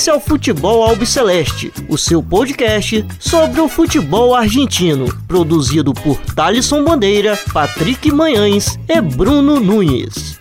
[0.00, 6.82] Esse é o Futebol Albiceleste, o seu podcast sobre o futebol argentino, produzido por Thalisson
[6.82, 10.40] Bandeira, Patrick Manhães e Bruno Nunes.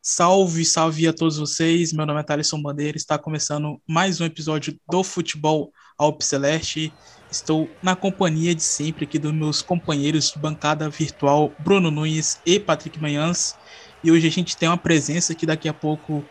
[0.00, 1.92] Salve, salve a todos vocês.
[1.92, 2.96] Meu nome é Thalisson Bandeira.
[2.96, 6.90] Está começando mais um episódio do Futebol Albiceleste.
[7.30, 12.58] Estou na companhia de sempre aqui dos meus companheiros de bancada virtual, Bruno Nunes e
[12.58, 13.56] Patrick Manhãs.
[14.02, 16.24] E hoje a gente tem uma presença que daqui a pouco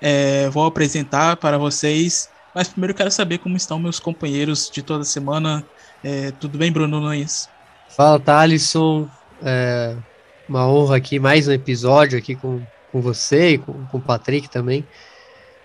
[0.00, 2.30] é, vou apresentar para vocês.
[2.54, 5.64] Mas primeiro quero saber como estão meus companheiros de toda semana.
[6.04, 7.48] É, tudo bem, Bruno Nunes?
[7.88, 9.08] Fala, Thalisson.
[9.42, 9.96] É
[10.48, 12.62] uma honra aqui, mais um episódio aqui com,
[12.92, 14.86] com você e com, com o Patrick também.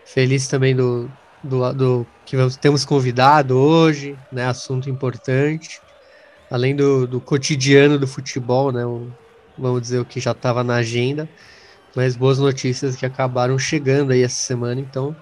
[0.06, 1.11] Feliz também do,
[1.43, 4.45] do, do que vamos, temos convidado hoje, né?
[4.45, 5.81] Assunto importante.
[6.49, 8.85] Além do, do cotidiano do futebol, né?
[8.85, 9.11] O,
[9.57, 11.29] vamos dizer o que já estava na agenda,
[11.95, 15.15] mas boas notícias que acabaram chegando aí essa semana, então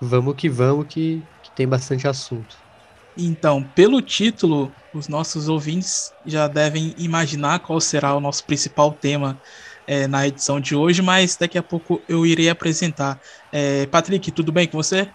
[0.00, 2.56] vamos que vamos que, que tem bastante assunto.
[3.16, 9.40] Então, pelo título, os nossos ouvintes já devem imaginar qual será o nosso principal tema
[9.86, 13.18] é, na edição de hoje, mas daqui a pouco eu irei apresentar.
[13.52, 15.08] É, Patrick, tudo bem com você?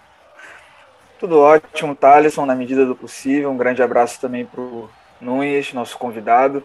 [1.20, 3.52] Tudo ótimo, Thaleson, na medida do possível.
[3.52, 4.90] Um grande abraço também para o
[5.20, 6.64] Nunes, nosso convidado.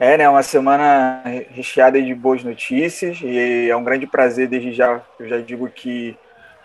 [0.00, 5.00] É, né, uma semana recheada de boas notícias e é um grande prazer desde já.
[5.20, 6.16] Eu já digo que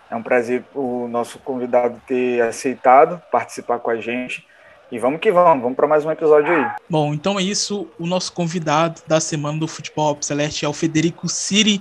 [0.10, 4.46] é um prazer o nosso convidado ter aceitado participar com a gente.
[4.92, 6.66] E vamos que vamos, vamos para mais um episódio aí.
[6.90, 7.88] Bom, então é isso.
[8.00, 11.80] O nosso convidado da semana do Futebol Celeste é o Federico Siri,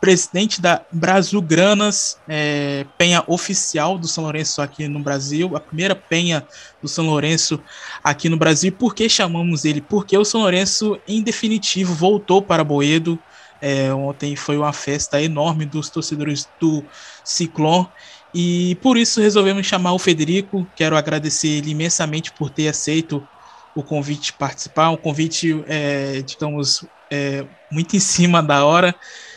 [0.00, 6.46] presidente da Brasilgranas, é, penha oficial do São Lourenço aqui no Brasil, a primeira penha
[6.80, 7.60] do São Lourenço
[8.04, 8.70] aqui no Brasil.
[8.70, 9.80] Por que chamamos ele?
[9.80, 13.18] Porque o São Lourenço, em definitivo, voltou para Boedo.
[13.60, 16.84] É, ontem foi uma festa enorme dos torcedores do
[17.24, 17.88] Ciclone
[18.34, 20.66] e por isso resolvemos chamar o Federico.
[20.74, 23.26] Quero agradecer ele imensamente por ter aceito
[23.76, 28.94] o convite de participar, um convite, é, digamos, é, muito em cima da hora,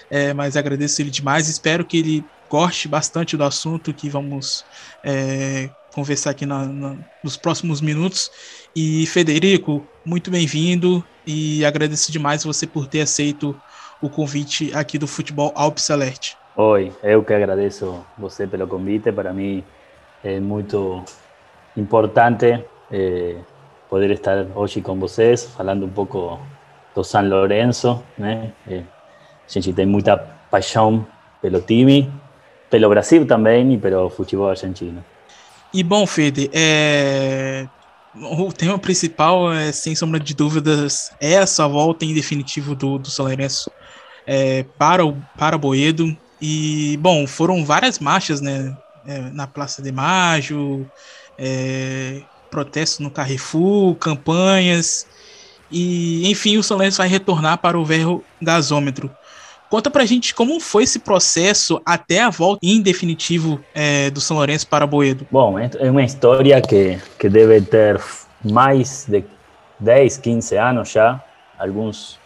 [0.09, 1.47] é, mas agradeço ele demais.
[1.47, 4.65] Espero que ele goste bastante do assunto que vamos
[5.03, 8.31] é, conversar aqui na, na, nos próximos minutos.
[8.75, 13.59] E Federico, muito bem-vindo e agradeço demais você por ter aceito
[14.01, 16.37] o convite aqui do Futebol Alpes Celeste.
[16.59, 19.12] Oi, eu que agradeço você pelo convite.
[19.12, 19.63] Para mim
[20.23, 21.03] é muito
[21.78, 23.35] importante eh,
[23.88, 26.40] poder estar hoje com vocês, falando um pouco
[26.95, 28.03] do São Lourenço.
[28.18, 28.51] Né?
[28.68, 28.81] Eh,
[29.47, 30.18] a gente tem muita
[30.50, 31.06] paixão
[31.44, 32.12] pelo time,
[32.72, 35.06] pelo Brasil também e pelo futebol argentino.
[35.72, 37.68] E bom, Fede, é...
[38.16, 43.12] o tema principal, é, sem sombra de dúvidas, é essa volta em definitivo do, do
[43.12, 43.69] São Lourenço
[44.25, 46.18] é, para, o, para Boedo.
[46.41, 48.75] E, bom, foram várias marchas, né?
[49.05, 50.89] É, na Praça de Maio,
[51.37, 52.21] é,
[52.51, 55.07] protestos no Carrefour, campanhas.
[55.71, 59.09] E, enfim, o São Lourenço vai retornar para o verro gasômetro.
[59.69, 64.37] Conta pra gente como foi esse processo até a volta em definitivo é, do São
[64.37, 65.27] Lourenço para Boedo.
[65.29, 68.01] Bom, é uma história que, que deve ter
[68.43, 69.25] mais de
[69.79, 71.21] 10, 15 anos já.
[71.59, 72.17] Alguns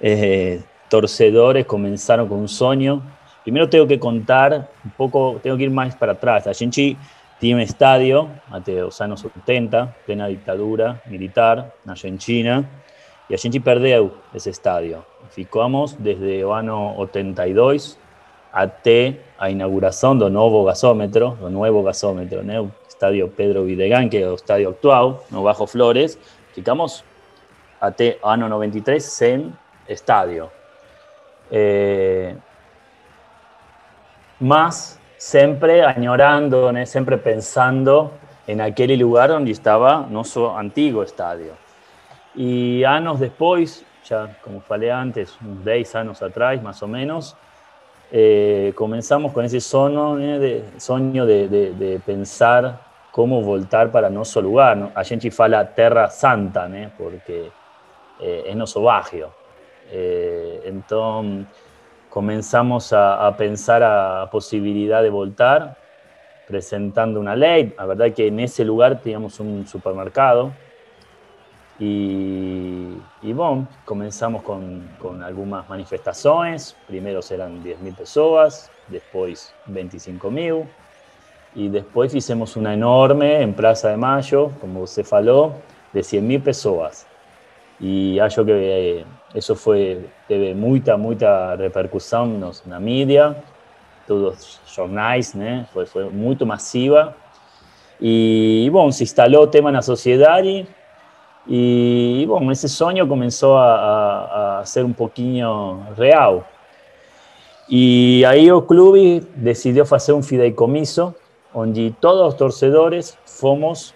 [0.00, 0.58] eh,
[0.90, 3.02] torcedores comenzaram com um sonho
[3.46, 6.48] Primero tengo que contar un poco, tengo que ir más para atrás.
[6.48, 6.96] A gente
[7.38, 12.68] tinha um estádio até os anos 80, plena ditadura militar na Argentina,
[13.30, 15.04] e a gente perdeu esse estádio.
[15.30, 17.96] Ficamos desde o ano 82
[18.52, 22.60] até a inauguração do novo gasômetro, do novo gasômetro, né?
[22.60, 26.18] o estádio Pedro Videgan, que é o estádio atual, no Bajo Flores,
[26.52, 27.04] ficamos
[27.80, 29.52] até o ano 93 sem
[29.88, 30.50] estádio.
[31.52, 32.34] Eh,
[34.40, 38.12] más siempre añorando, siempre pensando
[38.46, 41.52] en aquel lugar donde estaba nuestro antiguo estadio.
[42.34, 47.36] Y años después, ya como falei antes, unos 10 años atrás más o menos,
[48.12, 52.80] eh, comenzamos con ese sueño, de, sueño de, pensar
[53.10, 54.92] cómo voltar para nuestro lugar.
[54.94, 57.50] A gente fala Terra Santa, porque
[58.20, 59.30] eh, es nuestro barrio.
[59.90, 61.46] Eh, entonces,
[62.16, 65.76] comenzamos a, pensar a posibilidad de voltar,
[66.48, 67.74] presentando una ley.
[67.76, 70.50] La verdad que en ese lugar teníamos un supermercado
[71.78, 76.74] y, bueno, comenzamos con, algunas manifestaciones.
[76.86, 80.64] Primero eran 10.000 personas, después 25.000
[81.54, 85.52] y después hicimos una enorme en Plaza de Mayo, como se faló,
[85.92, 87.06] de 100.000 personas.
[87.78, 89.04] e acho que
[89.36, 93.36] isso foi teve muita muita repercussão nos, na mídia
[94.06, 97.14] todos os jornais né foi foi muito massiva
[98.00, 100.66] e bom se instalou o tema na sociedade
[101.48, 106.44] e bom esse sonho começou a, a, a ser um pouquinho real.
[107.68, 111.14] E aí o clube decidiu fazer um fideicomiso
[111.54, 113.94] onde todos os torcedores fomos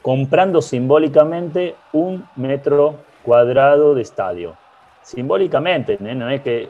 [0.00, 2.94] comprando simbólicamente un metro
[3.24, 4.56] cuadrado de estadio.
[5.02, 6.14] Simbólicamente, ¿no?
[6.14, 6.68] no es que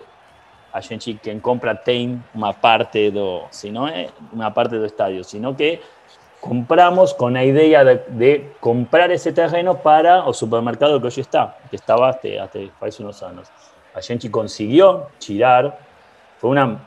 [0.72, 5.54] a gente quien compra tem una parte do, sino es una parte del estadio, sino
[5.54, 5.80] que
[6.40, 11.76] compramos con la idea de, comprar ese terreno para el supermercado que hoy está, que
[11.76, 13.48] estaba hace unos años.
[13.94, 15.78] A gente consiguió tirar,
[16.38, 16.80] fue una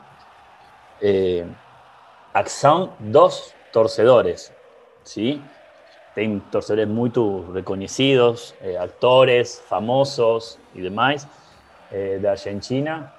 [1.00, 1.46] eh,
[2.34, 4.52] acción dos torcedores,
[5.04, 5.40] ¿sí?
[6.16, 7.12] tem torcedores muy
[7.52, 11.26] reconocidos, eh, actores famosos y demás
[11.90, 13.12] eh, de Argentina.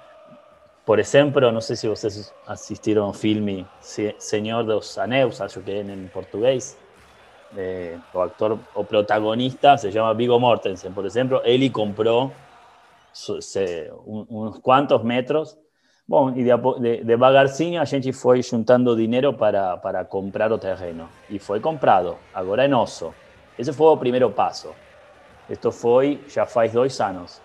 [0.84, 6.08] Por ejemplo, no sé si ustedes asistieron al filme Señor dos Anéis, acho que en
[6.08, 6.78] portugués.
[7.56, 12.30] Eh, o actor o protagonista se llama Vigo Mortensen, por ejemplo, él y compró
[14.04, 15.58] unos cuantos metros
[16.08, 21.06] Bom, e de, devagarzinho a gente foi juntando dinheiro para, para comprar o terreno.
[21.28, 23.12] E foi comprado, agora é nosso.
[23.58, 24.74] Esse foi o primeiro passo.
[25.50, 27.42] Isto foi já faz dois anos.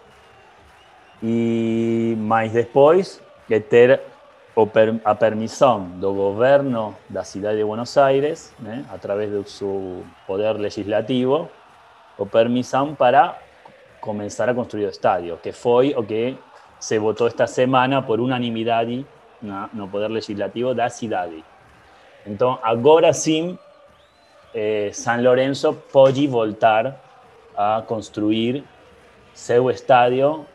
[1.21, 4.01] E mas depois de ter
[5.03, 11.49] a permissão do governo da cidade de Buenos Aires, né, através do seu poder legislativo,
[12.19, 13.39] a permissão para
[13.99, 16.37] começar a construir o estádio, que foi o que
[16.79, 18.87] se votó esta semana por unanimidad
[19.41, 21.43] no, no Poder Legislativo da cidade.
[22.25, 23.57] Então, agora sim,
[24.53, 26.99] eh, San Lorenzo pode voltar
[27.55, 28.63] a construir
[29.33, 30.45] seu estádio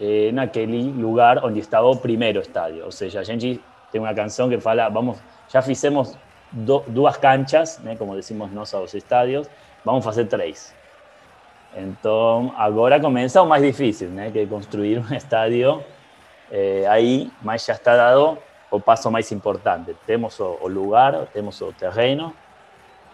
[0.00, 2.84] eh, naquele lugar onde estava o primeiro estádio.
[2.84, 3.60] Ou seja, a gente
[3.90, 5.18] tem uma canção que fala, vamos,
[5.48, 6.16] já fizemos
[6.50, 9.48] do, duas canchas, né, como decimos nós aos estádios,
[9.84, 10.74] vamos fazer três.
[11.76, 14.32] Entonces, ahora comienza lo más difícil, ¿no?
[14.32, 15.82] que construir un estadio
[16.50, 18.38] eh, ahí, más ya está dado
[18.70, 19.94] o paso más importante.
[20.06, 22.32] Tenemos o, lugar, tenemos o terreno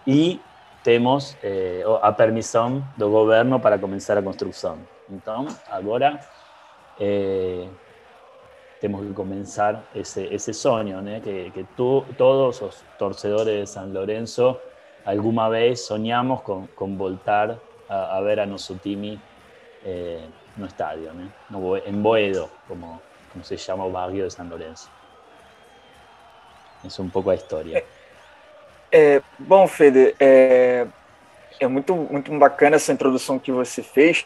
[0.05, 0.39] y
[0.83, 4.87] tenemos eh, a permisión del gobierno para comenzar la construcción.
[5.09, 6.19] Entonces, ahora
[7.03, 7.67] eh,
[8.79, 11.21] tenemos que comenzar ese, ese sueño, ¿no?
[11.21, 14.61] que, que todos los torcedores de San Lorenzo
[15.03, 17.57] alguna vez soñamos con, con voltar
[17.89, 19.17] a, ver a nuestro time
[19.83, 20.21] eh,
[20.55, 21.11] no estadio,
[21.85, 23.01] en Boedo, como,
[23.31, 24.89] como se llama el barrio de San Lorenzo.
[26.83, 27.83] Es um pouco a história.
[28.91, 30.87] É, é, bom, Fede, é,
[31.59, 34.25] é muito, muito bacana essa introdução que você fez.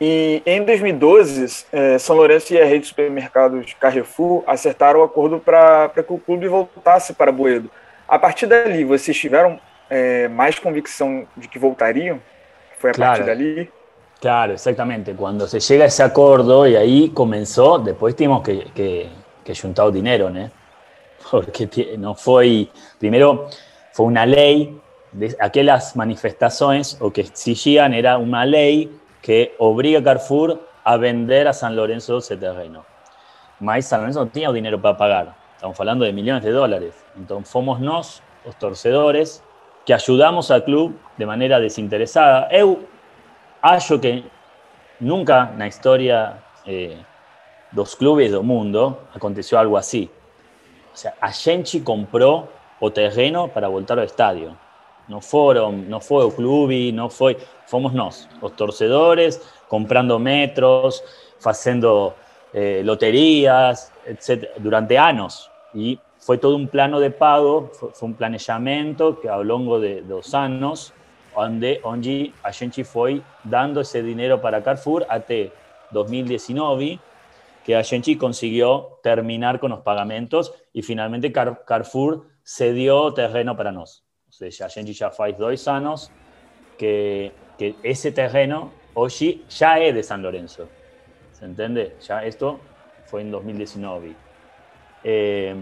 [0.00, 5.06] E em 2012, é, São Lourenço e a rede de supermercados Carrefour acertaram o um
[5.06, 7.70] acordo para que o clube voltasse para Boedo.
[8.06, 9.58] A partir dali, vocês tiveram
[9.88, 12.20] é, mais convicção de que voltariam?
[12.84, 13.70] fue a claro, partir de allí.
[14.20, 15.14] Claro, exactamente.
[15.14, 19.08] Cuando se llega a ese acuerdo y ahí comenzó, después tuvimos que, que,
[19.42, 20.50] que juntar dinero, ¿no?
[21.30, 23.48] Porque no fue, primero
[23.92, 24.78] fue una ley,
[25.12, 28.90] de aquellas manifestaciones o que exigían era una ley
[29.24, 32.84] que obliga a Carrefour a vender a San Lorenzo ese terreno.
[33.58, 35.34] Mas San Lorenzo no tenía dinero para pagar.
[35.54, 36.94] Estamos hablando de millones de dólares.
[37.16, 39.42] Entonces, fomos nos, los torcedores,
[39.86, 42.48] que ayudamos al club de manera desinteresada.
[42.50, 42.80] Eu
[43.62, 44.24] acho que
[45.00, 47.02] nunca na historia eh,
[47.72, 50.10] dos clubes del mundo aconteció algo así.
[50.92, 51.32] O sea, a
[51.82, 54.54] compró o terreno para voltar al estadio.
[55.08, 61.02] No fueron, no fue el club, no fue, fomos nos, los torcedores, comprando metros,
[61.44, 62.14] haciendo
[62.52, 65.50] eh, loterías, etc., durante años.
[65.74, 70.02] Y fue todo un plano de pago, fue, un planejamiento que a lo largo de
[70.02, 70.92] dos años,
[71.36, 75.34] donde, donde a gente fue dando ese dinero para Carrefour hasta
[75.90, 76.98] 2019,
[77.64, 77.82] que a
[78.18, 84.03] consiguió terminar con los pagamentos y finalmente Carrefour cedió terreno para nosotros.
[84.40, 86.10] O sea, a gente ya hace dos años
[86.76, 90.68] que, que ese terreno hoy ya es de San Lorenzo.
[91.32, 91.96] ¿Se entiende?
[92.06, 92.58] Ya esto
[93.06, 94.14] fue en 2019.
[95.04, 95.54] Eh,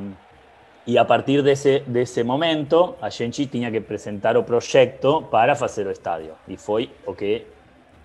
[0.84, 5.52] y a partir de ese, de ese momento, gente tenía que presentar o proyecto para
[5.52, 6.36] hacer el estadio.
[6.48, 7.46] Y fue lo que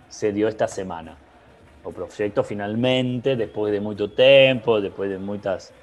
[0.09, 1.17] se dio esta semana.
[1.83, 5.73] O proyecto finalmente, después de mucho tiempo, después de muchas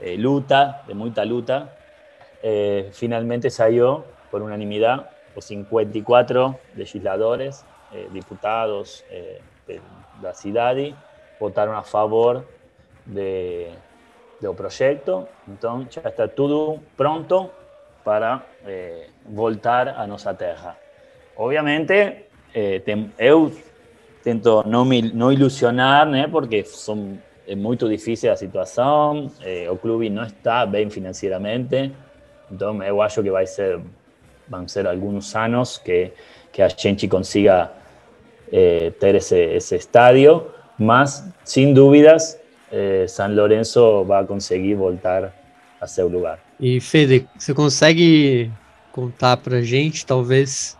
[0.00, 1.74] eh, lutas, de mucha luta,
[2.42, 9.04] eh, finalmente salió por unanimidad los 54 legisladores, eh, diputados,
[9.66, 9.80] de,
[10.20, 10.94] da cidade
[11.38, 12.44] votaram a favor
[13.04, 13.68] de,
[14.40, 17.50] do projeto, então já está tudo pronto
[18.04, 20.78] para eh, voltar à nossa terra.
[21.36, 23.52] Obviamente, eh, tem, eu
[24.22, 24.64] tento
[25.32, 30.88] ilusionar, né, porque são, é muito difícil a situação, eh, o clube não está bem
[30.88, 31.92] financeiramente,
[32.50, 33.80] então eu acho que vai ser
[34.48, 36.12] vão ser alguns anos que,
[36.52, 37.70] que a gente consiga
[38.52, 40.46] eh, ter esse, esse estádio,
[40.78, 42.38] mas sem dúvidas
[42.70, 45.34] eh, San Lorenzo vai conseguir voltar
[45.80, 46.38] a seu lugar.
[46.58, 48.50] E Fede, você consegue
[48.92, 50.76] contar para gente, talvez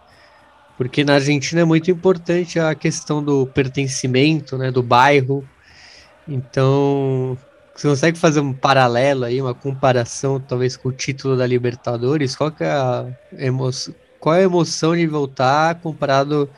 [0.76, 5.46] porque na Argentina é muito importante a questão do pertencimento, né, do bairro.
[6.28, 7.36] Então,
[7.76, 12.34] você consegue fazer um paralelo aí, uma comparação, talvez com o título da Libertadores?
[12.34, 13.06] Qual que é a
[13.38, 16.48] emoção, qual é a emoção de voltar comparado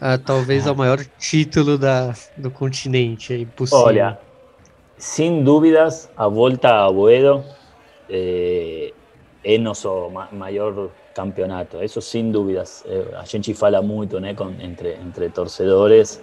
[0.00, 3.34] a, talvez ao maior título da, do continente?
[3.34, 3.84] É impossível.
[3.84, 4.18] Olha,
[4.96, 7.44] sem dúvidas, a volta a Boedo
[8.08, 8.92] eh,
[9.44, 12.82] é nosso maior campeonato, eso sin dudas.
[12.86, 16.20] Eh, a gente fala muito né, con, entre, entre torcedores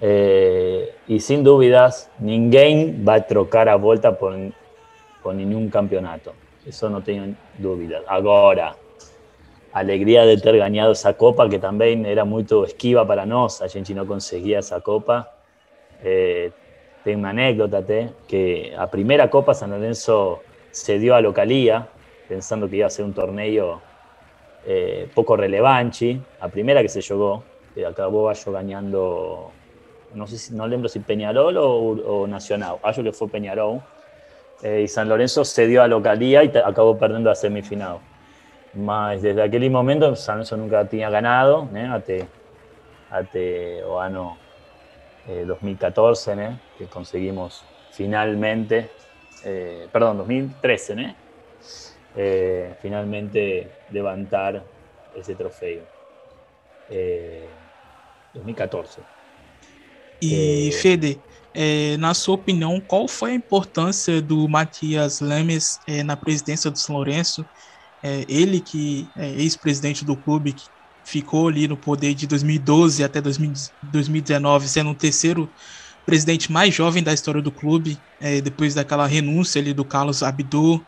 [0.00, 4.34] eh, e sem dúvidas ninguém vai trocar a volta por,
[5.22, 6.32] por nenhum campeonato.
[6.66, 8.02] Isso não tenho dúvidas.
[8.06, 8.76] Agora,
[9.72, 13.66] a alegria de ter ganhado essa Copa, que também era muito esquiva para nós, a
[13.66, 15.28] gente não conseguia essa Copa.
[16.02, 16.50] Eh,
[17.04, 20.40] tem uma anécdota até, que a primeira Copa San Lorenzo
[20.70, 21.88] cedió a localía,
[22.28, 23.80] pensando que iba a ser un torneo
[24.66, 26.20] eh, poco relevante.
[26.40, 27.42] A primera que se jugó,
[27.86, 29.50] acabó yo ganando,
[30.14, 33.80] no sé si, no lembro si Peñarol o, o Nacional, acho que fue Peñarol.
[34.62, 37.98] Eh, y San Lorenzo cedió a localía y acabó perdiendo a semifinal.
[38.74, 41.88] Mas desde aquel momento San Lorenzo nunca tenía ganado, ¿eh?
[43.10, 43.38] hasta,
[43.86, 44.36] o ano
[45.28, 46.58] eh, 2014, ¿eh?
[46.76, 48.90] que conseguimos finalmente,
[49.92, 51.14] perdón, 2013, ¿eh?
[52.16, 54.62] eh, finalmente levantar
[55.14, 55.82] esse troféu.
[56.90, 57.46] É,
[58.34, 59.17] 2014.
[60.20, 60.72] E, é...
[60.72, 61.20] Fede,
[61.54, 66.78] é, na sua opinião, qual foi a importância do Matias Lemes é, na presidência do
[66.78, 67.44] São Lourenço?
[68.02, 70.64] É, ele que é ex-presidente do clube, que
[71.04, 75.50] ficou ali no poder de 2012 até 2019, sendo o terceiro
[76.06, 80.80] presidente mais jovem da história do clube, é, depois daquela renúncia ali do Carlos Abdu,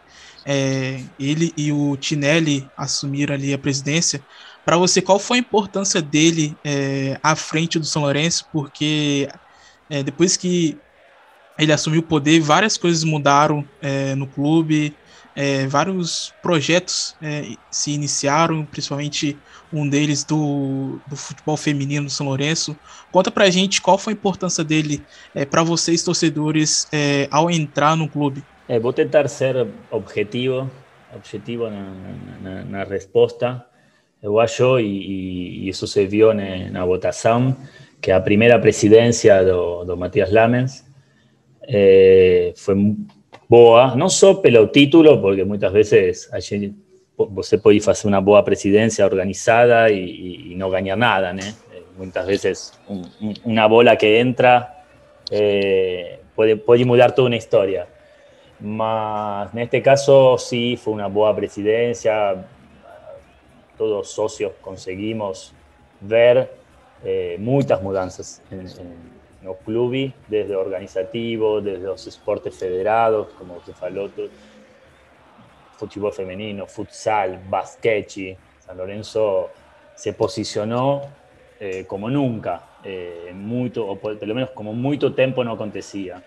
[0.47, 4.23] é, ele e o Tinelli assumiram ali a presidência.
[4.65, 8.47] Para você, qual foi a importância dele é, à frente do São Lourenço?
[8.53, 9.29] Porque
[9.89, 10.77] é, depois que
[11.59, 14.95] ele assumiu o poder, várias coisas mudaram é, no clube,
[15.35, 19.37] é, vários projetos é, se iniciaram, principalmente
[19.73, 22.77] um deles do, do futebol feminino do São Lourenço.
[23.11, 25.03] Conta pra gente qual foi a importância dele
[25.51, 26.89] para vocês, torcedores,
[27.31, 28.43] ao entrar no clube.
[28.83, 30.69] Vou tentar ser objetivo,
[31.15, 31.93] objetivo na,
[32.43, 33.65] na, na resposta.
[34.41, 37.57] Acho, e, e, isso se viu na, na votação,
[38.01, 40.85] que a primeira presidência do, do Matias Lamens
[41.63, 42.97] eh, foi
[43.49, 46.75] boa, não só pelo título, porque muitas vezes a gente,
[47.17, 51.55] você pode fazer uma boa presidência organizada e, e não ganhar nada, né?
[51.97, 54.71] Muitas vezes um, um, uma bola que entra
[55.31, 57.87] eh, pode, pode mudar toda uma história.
[58.61, 62.47] Mas en este caso sí fue una buena presidencia,
[63.81, 65.55] todos socios conseguimos
[66.03, 66.51] ver
[67.03, 68.67] eh, muchas mudanzas en,
[69.43, 74.11] los clubes, desde organizativo, desde los esportes federados, como se faló,
[75.79, 78.37] fútbol femenino, futsal, basquete.
[78.67, 79.49] San Lorenzo
[79.95, 81.01] se posicionó
[81.59, 83.33] eh, como nunca, eh,
[83.79, 86.23] o por lo menos como mucho tiempo no acontecía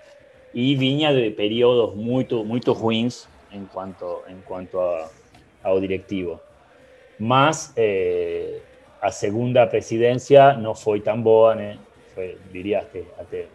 [0.55, 5.07] y vinha de periodos muy muito ruins en cuanto, en cuanto a,
[5.63, 6.52] ao directivo.
[7.20, 8.62] Mas eh,
[9.01, 11.77] a segunda presidencia no fue tan boa, né?
[12.15, 13.48] Foi, diria até, até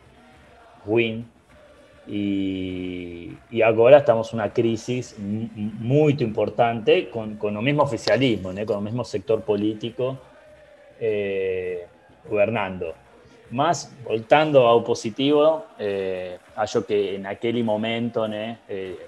[0.84, 1.24] ruim.
[2.10, 8.64] E, e agora estamos una crisis muy importante con, con el mismo oficialismo, né?
[8.64, 10.16] con el mismo sector político
[10.98, 11.86] eh,
[12.28, 12.94] gobernando.
[13.50, 19.06] Mas, voltando ao positivo, eh, acho que en aquel momento né, eh,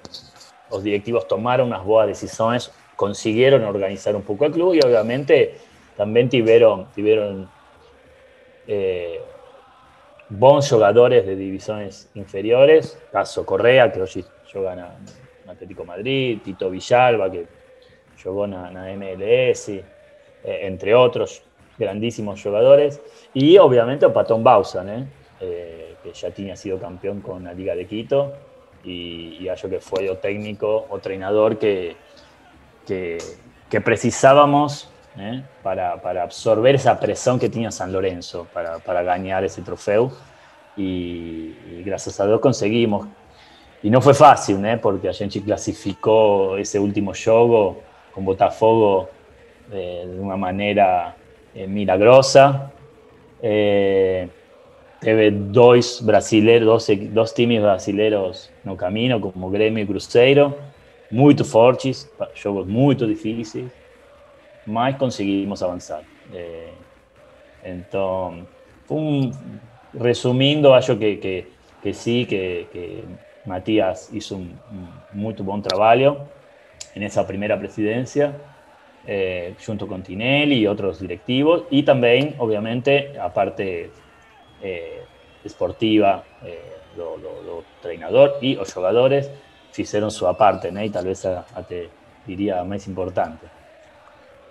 [0.70, 5.54] os directivos tomaram umas boas decisões, conseguiram organizar um pouco o clube e, obviamente,
[5.96, 7.48] também tiveram, tiveram
[8.68, 9.22] eh,
[10.28, 14.04] bons jogadores de divisões inferiores, caso Correa, que
[14.52, 14.90] joga na,
[15.46, 17.46] no Atlético Madrid, Tito Villalba, que
[18.18, 19.82] jogou na, na MLS,
[20.44, 21.42] eh, entre outros
[21.78, 23.00] grandísimos jugadores.
[23.32, 24.84] Y obviamente Patón Bausa,
[25.40, 28.34] eh, que ya tenía sido campeón con la Liga de Quito.
[28.84, 31.96] Y, y yo que fue o técnico o entrenador que,
[32.86, 33.18] que,
[33.68, 35.42] que precisábamos ¿eh?
[35.62, 40.12] para, para, absorber esa presión que tenía San Lorenzo para, para ganar ese trofeo.
[40.76, 43.06] Y, y, gracias a Dios conseguimos.
[43.82, 44.76] Y no fue fácil, ¿eh?
[44.76, 47.80] porque a gente clasificó ese último juego
[48.12, 49.08] con Botafogo
[49.72, 51.16] eh, de una manera
[51.54, 52.72] eh, milagrosa.
[53.40, 54.28] Eh,
[55.00, 60.56] teve dos brasileiros, dos, dos times brasileiros no caminho, como Grêmio e Cruzeiro,
[61.10, 63.70] muito fortes, jogos muito difíceis,
[64.66, 66.02] mas conseguimos avançar.
[66.32, 66.68] É,
[67.64, 68.46] então,
[68.88, 69.30] um,
[70.98, 71.46] que, que,
[71.82, 73.04] que sim, que, que
[73.44, 76.28] Matias hizo un, un, muito bom trabalho
[76.94, 78.34] nessa primeira presidência,
[79.06, 83.90] eh, junto con Tinelli y otros directivos, y también, obviamente, a parte
[84.62, 85.02] eh,
[85.44, 86.60] esportiva, eh,
[87.80, 89.30] treinador y los jugadores
[89.72, 90.86] fizeram sua parte, né?
[90.86, 91.88] E talvez até
[92.26, 93.46] diria mais importante.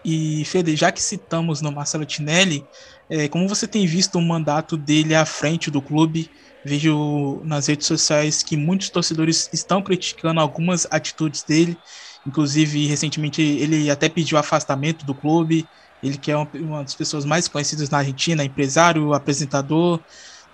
[0.03, 2.65] E Fede, já que citamos no Marcelo Tinelli,
[3.09, 6.29] é, como você tem visto o mandato dele à frente do clube?
[6.63, 11.77] Vejo nas redes sociais que muitos torcedores estão criticando algumas atitudes dele.
[12.25, 15.67] Inclusive, recentemente ele até pediu afastamento do clube.
[16.01, 19.99] Ele que é uma das pessoas mais conhecidas na Argentina, empresário, apresentador,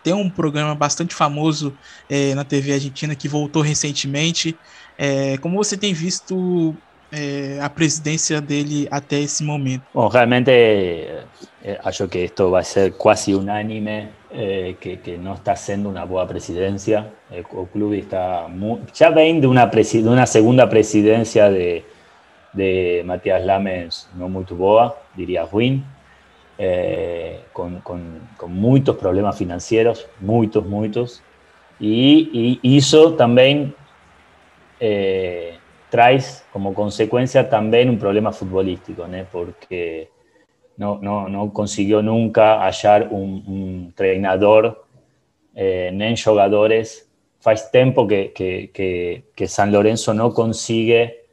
[0.05, 1.75] tem um programa bastante famoso
[2.07, 4.55] é, na TV argentina que voltou recentemente.
[4.95, 6.75] É, como você tem visto
[7.11, 9.81] é, a presidência dele até esse momento?
[9.91, 10.51] Bom, realmente
[11.83, 16.27] acho que isto vai ser quase unânime eh, que, que, no está haciendo una buena
[16.27, 17.09] presidencia.
[17.31, 21.83] El, club está muy, ya ven de una, de una segunda presidencia de,
[22.53, 25.83] de Matías Lames no muy boa, diría Win,
[26.57, 31.21] eh, con, con, con, muchos problemas financieros, muchos, muchos,
[31.79, 33.75] y, y hizo también,
[34.79, 35.57] eh,
[35.89, 39.23] trae como consecuencia también un problema futbolístico, ¿no?
[39.31, 40.09] porque
[40.77, 44.85] no, no, no consiguió nunca hallar un, un treinador
[45.55, 47.09] eh, nem jogadores.
[47.39, 51.25] Faz tempo que, que, que, que San Lorenzo no consigue,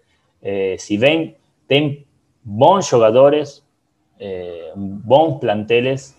[0.42, 2.04] eh, si ven, tem
[2.44, 3.64] bons jogadores,
[4.22, 6.16] eh, bons planteles,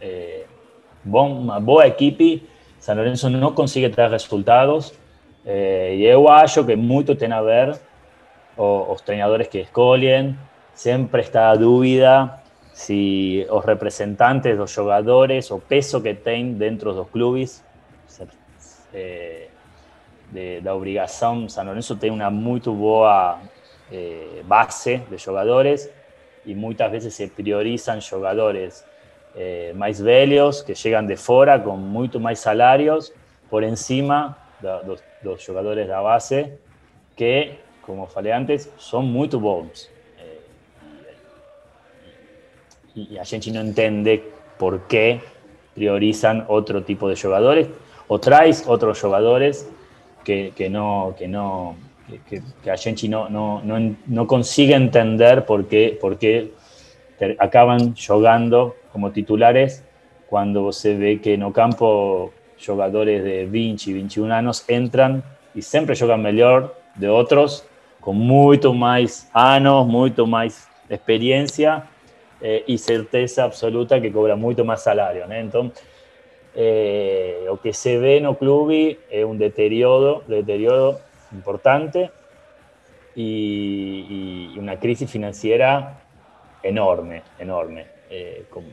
[0.00, 0.44] eh,
[1.04, 2.42] boa equipe,
[2.80, 4.92] San Lorenzo no consigue traer resultados.
[5.46, 7.78] Eh, e eu acho que muito tem a ver
[8.56, 10.36] os, os treinadores que escolhem,
[10.74, 16.98] sempre está a dúvida si los representantes los jugadores o peso que tienen dentro de
[16.98, 17.62] los clubes
[18.92, 19.48] eh,
[20.32, 23.36] de la obligación San Lorenzo tiene una muy buena
[23.92, 25.93] eh, base de jugadores
[26.44, 28.84] y muchas veces se priorizan jugadores
[29.34, 33.12] eh, más velhos que llegan de fuera con mucho más salarios
[33.50, 36.58] por encima de los, los jugadores de la base
[37.16, 39.90] que, como falei antes, son muy buenos.
[42.94, 44.22] y a gente no entiende
[44.56, 45.20] por qué
[45.74, 47.68] priorizan otro tipo de jugadores
[48.06, 49.68] o traes otros jugadores
[50.22, 51.76] que, que no, que no,
[52.28, 56.52] que, que no, no, no, no, consigue entender por qué, por qué
[57.38, 59.84] acaban jugando como titulares
[60.28, 62.32] cuando se ve que no campo
[62.64, 65.22] jugadores de 20 y 21 años entran
[65.54, 67.64] y siempre juegan mejor de otros
[68.00, 71.84] con mucho más años, mucho más experiencia
[72.40, 75.24] eh, y certeza absoluta que cobra mucho más salario.
[75.30, 75.82] Entonces,
[76.54, 78.70] eh, lo que se ve en el club
[79.10, 81.00] es un deterioro, deterioro
[81.34, 82.10] importante
[83.14, 86.00] y, y, una crisis financiera
[86.62, 88.64] enorme, enorme, eh, con,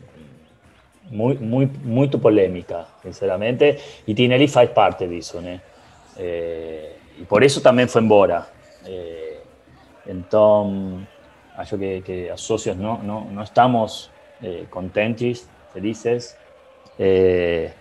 [1.09, 5.41] muy, muy, muy polémica, sinceramente, y Tinelli faz parte de eso.
[5.41, 5.59] ¿no?
[6.17, 8.47] Eh, y por eso también fue en Bora.
[8.85, 9.39] Eh,
[10.05, 11.07] entonces,
[11.57, 14.09] acho que, que a socios no, no, no estamos
[14.41, 16.35] eh, contentes, felices.
[16.97, 17.71] Eh,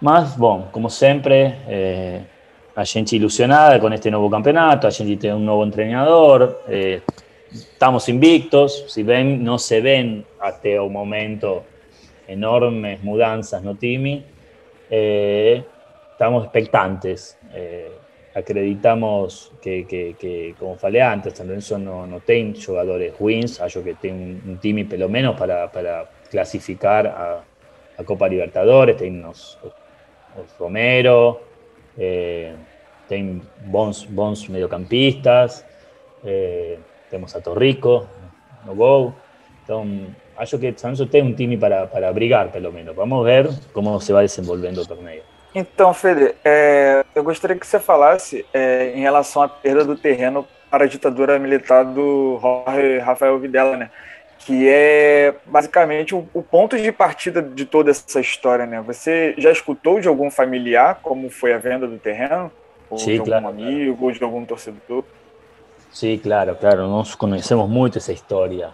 [0.00, 2.24] mas, bom, como sempre, eh,
[2.74, 7.00] a gente ilusionada com este novo campeonato, a gente tem um novo treinador, eh,
[7.50, 11.64] estamos invictos, si bem não se ven até o momento
[12.26, 14.24] enormes mudanças no time,
[14.90, 15.62] eh,
[16.12, 17.36] estamos expectantes.
[17.52, 17.90] Eh,
[18.34, 23.82] acreditamos que, que, que, como falei antes, San Lorenzo no, no tem jugadores wins, acho
[23.82, 27.44] que tem un, un time pelo menos para, para clasificar a,
[27.98, 31.51] a Copa Libertadores, tem os, os Romero,
[31.98, 32.54] eh,
[33.08, 35.64] tem bons, bons mediocampistas,
[36.24, 36.78] eh,
[37.10, 38.06] temos a Torrico,
[38.64, 39.12] no Gol,
[39.64, 42.94] então acho que San Lorenzo tem um time para, para brigar, pelo menos.
[42.94, 45.22] Vamos ver como se vai desenvolvendo o torneio.
[45.54, 50.46] Então, Fede, é, eu gostaria que você falasse é, em relação à perda do terreno
[50.70, 53.90] para a ditadura militar do Jorge Rafael Videla, né?
[54.44, 58.80] Que é basicamente o, o, ponto de partida de toda essa história, né?
[58.82, 62.50] Você já escutou de algum familiar como foi a venda do terreno?
[62.90, 64.04] Ou de claro, algum amigo, claro.
[64.04, 65.04] ou de algum torcedor?
[65.92, 68.70] Sim, claro, claro, nós conhecemos muito essa história.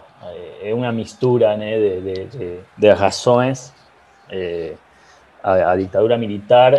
[0.61, 3.73] É uma mistura né, de, de, de, de razões.
[4.29, 4.73] É,
[5.43, 6.73] a, a, ditadura militar,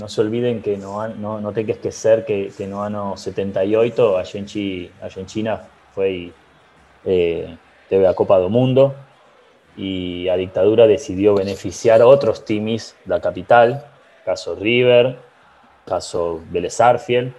[0.00, 4.16] no se olviden que no, no, no tem que esquecer que, que no ano 78
[4.16, 5.60] a gente, a Argentina
[5.94, 6.32] foi,
[7.04, 7.48] eh,
[7.88, 8.94] teve a Copa do Mundo.
[9.76, 13.84] Y a dictadura decidió beneficiar a otros timis da capital,
[14.24, 15.18] caso River,
[15.84, 17.34] caso Vélez Arfiel,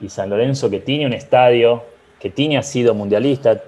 [0.00, 1.84] y San Lorenzo que tiene un estadio
[2.18, 3.62] que tiene sido mundialista.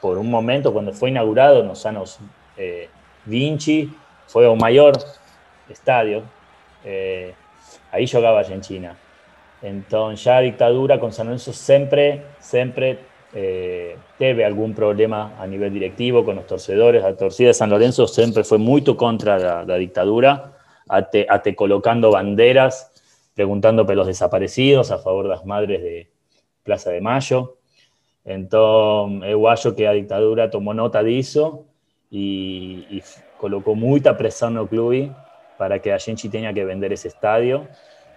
[0.00, 2.18] Por un momento cuando fue inaugurado en los años
[2.56, 2.88] eh,
[3.24, 3.92] Vinci,
[4.26, 4.96] fue un mayor
[5.68, 6.22] estadio,
[6.84, 7.34] eh,
[7.90, 8.96] ahí jugaba Argentina.
[9.62, 16.24] Entonces, ya dictadura con San Lorenzo siempre, siempre eh, teve algún problema a nivel directivo
[16.24, 17.02] con los torcedores.
[17.02, 20.56] La torcida de San Lorenzo siempre fue muy contra la, la dictadura,
[20.88, 22.92] ate, ate, colocando banderas,
[23.34, 26.10] preguntando por los desaparecidos a favor de las madres de
[26.62, 27.56] Plaza de Mayo.
[28.24, 31.64] Entonces, eu acho que a dictadura tomó nota de eso
[32.10, 33.02] y, y
[33.38, 35.10] colocó mucha presión el club
[35.56, 37.66] para que a gente tenga que vender ese estadio,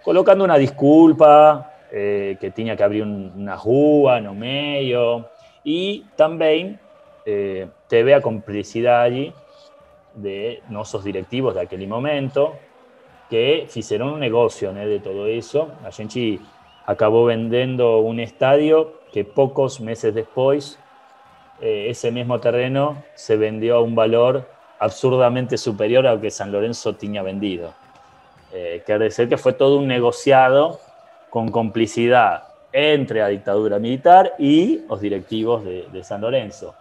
[0.02, 5.28] colocando una disculpa, eh, que tenía que abrir una rua no medio,
[5.62, 6.80] y también
[7.24, 9.32] eh, teve a complicidad allí
[10.12, 12.56] de nuestros directivos de aquel momento,
[13.30, 15.70] que hicieron un negocio de todo eso.
[15.84, 16.40] A gente
[16.84, 20.80] acabó vendiendo un estadio que pocos meses después,
[21.60, 24.48] eh, ese mismo terreno se vendió a un valor
[24.80, 27.72] absurdamente superior a lo que San Lorenzo tenía vendido.
[28.52, 30.80] Eh, quiere decir que fue todo un negociado
[31.34, 36.76] con complicidad entre la dictadura militar y los directivos de, de San Lorenzo.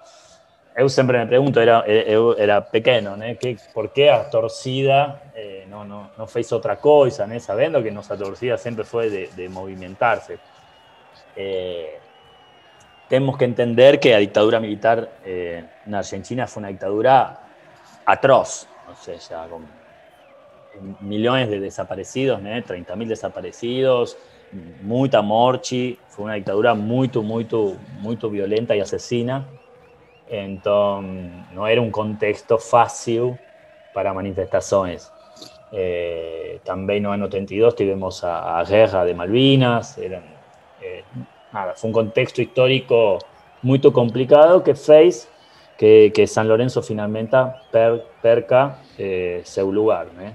[0.76, 3.26] Eu siempre me pregunto, era, eu era pequeño, ¿no?
[3.40, 7.40] ¿Qué, ¿por qué a torcida eh, no, no, no fez otra cosa, ¿no?
[7.40, 10.38] sabiendo que nuestra torcida siempre fue de, de movimentarse?
[11.36, 11.98] Eh,
[13.10, 17.40] tenemos que entender que la dictadura militar eh, en Argentina fue una dictadura
[18.06, 19.66] atroz, o sea, ya con
[21.02, 22.50] millones de desaparecidos, ¿no?
[22.50, 24.16] 30.000 desaparecidos,
[24.82, 27.48] mucha morchi, fue una dictadura muy, muy,
[28.00, 29.46] muy violenta y asesina.
[30.30, 33.38] Entonces, no era un contexto fácil
[33.94, 35.12] para manifestaciones.
[35.72, 40.24] Eh, también en el año 82 tuvimos a, a guerra de Malvinas, eran,
[40.82, 41.04] eh,
[41.52, 43.18] nada, fue un contexto histórico
[43.64, 45.30] muy complicado que fez
[45.78, 47.38] que, que San Lorenzo finalmente
[47.72, 50.08] per, perca eh, su lugar.
[50.16, 50.32] ¿no?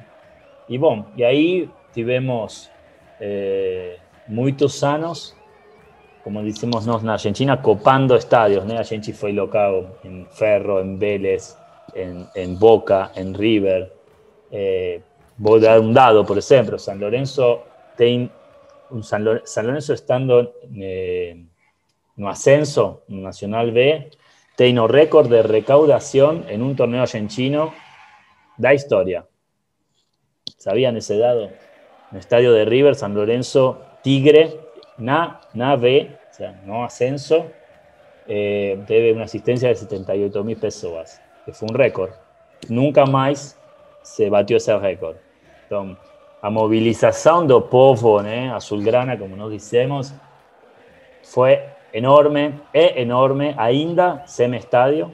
[0.69, 2.71] Y bueno, y ahí tuvimos
[3.21, 5.37] eh, muchos años,
[6.23, 8.65] como decimos nos en Argentina, copando estadios.
[8.65, 8.79] ¿no?
[8.79, 11.57] A gente fue locado en Ferro, en Vélez,
[11.95, 13.93] en, Boca, en River.
[14.51, 15.03] Eh,
[15.37, 17.65] voy a dar un dado, por ejemplo, San Lorenzo
[19.03, 21.45] San, Lorenzo, estando eh,
[22.17, 24.11] no ascenso, Nacional B,
[24.57, 27.75] tiene un récord de recaudación en un torneo argentino
[28.57, 29.27] da historia.
[30.57, 31.51] ¿Sabían ese dado?
[32.11, 34.61] En estadio de River, San Lorenzo, Tigre,
[34.97, 37.47] na, na B, o sea, no ascenso,
[38.27, 42.11] eh, debe una asistencia de 78 mil pesos, que fue un récord.
[42.69, 43.59] Nunca más
[44.03, 45.17] se batió ese récord.
[45.65, 45.99] Entonces,
[46.41, 50.15] a movilización do povo né, azulgrana, como nos dicemos,
[51.23, 51.61] foi
[51.93, 55.11] enorme, é enorme, ainda sem estádio.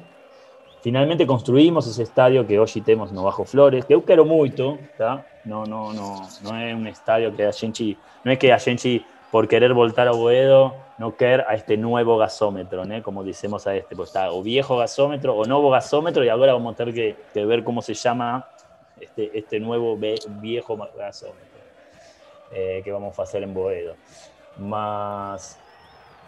[0.85, 5.25] Finalmente construímos esse estádio que hoje temos no Bajo Flores, que eu quero muito, tá?
[5.43, 9.03] Não, não, não, não é um estádio que a gente, não é que a gente
[9.33, 13.01] por querer voltar ao Boedo não quer a este novo gasômetro, né?
[13.01, 16.77] Como dizemos a este, pues está o viejo gasômetro, o novo gasômetro, e agora vamos
[16.77, 18.47] ter que, que ver como se chama
[19.01, 21.61] este, este nuevo viejo gasómetro
[22.53, 23.97] eh, que vamos a hacer en Boedo.
[24.59, 25.59] Mas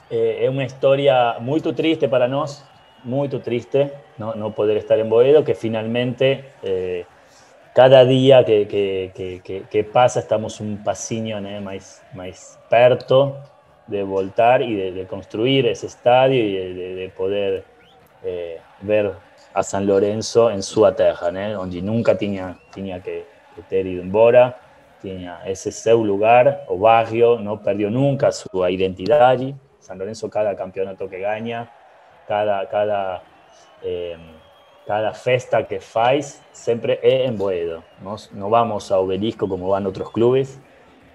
[0.09, 2.76] eh, es una historia muy triste para nosotros,
[3.07, 7.07] muy triste no, no, poder estar en Boedo, que finalmente eh,
[7.73, 11.61] cada día que, pasa estamos un pasiño ¿no?
[11.61, 13.37] más, más perto
[13.87, 17.65] de voltar y de, construir ese estadio y de, de poder
[18.25, 19.13] eh, ver
[19.55, 21.53] a San Lorenzo en su terra, né?
[21.53, 23.25] donde nunca tinha, tinha que,
[23.71, 24.55] ter ido embora,
[25.01, 29.55] tinha esse seu lugar, o barrio, não perdeu nunca sua identidade.
[29.81, 31.71] San Lorenzo, cada campeonato que ganha,
[32.27, 33.23] cada, cada,
[33.83, 34.17] eh,
[34.87, 37.83] cada festa que faz siempre es en Boedo.
[38.03, 40.59] Nos, no vamos a Obelisco como van otros clubes,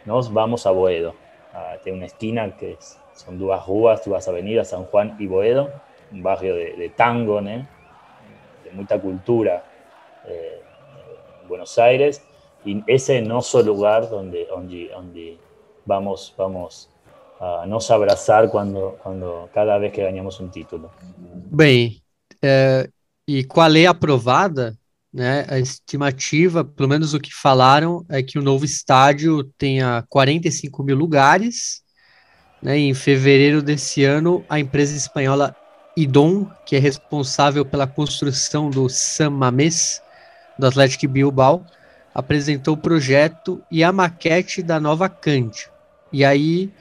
[0.06, 1.15] nos vamos a Boedo.
[1.54, 2.78] Ah, tiene una esquina que
[3.13, 5.69] son dos ruas, dos avenidas, San Juan y Boedo,
[6.12, 7.65] un barrio de, tango, de
[8.71, 9.63] mucha cultura
[10.26, 10.62] eh,
[11.41, 12.26] en Buenos Aires.
[12.63, 15.38] Y ese no es el lugar donde, donde, donde
[15.86, 16.89] vamos, vamos
[17.41, 20.91] a nos abraçar quando, quando cada vez que ganhamos um título.
[21.51, 21.99] Bem,
[22.39, 22.88] é,
[23.27, 24.77] e com a lei aprovada,
[25.12, 30.84] né, a estimativa, pelo menos o que falaram, é que o novo estádio tenha 45
[30.84, 31.82] mil lugares.
[32.62, 35.56] Né, em fevereiro desse ano, a empresa espanhola
[35.97, 39.99] Idom, que é responsável pela construção do San Mamés,
[40.60, 41.65] do Atlético Bilbao,
[42.13, 45.71] apresentou o projeto e a maquete da nova Cante.
[46.13, 46.71] E aí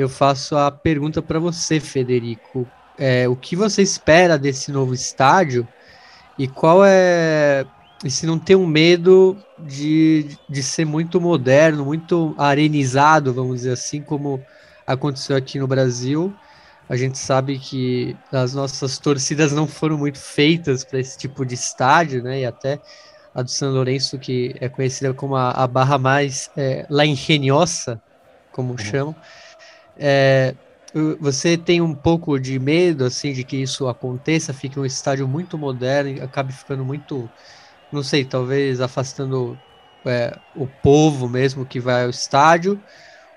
[0.00, 2.66] eu faço a pergunta para você, Federico.
[2.98, 5.66] É, o que você espera desse novo estádio
[6.38, 7.64] e qual é.
[8.04, 13.72] E se não tem um medo de, de ser muito moderno, muito arenizado, vamos dizer
[13.72, 14.42] assim, como
[14.86, 16.34] aconteceu aqui no Brasil.
[16.88, 21.54] A gente sabe que as nossas torcidas não foram muito feitas para esse tipo de
[21.54, 22.40] estádio, né?
[22.40, 22.80] E até
[23.34, 28.00] a do São Lourenço, que é conhecida como a, a barra mais é, la ingeniosa,
[28.50, 28.78] como uhum.
[28.78, 29.16] chamam.
[30.02, 30.54] É,
[31.20, 35.58] você tem um pouco de medo assim de que isso aconteça, fique um estádio muito
[35.58, 37.30] moderno e acabe ficando muito,
[37.92, 39.58] não sei, talvez afastando
[40.06, 42.82] é, o povo mesmo que vai ao estádio?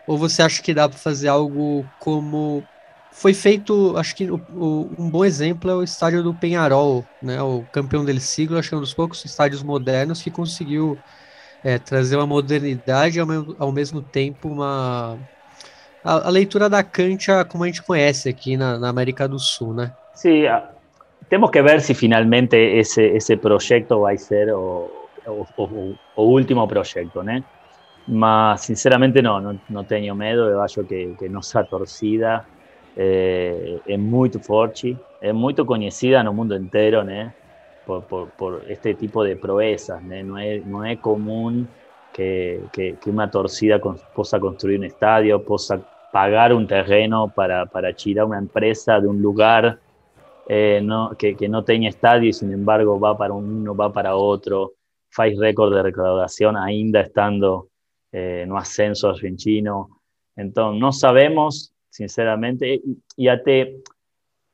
[0.07, 2.63] Ou você acha que dá para fazer algo como
[3.11, 3.95] foi feito?
[3.97, 7.41] Acho que o, o, um bom exemplo é o estádio do Penharol, né?
[7.41, 10.97] O campeão dele siglo, acho que é um dos poucos estádios modernos que conseguiu
[11.63, 13.27] é, trazer uma modernidade ao,
[13.59, 15.19] ao mesmo tempo uma
[16.03, 19.73] a, a, leitura da Cancha como a gente conhece aqui na, na América do Sul,
[19.73, 19.91] né?
[20.13, 20.43] Sí,
[21.29, 24.89] temos que ver se finalmente esse esse projeto vai ser o,
[25.25, 27.43] o, o, o último projeto, né?
[28.07, 30.41] Mas, sinceramente, não, não, não tenho medo.
[30.41, 32.45] Eu acho que, que nossa torcida
[32.97, 37.33] é, é muito forte, é muito conhecida no mundo inteiro, né?
[37.85, 40.23] Por, por, por este tipo de proezas, né?
[40.23, 41.65] Não é, não é comum
[42.13, 45.81] que, que, que uma torcida possa construir um estádio, possa
[46.13, 49.79] pagar un terreno para, para a una empresa de un lugar
[50.47, 54.15] eh, no, que, que, no tenga estadio y sin embargo va para uno, va para
[54.15, 54.73] otro,
[55.09, 57.69] faz récord de recaudación ainda estando
[58.11, 60.01] eh, no ascenso argentino.
[60.35, 62.79] Entonces, no sabemos, sinceramente,
[63.17, 63.81] y até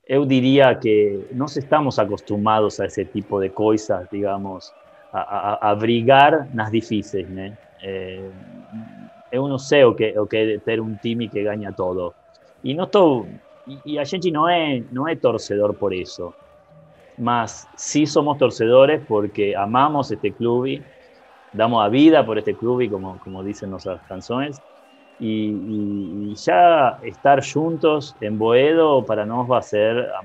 [0.07, 4.73] yo diría que no estamos acostumbrados a ese tipo de cosas, digamos,
[5.11, 7.51] a, a, a brigar las difíciles.
[7.81, 8.31] Eh,
[9.31, 12.13] eu não sei o que, o que é ter um time que ganha todo.
[12.63, 13.27] E não estou
[13.67, 16.33] e, e a gente não é não é torcedor por isso,
[17.17, 20.83] mas sim somos torcedores porque amamos este clube,
[21.53, 24.57] damos a vida por este clube, como como dicen nossas canções.
[25.19, 30.21] E, e, e já estar juntos em Boedo para nós vai ser a,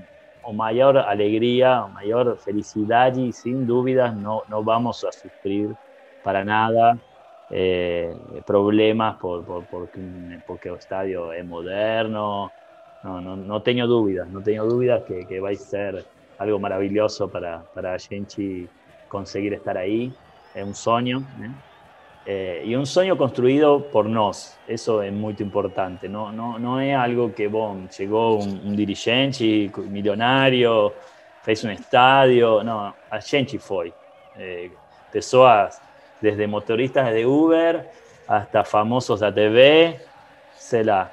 [0.49, 5.77] a maior alegria, a maior felicidade e sem dúvidas não, não vamos a sofrer
[6.23, 6.97] para nada
[7.51, 8.15] eh,
[8.47, 10.01] problemas por, por, porque,
[10.47, 12.51] porque el estadio es moderno.
[13.03, 16.05] No, no, no tengo dudas, no tengo dudas que, que va a ser
[16.39, 18.67] algo maravilloso para, para Genchi
[19.09, 20.13] conseguir estar ahí.
[20.55, 21.19] Es un sueño.
[21.43, 21.51] ¿eh?
[22.27, 26.09] Eh, y un sueño construido por nos, eso es muy importante.
[26.09, 30.95] No, no, no es algo que bon, llegó un, un dirigente millonario,
[31.43, 32.65] fez un estadio.
[32.65, 33.93] No, a Genchi fue.
[34.37, 34.73] Eh,
[35.13, 35.81] pessoas
[36.25, 37.91] desde motoristas de Uber
[38.27, 40.01] hasta famosos de TV,
[40.57, 41.13] se la,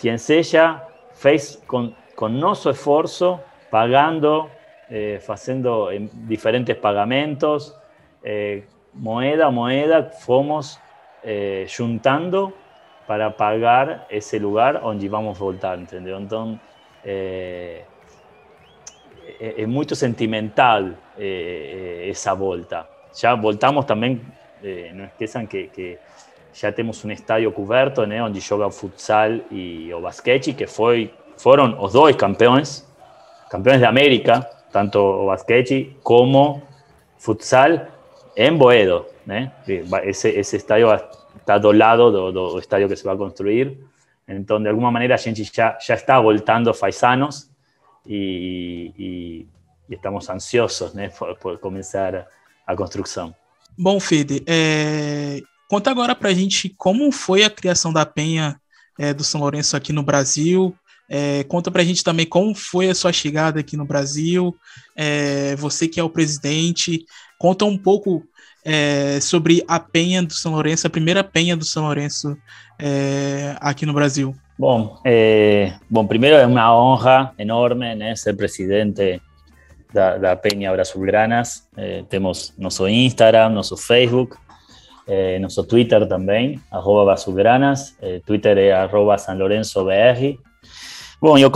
[0.00, 4.50] quien sea, fez con, con nuestro esfuerzo, pagando,
[4.90, 5.90] eh, haciendo
[6.26, 7.78] diferentes pagamentos,
[8.24, 10.80] eh, moeda a moeda, fomos
[11.22, 12.52] eh, juntando
[13.06, 15.78] para pagar ese lugar donde vamos voltar.
[15.78, 16.58] Entonces,
[17.04, 17.84] eh,
[19.38, 22.91] es muy sentimental esa vuelta.
[23.14, 24.20] Ya voltamos también,
[24.62, 25.98] eh, no esqueçam que, que
[26.54, 31.76] ya tenemos un estadio cubierto, né, onde joga futsal y o basquete, que foi, foram
[31.82, 32.86] os dois campeões,
[33.50, 36.62] campeões de América, tanto o basquete como
[37.18, 37.88] futsal
[38.36, 39.06] en Boedo.
[39.24, 39.52] Né?
[40.04, 40.92] Ese, ese estadio
[41.36, 43.78] está do lado do, do que se va a construir.
[44.26, 47.50] Entonces, de alguna manera, a gente ya, ya está voltando faisanos
[48.06, 49.46] y, y,
[49.88, 52.26] y estamos ansiosos por, por a
[52.76, 53.34] construção.
[53.78, 55.40] Bom, Fede, é...
[55.68, 58.56] conta agora para a gente como foi a criação da Penha
[58.98, 60.74] é, do São Lourenço aqui no Brasil,
[61.14, 64.56] É, conta pra gente também como foi a sua chegada aqui no Brasil,
[64.96, 67.04] é, você que é o presidente,
[67.38, 68.22] conta um pouco
[68.64, 72.34] é, sobre a penha do São Lourenço, a primeira penha do São Lourenço
[72.78, 74.34] é, aqui no Brasil.
[74.58, 75.02] Bom,
[75.90, 79.20] bom, primeiro é uma honra enorme né, ser presidente
[79.92, 81.68] da, da Penha Brasilgranas.
[81.76, 84.36] Eh, temos nosso Instagram, nosso Facebook,
[85.06, 87.96] eh, Twitter também, arroba Brasilgranas.
[88.00, 90.38] Eh, Twitter é arroba San Lorenzo BR.
[91.20, 91.50] Bom, e o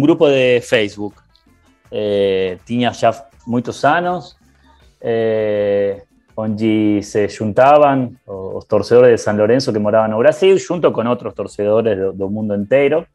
[0.00, 1.16] grupo de Facebook.
[1.90, 4.36] Eh, tinha já muitos anos,
[5.00, 6.02] eh,
[6.34, 11.34] onde se juntaban os torcedores de San Lorenzo que moraban no Brasil, junto con otros
[11.34, 13.06] torcedores do, do mundo inteiro.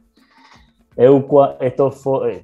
[0.95, 1.27] Eu,
[1.59, 2.43] esto foi,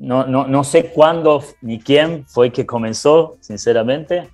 [0.00, 4.28] no, no, no sé cuándo ni quién fue que comenzó, sinceramente,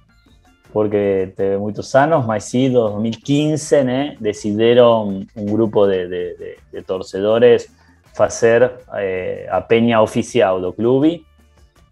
[0.73, 7.71] porque teve muitos anos, mas sí, 2015, né, decidiram um grupo de, de, torcedores
[8.15, 11.25] fazer eh, a peña oficial do clube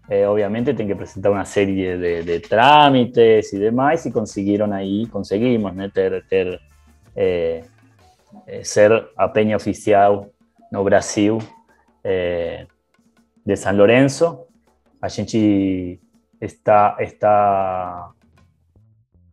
[0.09, 5.07] eh, obviamente tienen que presentar una serie de, de, trámites y demás y consiguieron ahí,
[5.07, 6.59] conseguimos né, ter, ter
[7.15, 7.65] eh,
[8.45, 10.29] eh, ser a peña oficial
[10.71, 11.39] no Brasil
[12.03, 12.67] eh,
[13.45, 14.47] de San Lorenzo.
[14.99, 18.11] A está, está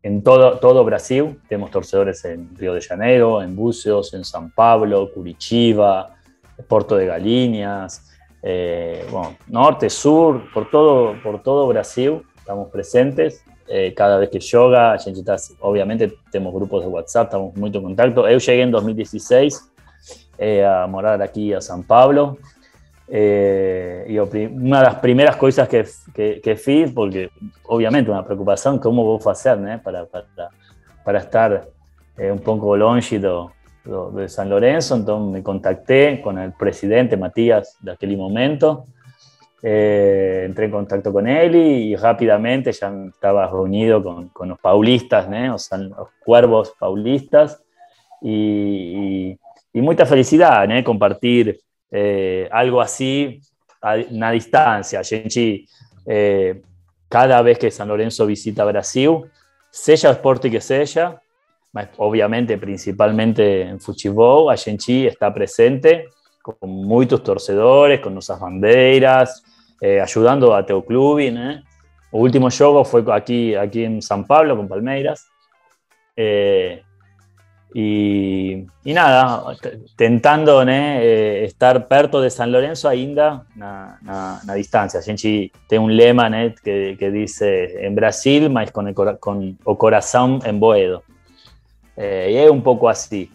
[0.03, 5.11] en todo, todo Brasil, tenemos torcedores en Río de Janeiro, en Bucios, en San Pablo,
[5.13, 6.15] Curitiba,
[6.69, 8.11] Porto de Galinas,
[8.43, 13.45] eh, bueno, norte, sur, por todo, por todo Brasil estamos presentes.
[13.69, 17.71] Eh, cada vez que yoga, a gente está, obviamente tenemos grupos de WhatsApp, estamos muy
[17.73, 18.29] en contacto.
[18.29, 19.73] Yo llegué en 2016
[20.39, 22.37] eh, a morar aquí a San Pablo.
[23.15, 27.29] Eh, y una de las primeras cosas que, que, que fiz, porque
[27.65, 30.25] obviamente una preocupación, ¿cómo voy a hacer né, para, para,
[31.05, 31.69] para estar
[32.17, 37.93] eh, un poco longe de San Lorenzo, entonces me contacté con el presidente Matías de
[37.93, 38.87] aquel momento,
[39.63, 45.29] eh, entré en contacto con él y, rápidamente ya estaba reunido con, con los paulistas,
[45.29, 45.57] ¿no?
[45.57, 47.63] o sea, los cuervos paulistas,
[48.23, 49.37] y,
[49.75, 50.83] y, mucha felicidad ¿no?
[50.83, 51.61] compartir
[51.93, 53.41] eh, algo así
[53.81, 55.05] a una distancia.
[55.05, 55.67] Gente,
[56.07, 56.63] eh,
[57.09, 59.21] cada vez que San Lorenzo visita Brasil,
[59.71, 61.21] sea Sporting que sea,
[61.99, 66.09] obviamente principalmente en futebol, a gente está presente
[66.43, 69.45] con muchos torcedores, con nuestras banderas,
[69.81, 71.63] eh, ayudando a teu clube, El
[72.11, 75.29] último juego fue aquí, aquí en San Pablo con Palmeiras.
[76.17, 76.83] Eh,
[77.75, 79.57] y, y, nada,
[79.97, 85.01] tentando eh, estar perto de San Lorenzo ainda na, na, na distancia.
[85.01, 89.59] A gente tem um lema né, que, que dice en Brasil, mas con, el, con
[89.65, 91.03] o coração en Boedo.
[91.97, 93.29] É, e é um pouco assim.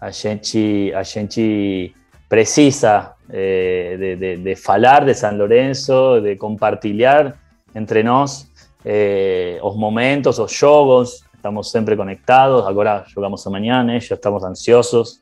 [0.00, 1.94] A gente, a gente
[2.28, 7.38] precisa é, de, de, de, falar de São Lourenço, de compartilhar
[7.74, 8.50] entre nós
[8.84, 11.23] é, os momentos, os jogos.
[11.44, 12.66] Estamos sempre conectados.
[12.66, 14.00] Agora jogamos amanhã, né?
[14.00, 15.20] já estamos ansiosos.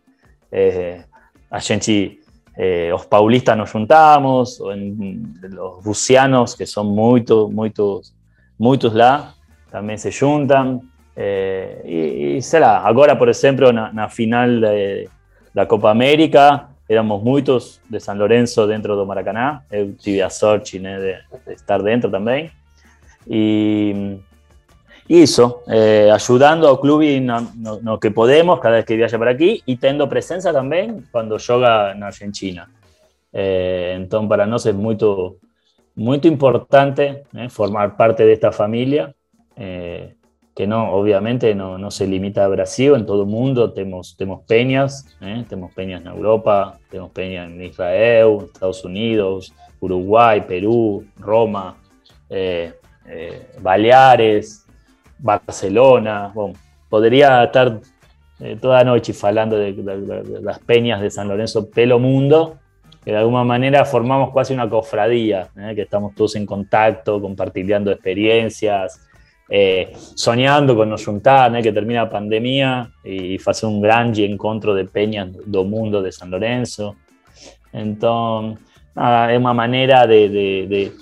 [0.53, 1.03] É,
[1.51, 2.21] a gente,
[2.57, 8.15] é, os paulistas nos juntamos, os bucianos, que são muito, muitos,
[8.57, 9.35] muitos lá,
[9.69, 10.83] também se juntam.
[11.17, 14.49] Eh, será, agora, por exemplo, na, na final
[15.53, 20.79] da Copa América, éramos muitos de San Lorenzo dentro do Maracaná, eu tive a sorte
[20.79, 22.49] de, de, estar dentro também.
[23.27, 24.21] E,
[25.09, 29.29] isso, eh, ajudando ao clube no, no, no, que podemos cada vez que viaja por
[29.29, 32.69] aqui e tendo presença também quando joga na Argentina.
[33.33, 35.37] Eh, então, para nós é muito,
[35.97, 39.15] muito importante né, formar parte desta família.
[39.57, 40.11] Eh,
[40.55, 44.45] que no, obviamente no, no, se limita a Brasil, en todo el mundo tenemos, tenemos
[44.45, 45.44] peñas, ¿eh?
[45.48, 51.77] tenemos peñas en Europa, tenemos peñas en Israel, Estados Unidos, Uruguay, Perú, Roma,
[52.29, 52.75] eh,
[53.07, 54.62] eh, Baleares,
[55.23, 56.31] Barcelona.
[56.35, 56.54] Bueno,
[56.88, 57.81] podría estar
[58.40, 62.58] eh, toda noche hablando de, de, de, las peñas de San Lorenzo pelo mundo,
[63.04, 65.73] que de alguna manera formamos casi una cofradía, ¿eh?
[65.75, 69.08] que estamos todos en contacto, compartiendo experiencias,
[69.48, 74.87] eh, soñando con nos juntar, que termina la pandemia y hacer un gran encuentro de
[74.87, 76.96] peñas do mundo de San Lorenzo.
[77.73, 78.64] Entonces,
[78.94, 80.92] nada, es una manera de, de,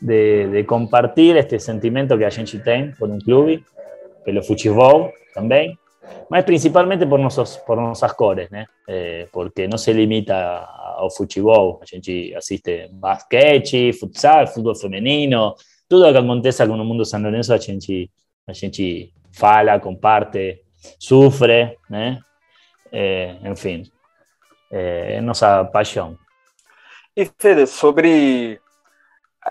[0.00, 3.62] de, compartir este sentimiento que a gente tem por un club,
[4.24, 5.78] pelo futebol también,
[6.30, 8.48] mas principalmente por, nossas, por nuestras cores,
[8.86, 10.64] eh, porque no se limita
[10.96, 15.54] ao futebol, a gente assiste basquete, futsal, fútbol femenino,
[15.88, 18.10] tudo que acontece com o mundo San Lorenzo, a gente,
[18.46, 20.62] a gente fala, comparte,
[20.98, 22.18] sofre, né?
[22.90, 23.84] É, enfim.
[24.70, 26.18] é, nossa paixão.
[27.16, 28.60] E Fede, sobre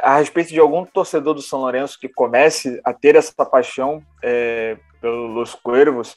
[0.02, 4.78] a respeito de algum torcedor do São Lourenço que comece a ter essa paixão é,
[5.02, 6.16] pelos Cuervos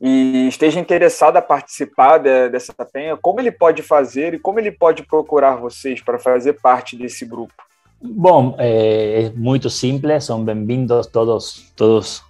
[0.00, 4.70] e esteja interessado a participar de, dessa penha, como ele pode fazer e como ele
[4.70, 7.54] pode procurar vocês para fazer parte desse grupo?
[8.00, 12.22] Bom, é, é muito simples, são bem-vindos todos, todos,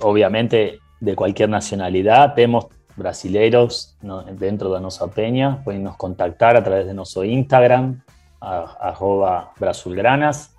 [0.00, 2.34] obviamente, de qualquer nacionalidade.
[2.34, 3.94] Temos brasileiros
[4.38, 7.94] dentro da nossa penha, podem nos contactar através de nosso Instagram,
[8.40, 10.54] arroba Brasulgranas,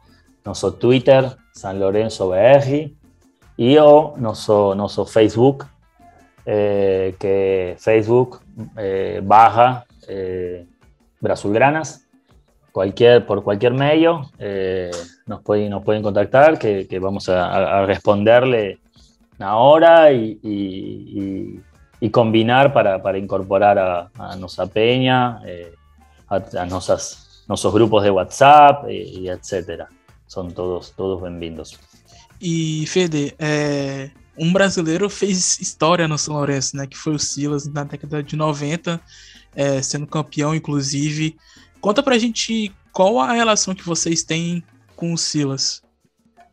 [0.46, 2.96] nosso Twitter, San Lorenzo BR,
[3.58, 5.66] y o nosso Facebook,
[6.46, 8.40] eh, que Facebook
[8.78, 10.66] eh, baja eh,
[11.20, 12.08] Brasulgranas,
[12.72, 14.90] cualquier, por cualquier medio eh,
[15.28, 18.80] nos, pueden, contactar, que, vamos a, a, responderle
[19.40, 21.62] ahora y,
[22.12, 25.40] combinar para, incorporar a, a peña,
[26.28, 29.86] a, a nuestras nuestros grupos de WhatsApp e, etc.
[30.26, 31.78] São todos, todos bem-vindos.
[32.42, 36.88] E, Fede, é, um brasileiro fez história no São Lourenço, né?
[36.88, 39.02] Que foi o Silas na década de 90,
[39.54, 41.36] é, sendo campeão, inclusive.
[41.82, 44.64] Conta pra gente qual a relação que vocês têm
[44.96, 45.82] com o Silas.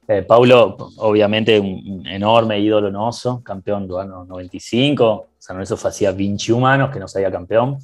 [0.09, 5.27] É, Paulo, obviamente, um enorme ídolo nosso, campeão do ano 95.
[5.39, 7.79] São Lourenço fazia 21 anos que não saía campeão.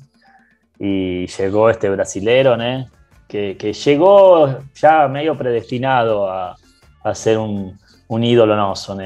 [0.81, 2.91] Y llegó este brasilero, ¿no?
[3.29, 6.57] Que, llegó ya medio predestinado a,
[7.03, 8.95] a ser un, ídolo noso.
[8.95, 9.03] ¿no?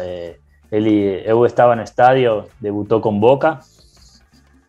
[0.00, 0.38] Eh,
[0.70, 3.60] él, estaba en el estadio, debutó con Boca,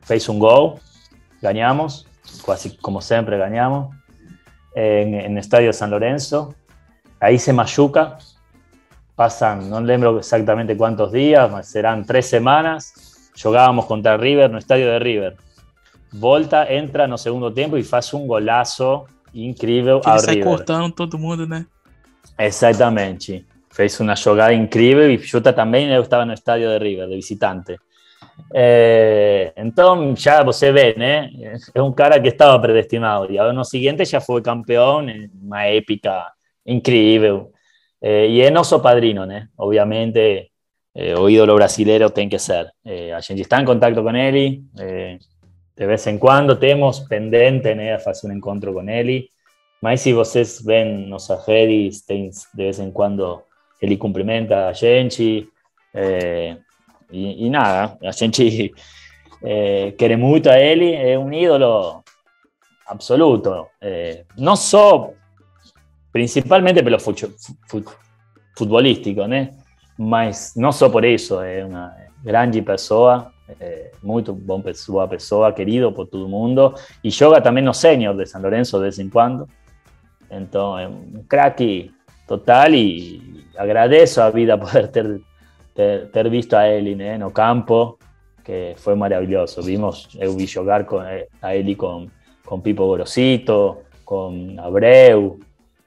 [0.02, 0.76] fez un gol,
[1.42, 2.08] ganamos,
[2.46, 3.96] casi como siempre ganamos,
[4.76, 6.56] en, en el estadio San Lorenzo.
[7.20, 8.18] Ahí se machuca,
[9.16, 13.32] pasan, no lembro exactamente cuántos días, serán tres semanas.
[13.42, 15.38] Jugábamos contra River, no estadio de River
[16.14, 20.50] volta, entra no segundo tempo e faz um golaço incrível que ao sai River.
[20.50, 21.66] cortando todo mundo, né?
[22.38, 23.46] Exatamente.
[23.72, 25.92] Fez uma jogada incrível e chuta também.
[25.92, 27.78] Eu estava no estádio de River, de visitante.
[28.54, 31.32] É, então, já você vê, né?
[31.74, 33.32] É um cara que estava predestinado.
[33.32, 35.06] E ano seguinte já foi campeão,
[35.42, 36.32] uma épica
[36.66, 37.52] incrível.
[38.02, 39.48] É, e é nosso padrino, né?
[39.58, 40.52] Obviamente,
[40.96, 42.72] é, o ídolo brasileiro tem que ser.
[43.16, 44.64] A gente está em contato com ele.
[45.76, 49.28] De vez em quando temos pendente né, a fazer um encontro com ele,
[49.82, 53.42] mas se vocês veem nossas redes, de vez em quando
[53.82, 55.48] ele cumprimenta a gente,
[55.94, 56.58] é,
[57.12, 58.74] e, e, nada, a gente
[59.44, 62.04] é, quer muito a ele, é um ídolo
[62.88, 65.12] absoluto, é, não só,
[66.12, 67.28] principalmente pelo fut,
[67.68, 67.86] fut,
[68.56, 69.52] futebolístico, né?
[69.98, 71.94] mas não só por isso, é uma
[72.24, 76.76] grande pessoa, eh, muy buena pessoa, pessoa, querido por todo el mundo.
[77.02, 79.48] Y yoga también no senior de San Lorenzo de vez en cuando.
[80.30, 81.62] Entonces, un crack
[82.28, 85.20] total y agradezco a vida poder ter,
[85.74, 87.98] ter, ter visto a él en no campo,
[88.44, 89.62] que fue maravilloso.
[89.62, 92.12] Vimos, eu vi jogar con, eh, a él con,
[92.44, 95.40] con Pipo Gorosito, con Abreu,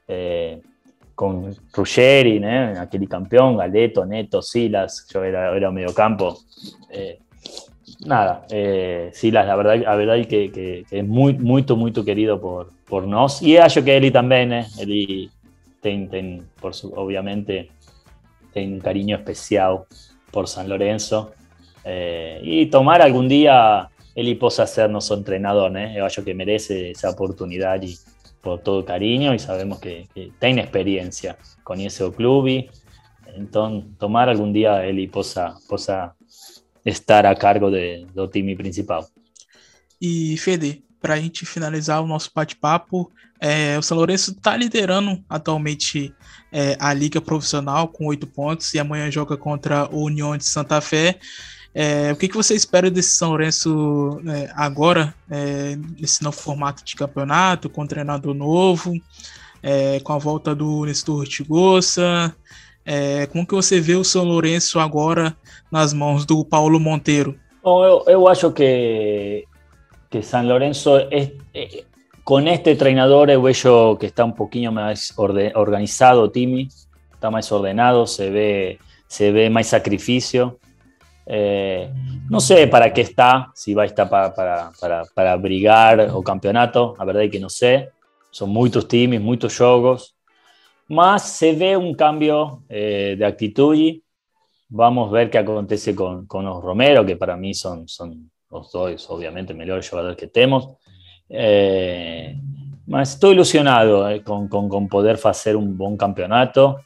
[0.08, 0.60] eh,
[1.14, 2.80] con Ruggeri, ¿no?
[2.80, 6.38] aquel campeón, Galeto, Neto, Silas, yo era, era medio campo.
[6.90, 7.18] Eh,
[8.04, 12.38] nada, eh, Silas, la verdad, la verdad que, que, que, é muito, muito, muito querido
[12.38, 13.40] por, por nós.
[13.42, 14.66] E acho que ele também, né?
[14.78, 15.30] Ele
[15.80, 17.70] tem, tem por su, obviamente,
[18.52, 19.86] tem um carinho especial
[20.32, 21.30] por San Lorenzo.
[21.84, 25.92] Eh, e tomar algum dia ele possa ser nosso treinador, né?
[25.94, 27.98] Eu acho que merece essa oportunidade
[28.40, 32.70] por todo o carinho e sabemos que, que tem experiência, conhece o clube.
[33.36, 36.15] Então, tomar algum dia ele possa, possa
[36.86, 39.06] estar a cargo de, do time principal.
[40.00, 43.10] E Fede, para a gente finalizar o nosso bate-papo,
[43.40, 46.14] é, o São Lourenço está liderando atualmente
[46.50, 50.80] é, a liga profissional com oito pontos e amanhã joga contra o União de Santa
[50.80, 51.18] Fé.
[51.74, 56.82] É, o que, que você espera desse São Lourenço é, agora, é, nesse novo formato
[56.82, 58.94] de campeonato, com treinador novo,
[59.62, 62.34] é, com a volta do Nestor Tigosa?
[62.86, 65.36] É, como que você vê o São Lourenço agora
[65.72, 67.34] nas mãos do Paulo Monteiro?
[67.62, 69.44] Bom, eu, eu acho que,
[70.08, 71.84] que San Lorenzo, é, é,
[72.22, 73.42] com este treinador, eu
[73.96, 76.68] que está um pouquinho mais orde, organizado o time,
[77.12, 78.78] está mais ordenado, se vê,
[79.08, 80.56] se vê mais sacrifício.
[81.28, 81.90] Eh,
[82.30, 86.22] no sé para qué está, si va a estar para, para, para, para brigar o
[86.22, 87.90] campeonato, la verdad es que no sé.
[88.30, 90.15] Son muchos times, muchos jogos.
[90.88, 93.76] Mas se ve un cambio eh, de actitud.
[94.68, 98.70] Vamos a ver qué acontece con, con los Romero, que para mí son, son os
[98.72, 100.68] dois, obviamente, melhores jogadores que temos.
[101.28, 102.36] É,
[102.86, 106.76] mas estou ilusionado eh, com, com, com, poder fazer um bom campeonato.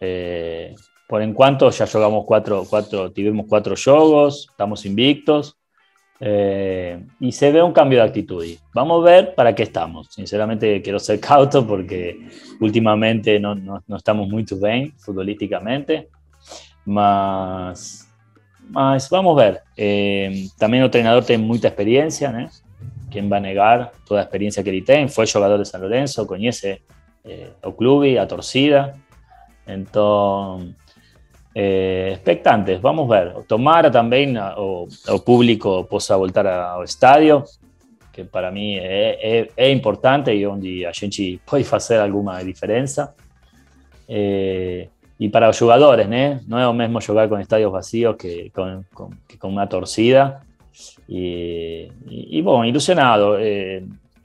[0.00, 0.74] É,
[1.08, 5.55] por enquanto já jogamos quatro, quatro, tivemos quatro jogos, estamos invictos.
[6.18, 8.44] Eh, y se ve un cambio de actitud.
[8.72, 10.08] Vamos a ver para qué estamos.
[10.10, 12.28] Sinceramente quiero ser cauto porque
[12.60, 16.08] últimamente no, no, no estamos muy bien futbolísticamente.
[16.84, 18.08] Mas,
[18.68, 19.62] mas vamos a ver.
[19.76, 22.48] Eh, también el entrenador tiene mucha experiencia, ¿no?
[23.10, 25.08] ¿Quién va a negar toda la experiencia que él tiene?
[25.08, 26.82] Fue jugador de San Lorenzo, conoce
[27.24, 28.96] eh, o club y a torcida.
[29.66, 30.74] Entonces,
[31.58, 33.32] eh, expectantes, vamos ver.
[33.48, 37.44] Tomara também o, o público possa voltar ao estádio,
[38.12, 43.14] que para é, é, importante e onde a gente pode fazer alguma diferença.
[44.06, 44.88] É,
[45.18, 46.42] e para os jogadores, né?
[46.46, 50.42] Não é o mesmo jogar com estádios vazios que com, com, torcida.
[51.08, 53.38] E, e, e bom, ilusionado.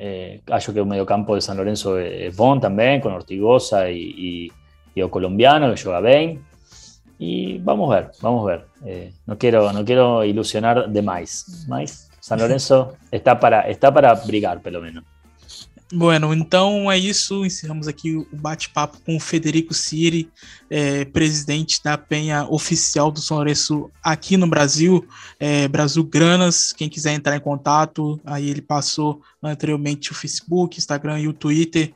[0.04, 4.52] É, acho que o meio campo de São Lourenço é, bom também, com Ortigosa e,
[4.94, 6.42] e, colombiano, que joga bem.
[7.24, 8.66] Y vamos a ver, vamos a ver.
[8.84, 14.60] Eh, no, quiero, no quiero ilusionar demais, mas San Lorenzo está para, está para brigar,
[14.60, 15.04] pelo menos.
[15.94, 17.46] Bueno, então é isso.
[17.46, 20.32] Encerramos aqui o bate-papo com o Federico Siri,
[20.68, 25.06] é, presidente da Penha Oficial do São Lourenço aqui no Brasil,
[25.40, 26.74] é, Brasil Granas.
[26.74, 31.94] Quem quiser entrar em contato, aí ele passou anteriormente o Facebook, Instagram e o Twitter.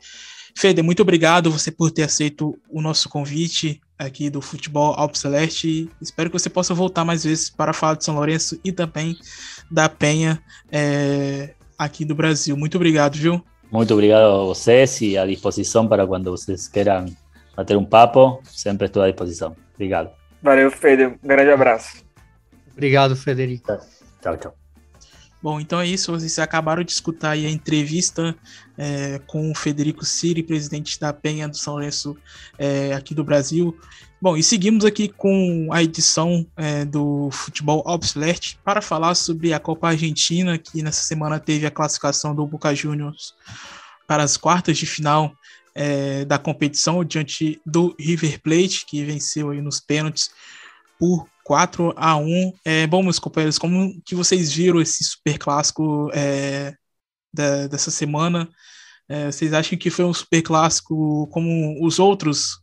[0.56, 5.90] Fede, muito obrigado você por ter aceito o nosso convite aqui do Futebol Alpe Celeste.
[6.02, 9.18] Espero que você possa voltar mais vezes para falar de São Lourenço e também
[9.72, 10.42] da Penha
[10.72, 12.56] é, aqui do Brasil.
[12.58, 13.44] Muito obrigado, viu?
[13.72, 17.06] Muito obrigado a vocês e à disposição para quando vocês queiram
[17.56, 18.42] bater um papo.
[18.44, 19.56] Sempre estou à disposição.
[19.74, 20.12] Obrigado.
[20.42, 21.06] Valeu, Fede.
[21.06, 22.04] Um grande abraço.
[22.72, 23.78] Obrigado, Federico.
[24.22, 24.65] Tchau, tchau.
[25.46, 26.12] Bom, então é isso.
[26.12, 28.36] Vocês acabaram de escutar a entrevista
[28.76, 32.18] é, com o Federico Siri, presidente da Penha do São Lourenço
[32.58, 33.80] é, aqui do Brasil.
[34.20, 39.60] Bom, e seguimos aqui com a edição é, do Futebol Alpslert para falar sobre a
[39.60, 43.36] Copa Argentina, que nessa semana teve a classificação do Boca Juniors
[44.08, 45.32] para as quartas de final
[45.76, 50.32] é, da competição diante do River Plate, que venceu aí nos pênaltis
[50.98, 56.10] por 4 a 1 é, Bom, meus companheiros, como que vocês viram esse super clássico
[56.12, 56.74] é,
[57.32, 58.50] da, dessa semana?
[59.08, 62.60] É, vocês acham que foi um super clássico como os outros,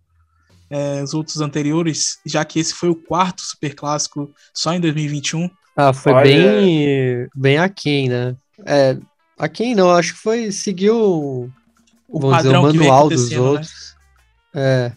[0.69, 5.49] é, os outros anteriores, já que esse foi o quarto super clássico só em 2021?
[5.77, 6.25] Ah, foi Olha...
[6.25, 8.35] bem, bem aquém, né?
[8.67, 8.99] É,
[9.39, 11.49] aquém não, acho que foi, seguiu
[12.09, 13.39] o padrão dizer, o manual dos né?
[13.39, 13.95] outros.
[14.53, 14.61] Né?
[14.61, 14.93] É,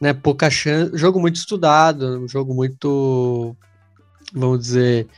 [0.00, 3.56] né, pouca chance, jogo muito estudado, um jogo muito,
[4.32, 5.08] vamos dizer,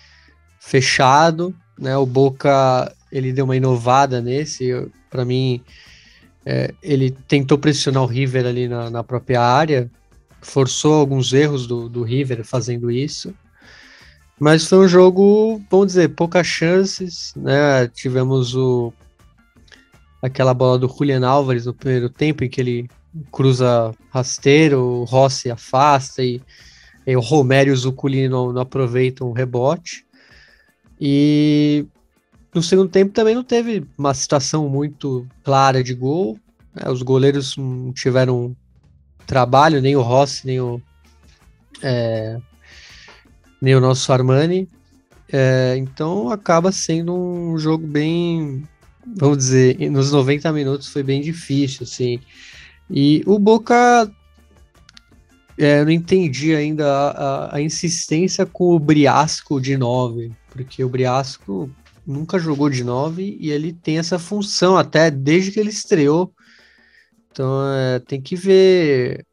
[0.59, 4.70] fechado, né, o Boca, ele deu uma inovada nesse,
[5.11, 5.62] para mim,
[6.45, 9.91] é, ele tentou pressionar o River ali na, na, própria área,
[10.41, 13.35] forçou alguns erros do, do River fazendo isso,
[14.39, 18.93] mas foi um jogo, vamos dizer, poucas chances, né, tivemos o
[20.22, 22.91] aquela bola do Julian Álvares no primeiro tempo, em que ele
[23.30, 26.40] cruza rasteiro, o Rossi afasta e,
[27.06, 30.04] e o Romero e o Zuculini não, não aproveitam o rebote.
[31.00, 31.86] E
[32.54, 36.38] no segundo tempo também não teve uma situação muito clara de gol.
[36.74, 36.90] Né?
[36.90, 38.54] Os goleiros não tiveram
[39.26, 40.80] trabalho, nem o Rossi, nem o,
[41.82, 42.38] é,
[43.61, 44.68] nem o nosso Armani.
[45.32, 48.64] É, então acaba sendo um jogo bem,
[49.16, 52.20] vamos dizer, nos 90 minutos foi bem difícil, assim.
[52.91, 54.11] E o Boca,
[55.57, 60.82] é, eu não entendi ainda a, a, a, insistência com o Briasco de 9, porque
[60.82, 61.70] o Briasco
[62.05, 66.32] nunca jogou de 9 e ele tem essa função até desde que ele estreou.
[67.30, 69.24] Então é, tem que ver.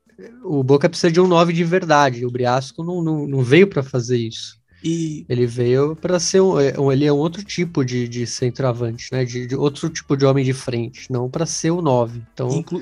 [0.43, 2.25] O Boca precisa de um 9 de verdade.
[2.25, 4.57] O Briasco não, não, não veio para fazer isso.
[4.83, 5.25] E...
[5.27, 9.25] Ele veio para ser é, um, ele é um outro tipo de, de centroavante, né?
[9.25, 12.21] De, de outro tipo de homem de frente, não para ser o 9.
[12.31, 12.81] Então, Inclu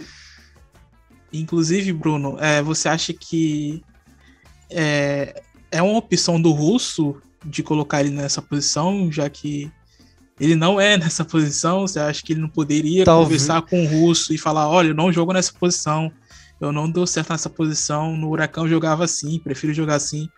[1.40, 3.84] Inclusive, Bruno, é, você acha que
[4.70, 7.16] é, é uma opção do russo
[7.46, 9.72] de colocar ele nessa posição, já que
[10.40, 11.82] ele não é nessa posição?
[11.82, 13.28] Você acha que ele não poderia Talvez.
[13.28, 16.12] conversar com o russo e falar: olha, eu não jogo nessa posição,
[16.60, 20.30] eu não dou certo nessa posição, no Huracão eu jogava assim, prefiro jogar assim,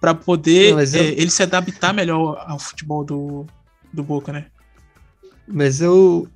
[0.00, 1.02] para poder não, eu...
[1.02, 3.46] é, ele se adaptar melhor ao futebol do,
[3.92, 4.46] do Boca, né?
[5.46, 6.28] Mas eu,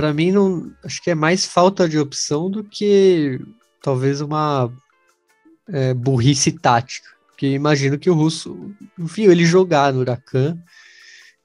[0.00, 3.38] para mim não acho que é mais falta de opção do que
[3.82, 4.72] talvez uma
[5.68, 7.06] é, burrice tática.
[7.26, 10.58] Porque imagino que o Russo viu ele jogar no Huracan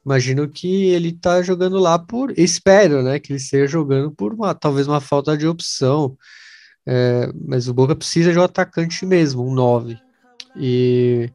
[0.02, 4.54] imagino que ele tá jogando lá por, espero, né, que ele esteja jogando por uma,
[4.54, 6.16] talvez uma falta de opção,
[6.86, 9.98] é, mas o Boca precisa de um atacante mesmo, um 9,
[10.56, 11.28] e,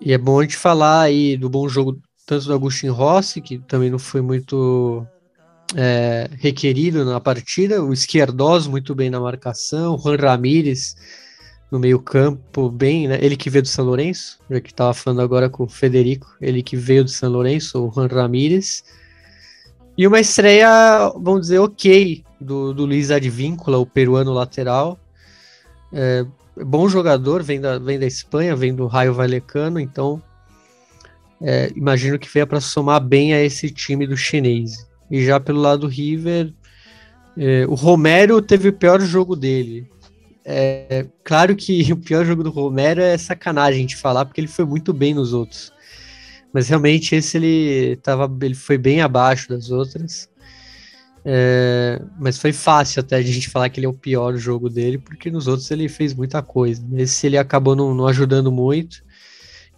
[0.00, 3.58] e é bom a gente falar aí do bom jogo tanto do Agustin Rossi, que
[3.58, 5.04] também não foi muito
[5.76, 10.96] é, requerido na partida, o Esquerdoso muito bem na marcação, o Juan Ramírez
[11.70, 13.18] no meio-campo, bem, né?
[13.22, 16.62] Ele que veio do São Lourenço, já que estava falando agora com o Federico, ele
[16.62, 18.82] que veio do São Lourenço, o Juan Ramírez.
[19.96, 24.98] E uma estreia, vamos dizer, ok, do, do Luiz Advíncula, o peruano lateral.
[25.92, 26.24] É,
[26.56, 30.20] bom jogador, vem da, vem da Espanha, vem do Raio Vallecano, então
[31.40, 34.89] é, imagino que venha para somar bem a esse time do chinês.
[35.10, 36.52] E já pelo lado do River,
[37.36, 39.88] é, o Romero teve o pior jogo dele.
[40.44, 44.64] É, claro que o pior jogo do Romero é sacanagem gente falar, porque ele foi
[44.64, 45.72] muito bem nos outros.
[46.52, 50.28] Mas realmente esse ele, tava, ele foi bem abaixo das outras.
[51.24, 54.98] É, mas foi fácil até a gente falar que ele é o pior jogo dele,
[54.98, 56.82] porque nos outros ele fez muita coisa.
[56.94, 59.02] Esse ele acabou não, não ajudando muito.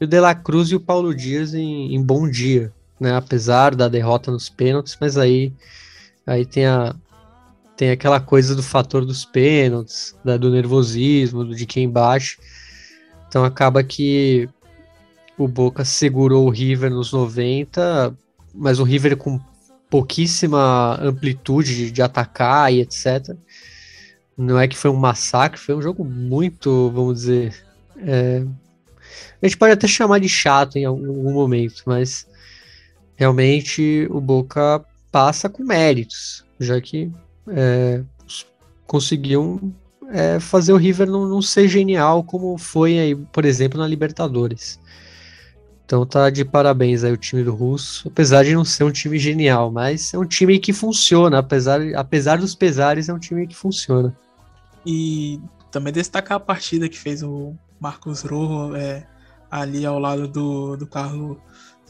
[0.01, 2.73] E o De La Cruz e o Paulo Dias em, em bom dia,
[3.03, 3.17] né?
[3.17, 5.53] Apesar da derrota nos pênaltis, mas aí,
[6.25, 6.95] aí tem a,
[7.77, 12.39] tem aquela coisa do fator dos pênaltis, da, do nervosismo, do de quem bate.
[13.27, 14.49] Então acaba que
[15.37, 18.17] o Boca segurou o River nos 90,
[18.55, 19.41] mas o River com
[19.91, 23.37] pouquíssima amplitude de, de atacar e etc.
[24.39, 27.55] Não é que foi um massacre, foi um jogo muito, vamos dizer.
[27.99, 28.45] É,
[29.43, 32.27] a gente pode até chamar de chato em algum, algum momento, mas
[33.17, 37.11] realmente o Boca passa com méritos, já que
[37.49, 38.03] é,
[38.87, 39.73] conseguiam
[40.11, 44.81] é, fazer o River não, não, ser genial como foi aí, por exemplo, na Libertadores.
[45.85, 49.19] Então tá de parabéns aí o time do Russo, apesar de não ser um time
[49.19, 53.55] genial, mas é um time que funciona, apesar, apesar dos pesares, é um time que
[53.55, 54.17] funciona.
[54.87, 55.41] E
[55.71, 59.07] também destacar a partida que fez o Marcos Rojo é,
[59.51, 61.37] ali ao lado do, do Carlos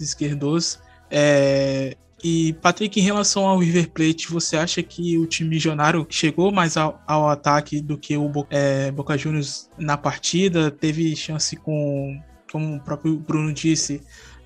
[0.00, 0.80] Esquerdos.
[1.14, 1.94] É,
[2.24, 6.76] e, Patrick, em relação ao River Plate, você acha que o time milionário chegou mais
[6.76, 10.70] ao, ao ataque do que o é, Boca Juniors na partida?
[10.70, 12.18] Teve chance com,
[12.50, 14.00] como o próprio Bruno disse,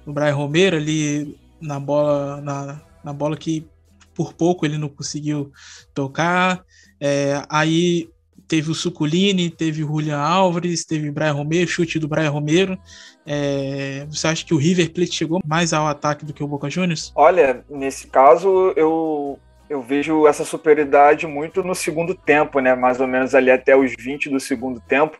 [0.04, 3.66] o Brian Romero ali na bola, na, na bola que
[4.14, 5.52] por pouco ele não conseguiu
[5.94, 6.64] tocar.
[6.98, 8.08] É, aí
[8.48, 12.78] teve o Suculini, teve o Julian Álvares, teve o Brian Romero, chute do Brian Romero.
[13.26, 16.70] É, você acha que o River Plate chegou mais ao ataque do que o Boca
[16.70, 17.12] Juniors?
[17.14, 22.74] Olha, nesse caso eu, eu vejo essa superioridade muito no segundo tempo, né?
[22.74, 25.18] Mais ou menos ali até os 20 do segundo tempo.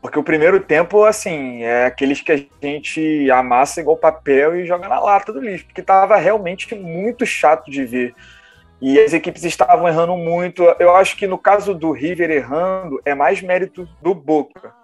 [0.00, 4.88] Porque o primeiro tempo, assim, é aqueles que a gente amassa igual papel e joga
[4.88, 8.14] na lata do lixo, porque tava realmente muito chato de ver
[8.82, 10.64] e as equipes estavam errando muito.
[10.80, 14.74] Eu acho que no caso do River errando, é mais mérito do Boca,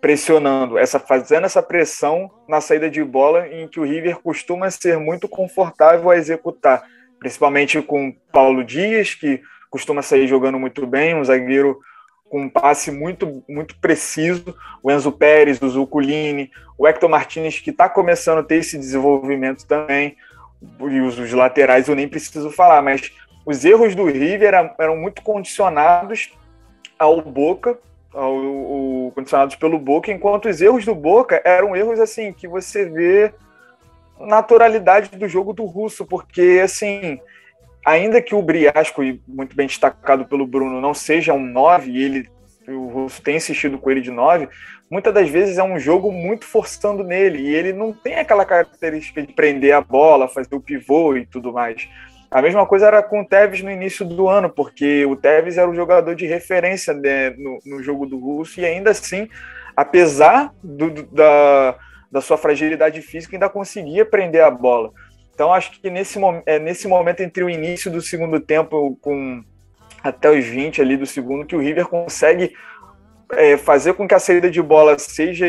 [0.00, 4.98] pressionando, essa fazendo essa pressão na saída de bola, em que o River costuma ser
[4.98, 6.84] muito confortável a executar,
[7.18, 9.40] principalmente com Paulo Dias, que
[9.70, 11.78] costuma sair jogando muito bem, um zagueiro
[12.28, 17.70] com um passe muito, muito preciso, o Enzo Pérez, o Zuculini, o Hector Martinez, que
[17.70, 20.16] está começando a ter esse desenvolvimento também,
[20.80, 23.12] e os, os laterais eu nem preciso falar, mas
[23.46, 26.30] os erros do River eram, eram muito condicionados
[26.98, 27.78] ao Boca,
[28.12, 32.86] ao, ao, condicionados pelo Boca, enquanto os erros do Boca eram erros assim que você
[32.86, 33.32] vê
[34.20, 37.20] naturalidade do jogo do Russo, porque assim,
[37.84, 42.02] ainda que o Briasco, e muito bem destacado pelo Bruno, não seja um 9, e
[42.02, 42.38] ele
[42.68, 44.48] o Russo tem insistido com ele de 9,
[44.90, 49.22] muitas das vezes é um jogo muito forçando nele, e ele não tem aquela característica
[49.22, 51.88] de prender a bola, fazer o pivô e tudo mais.
[52.30, 55.68] A mesma coisa era com o Tevez no início do ano, porque o Tevez era
[55.68, 59.28] o jogador de referência né, no, no, jogo do Russo, e ainda assim,
[59.74, 61.76] apesar do, da,
[62.12, 64.92] da sua fragilidade física, ainda conseguia prender a bola.
[65.32, 69.42] Então, acho que nesse, é, nesse momento entre o início do segundo tempo, com
[70.02, 72.52] até os 20 ali do segundo, que o River consegue
[73.32, 75.46] é, fazer com que a saída de bola seja,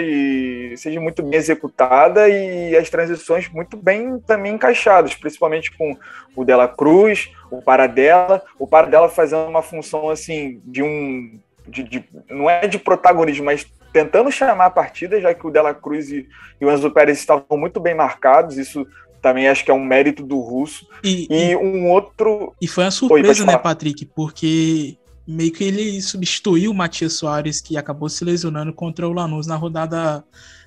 [0.75, 5.97] seja muito bem executada e as transições muito bem também encaixadas, principalmente com
[6.35, 12.03] o Dela Cruz, o Paradela, o Paradela fazendo uma função assim de um de, de,
[12.29, 16.27] não é de protagonismo, mas tentando chamar a partida, já que o Dela Cruz e,
[16.59, 18.87] e o Enzo Pérez estavam muito bem marcados, isso
[19.21, 20.87] também acho que é um mérito do russo.
[21.03, 22.53] E, e, e um outro.
[22.61, 24.05] E foi uma surpresa, Oi, né, Patrick?
[24.05, 24.97] Porque
[25.29, 29.55] meio que ele substituiu o Matias Soares, que acabou se lesionando contra o Lanús na
[29.55, 30.23] rodada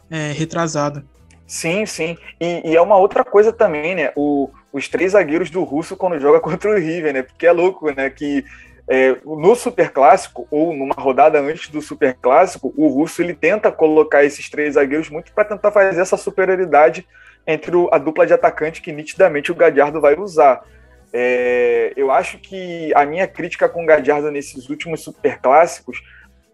[0.08, 1.04] é, retrasada.
[1.46, 2.16] Sim, sim.
[2.40, 4.12] E, e, é uma outra coisa também, né?
[4.16, 7.22] O, os três zagueiros do Russo quando joga contra o River, né?
[7.22, 8.08] Porque é louco, né?
[8.08, 8.44] Que
[8.88, 13.70] é, no Super Clássico, ou numa rodada antes do Super Clássico, o Russo ele tenta
[13.72, 17.06] colocar esses três zagueiros muito para tentar fazer essa superioridade
[17.46, 20.64] entre o, a dupla de atacante que nitidamente o Gadiardo vai usar.
[21.12, 26.02] É, eu acho que a minha crítica com o Gadiardo nesses últimos Super Clássicos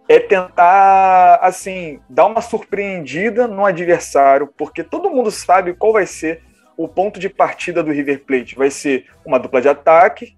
[0.08, 6.42] é tentar, assim, dar uma surpreendida no adversário, porque todo mundo sabe qual vai ser
[6.76, 8.56] o ponto de partida do River Plate.
[8.56, 10.36] Vai ser uma dupla de ataque,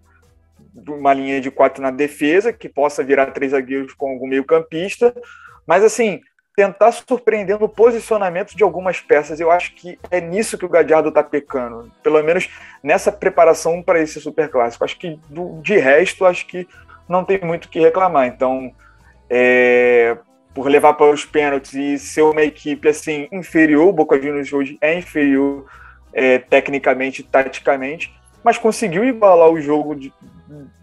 [0.89, 5.15] uma linha de quatro na defesa, que possa virar três zagueiros com algum meio-campista,
[5.67, 6.21] mas assim,
[6.57, 9.41] tentar surpreender no posicionamento de algumas peças.
[9.41, 12.49] Eu acho que é nisso que o Gadiardo está pecando, pelo menos
[12.83, 14.85] nessa preparação para esse super clássico.
[14.85, 16.69] Acho que do, de resto, acho que
[17.09, 18.27] não tem muito o que reclamar.
[18.27, 18.73] Então,
[19.29, 20.17] é,
[20.53, 24.77] por levar para os pênaltis e ser uma equipe assim inferior, o Boca Juniors hoje
[24.81, 25.67] é inferior
[26.13, 30.13] é, tecnicamente, taticamente, mas conseguiu igualar o jogo de,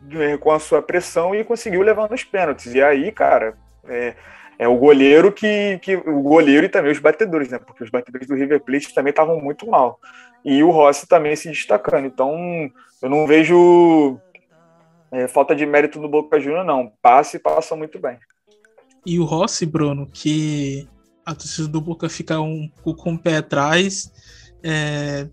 [0.03, 2.73] de, com a sua pressão e conseguiu levar nos pênaltis.
[2.73, 3.55] E aí, cara,
[3.87, 4.15] é,
[4.59, 7.59] é o goleiro que, que o goleiro e também os batedores, né?
[7.59, 9.99] Porque os batedores do River Plate também estavam muito mal.
[10.43, 12.05] E o Rossi também se destacando.
[12.05, 12.33] Então,
[13.01, 14.19] eu não vejo
[15.11, 16.91] é, falta de mérito do Boca Juniors, não.
[17.01, 18.17] Passe e passa muito bem.
[19.05, 20.87] E o Rossi, Bruno, que
[21.25, 24.11] a torcida do Boca fica um pouco com o pé atrás,
[24.63, 25.27] é,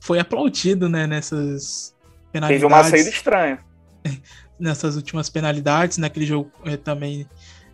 [0.00, 1.94] foi aplaudido, né, nessas
[2.32, 2.62] penalidades.
[2.62, 3.58] Teve uma saída estranha.
[4.58, 7.28] Nessas últimas penalidades, naquele jogo é, também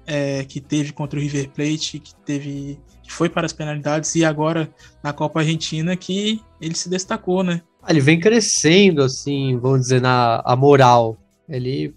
[0.06, 4.24] é, que teve contra o River Plate, que teve que foi para as penalidades, e
[4.24, 4.70] agora
[5.02, 7.60] na Copa Argentina que ele se destacou, né?
[7.82, 11.18] Ah, ele vem crescendo, assim, vamos dizer, na a moral.
[11.46, 11.94] Ele,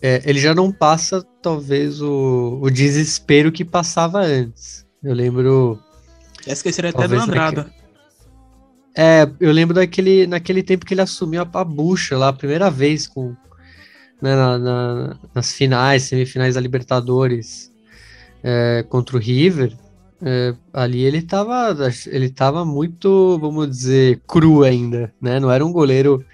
[0.00, 4.86] é, ele já não passa, talvez, o, o desespero que passava antes.
[5.04, 5.78] Eu lembro.
[6.46, 7.70] Já esqueceram até do Andrada.
[8.96, 12.70] É, eu lembro daquele, naquele tempo que ele assumiu a, a bucha lá, a primeira
[12.70, 13.34] vez com,
[14.22, 17.72] né, na, na, nas finais, semifinais da Libertadores
[18.42, 19.76] é, contra o River,
[20.24, 25.40] é, ali ele estava ele tava muito, vamos dizer, cru ainda, né?
[25.40, 26.24] Não era um goleiro.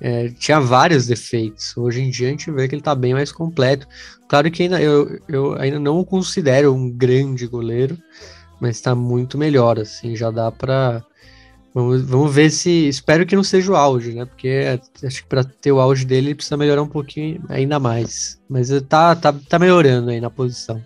[0.00, 1.74] É, tinha vários defeitos.
[1.76, 3.88] Hoje em dia a gente vê que ele está bem mais completo.
[4.28, 7.96] Claro que ainda, eu, eu ainda não o considero um grande goleiro,
[8.60, 11.02] mas está muito melhor, assim, já dá para
[11.74, 12.88] Vamos, vamos ver se.
[12.88, 14.24] Espero que não seja o auge, né?
[14.24, 18.40] Porque acho que para ter o auge dele ele precisa melhorar um pouquinho ainda mais.
[18.48, 20.80] Mas tá, tá, tá melhorando aí na posição.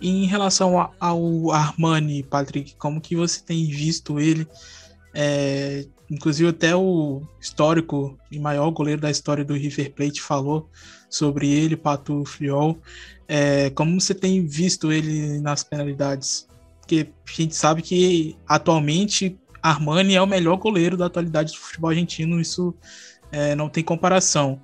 [0.00, 4.44] Em relação ao Armani, Patrick, como que você tem visto ele?
[5.14, 10.68] É, inclusive até o histórico e maior goleiro da história do River Plate falou
[11.08, 12.76] sobre ele, Pato Friol.
[13.28, 16.48] É, como você tem visto ele nas penalidades?
[16.80, 21.90] Porque a gente sabe que atualmente Armani é o melhor goleiro da atualidade do futebol
[21.90, 22.74] argentino, isso
[23.30, 24.60] é, não tem comparação.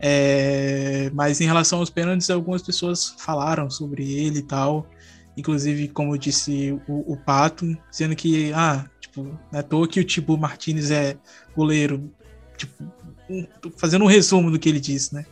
[0.00, 4.88] É, mas em relação aos pênaltis, algumas pessoas falaram sobre ele e tal.
[5.36, 9.88] Inclusive, como eu disse, o, o Pato, dizendo que, ah, tipo, não é à toa
[9.88, 11.16] que o Tipo Martinez é
[11.56, 12.12] goleiro.
[12.56, 12.84] Tipo,
[13.28, 15.26] um, fazendo um resumo do que ele disse, né?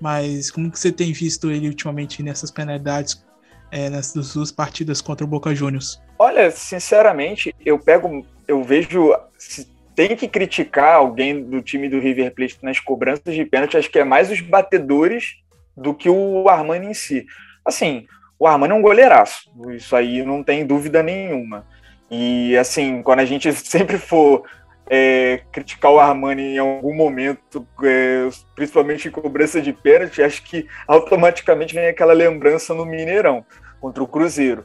[0.00, 3.24] Mas como que você tem visto ele ultimamente nessas penalidades
[3.70, 6.00] é, nessas duas partidas contra o Boca Juniors?
[6.18, 12.34] Olha, sinceramente, eu pego, eu vejo se tem que criticar alguém do time do River
[12.34, 15.36] Plate nas cobranças de pênalti, acho que é mais os batedores
[15.74, 17.26] do que o Armani em si.
[17.64, 18.06] Assim,
[18.38, 21.66] o Armani é um goleiraço, isso aí não tem dúvida nenhuma.
[22.10, 24.44] E assim, quando a gente sempre for
[24.88, 30.66] é, criticar o Armani em algum momento, é, principalmente em cobrança de pênalti, acho que
[30.86, 33.44] automaticamente vem aquela lembrança no Mineirão
[33.80, 34.64] contra o Cruzeiro.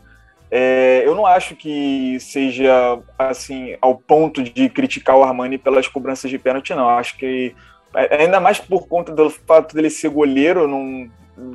[0.54, 6.30] É, eu não acho que seja assim ao ponto de criticar o Armani pelas cobranças
[6.30, 6.89] de pênalti, não.
[6.89, 7.56] Acho que
[7.95, 10.68] é, ainda mais por conta do fato dele ser goleiro,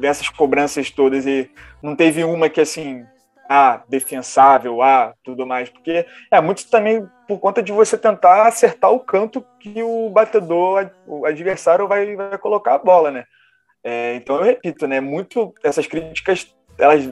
[0.00, 1.50] dessas cobranças todas e
[1.82, 3.04] não teve uma que assim
[3.48, 8.90] ah, defensável, ah, tudo mais, porque é muito também por conta de você tentar acertar
[8.90, 13.24] o canto que o batedor, o adversário vai, vai colocar a bola, né?
[13.84, 15.00] É, então eu repito, né?
[15.00, 17.08] Muito essas críticas elas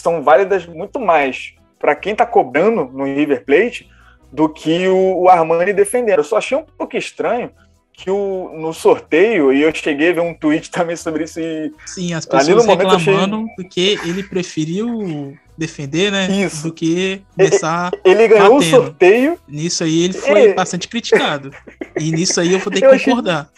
[0.00, 3.88] são válidas muito mais para quem está cobrando no River Plate
[4.32, 6.18] do que o, o Armani defendendo.
[6.18, 7.50] Eu só achei um pouco estranho
[7.92, 11.38] que o, no sorteio, e eu cheguei a ver um tweet também sobre isso.
[11.38, 13.54] E Sim, as pessoas reclamando achei...
[13.54, 16.26] porque ele preferiu defender, né?
[16.26, 16.64] Isso.
[16.64, 17.92] Do que começar.
[18.04, 18.76] Ele, ele ganhou batendo.
[18.76, 19.38] o sorteio.
[19.46, 21.52] Nisso aí ele foi bastante criticado.
[21.98, 23.48] E nisso aí eu vou ter que eu concordar.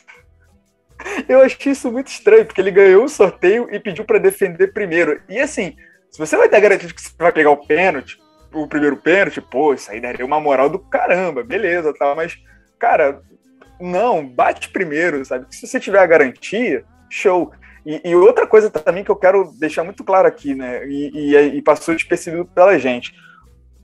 [0.99, 1.25] Achei...
[1.29, 5.21] Eu achei isso muito estranho, porque ele ganhou o sorteio e pediu para defender primeiro.
[5.29, 5.75] E assim,
[6.17, 8.19] se você vai ter garantido que você vai pegar o pênalti,
[8.51, 12.39] o primeiro pênalti, pô, isso aí daria uma moral do caramba, beleza, tal, mas,
[12.79, 13.21] cara,
[13.79, 15.45] não, bate primeiro, sabe?
[15.51, 17.53] Se você tiver a garantia, show.
[17.85, 20.89] E, e outra coisa também que eu quero deixar muito claro aqui, né?
[20.89, 23.13] E, e, e passou despercebido pela gente.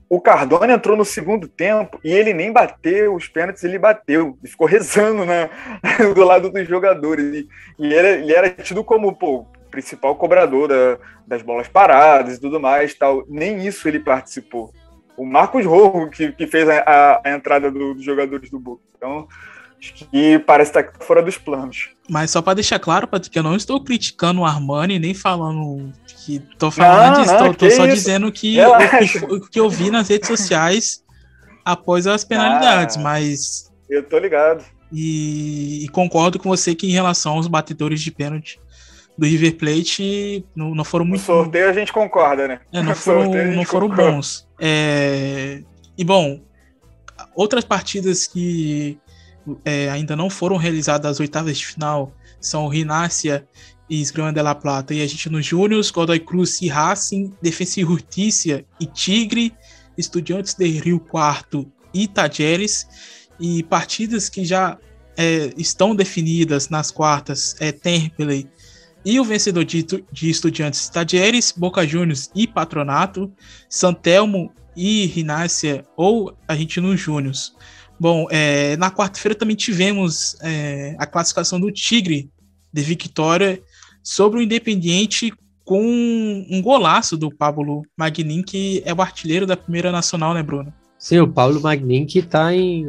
[0.09, 4.39] O Cardone entrou no segundo tempo e ele nem bateu os pênaltis, ele bateu.
[4.41, 5.51] Ele ficou rezando né,
[6.15, 7.25] do lado dos jogadores.
[7.33, 12.39] E, e ele, ele, era tido como pô, principal cobrador da, das bolas paradas e
[12.39, 12.93] tudo mais.
[12.93, 13.25] tal.
[13.27, 14.71] Nem isso ele participou.
[15.17, 18.83] O Marcos Rojo que, que fez a, a, entrada do, dos jogadores do Boca.
[18.95, 19.27] Então,
[20.11, 21.89] que parece estar fora dos planos.
[22.07, 26.39] Mas só para deixar claro, Patrick, eu não estou criticando o Armani, nem falando que
[26.57, 27.95] tô falando não, disso, não, tô, tô só isso?
[27.95, 28.57] dizendo que
[29.29, 31.03] o, que eu vi nas redes sociais
[31.65, 34.63] após as penalidades, ah, mas eu tô ligado.
[34.91, 38.59] E, e, concordo com você que em relação aos batedores de pênalti
[39.17, 41.21] do River Plate não, não foram muito.
[41.21, 42.59] No sorteio a gente concorda, né?
[42.71, 44.47] É, não foram, não foram bons.
[44.59, 45.61] É,
[45.97, 46.41] e bom,
[47.35, 48.97] outras partidas que
[49.63, 53.47] é, ainda não foram realizadas as oitavas de final são Rinácia
[53.89, 54.93] e Esgrima de la Plata.
[54.93, 59.53] E a gente nos Júniors, Godoy Cruz e Racing, Defensa e Justiça e Tigre,
[59.97, 62.87] Estudiantes de Rio Quarto e Tajeres.
[63.39, 64.77] E partidas que já
[65.17, 68.47] é, estão definidas nas quartas é Temperley
[69.05, 73.31] e o vencedor de, de Estudiantes Tajeres, Boca Juniors e Patronato,
[73.69, 77.53] Santelmo e Rinácia ou a gente nos Júniors.
[77.99, 82.29] Bom, é, na quarta-feira também tivemos é, a classificação do Tigre
[82.71, 83.61] de Vitória
[84.01, 85.31] sobre o Independiente
[85.63, 85.81] com
[86.49, 90.73] um golaço do Pablo Magnin, que é o artilheiro da primeira nacional, né, Bruno?
[90.97, 92.85] Sim, o Pablo Magnin que tá em,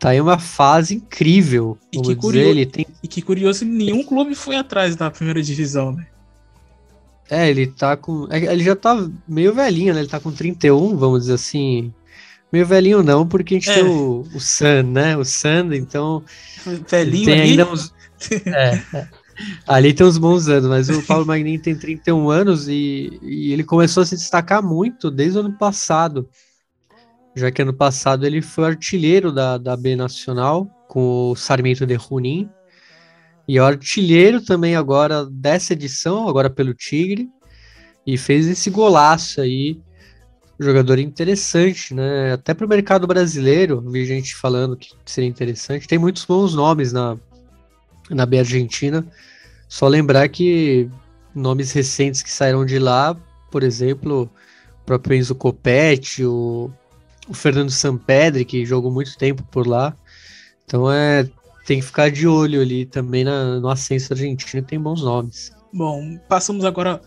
[0.00, 1.78] tá em uma fase incrível.
[1.92, 2.86] E que, curioso, ele tem...
[3.02, 6.06] e que curioso, nenhum clube foi atrás da primeira divisão, né?
[7.30, 8.26] É, ele tá com.
[8.30, 10.00] É, ele já tá meio velhinho, né?
[10.00, 11.92] Ele tá com 31, vamos dizer assim.
[12.50, 13.74] Meio velhinho não, porque a gente é.
[13.74, 15.16] tem o, o Sun, né?
[15.16, 16.24] O Sun, então.
[16.88, 17.94] Velhinho tem ainda uns.
[18.46, 19.08] é, é.
[19.66, 23.62] Ali tem uns bons anos, mas o Paulo Magnin tem 31 anos e, e ele
[23.64, 26.28] começou a se destacar muito desde o ano passado.
[27.34, 31.96] Já que ano passado ele foi artilheiro da, da B Nacional com o Sarmiento de
[31.96, 32.50] Junín.
[33.46, 37.28] E é artilheiro também agora dessa edição, agora pelo Tigre.
[38.06, 39.80] E fez esse golaço aí
[40.58, 42.34] jogador interessante, né?
[42.34, 45.88] Até para o mercado brasileiro, vi gente falando que seria interessante.
[45.88, 47.16] Tem muitos bons nomes na,
[48.10, 49.06] na B Argentina.
[49.68, 50.88] Só lembrar que
[51.34, 53.16] nomes recentes que saíram de lá,
[53.50, 54.30] por exemplo,
[54.82, 56.70] o próprio Enzo Copetti, o,
[57.30, 59.94] o Fernando Sampedri, que jogou muito tempo por lá.
[60.64, 61.28] Então é
[61.66, 65.52] tem que ficar de olho ali também na, no ascenso argentino, tem bons nomes.
[65.72, 67.00] Bom, passamos agora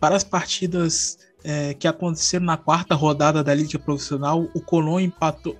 [0.00, 4.48] para as partidas é, que aconteceram na quarta rodada da Liga Profissional.
[4.54, 5.56] O Colón empatou.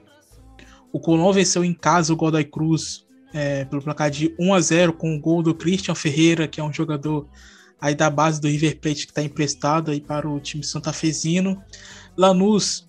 [0.93, 4.93] O Colón venceu em casa o Godoy Cruz é, pelo placar de 1 a 0
[4.95, 7.29] com o gol do Christian Ferreira, que é um jogador
[7.81, 11.63] aí da base do River Plate que está emprestado aí para o time santafesino.
[12.17, 12.88] Lanús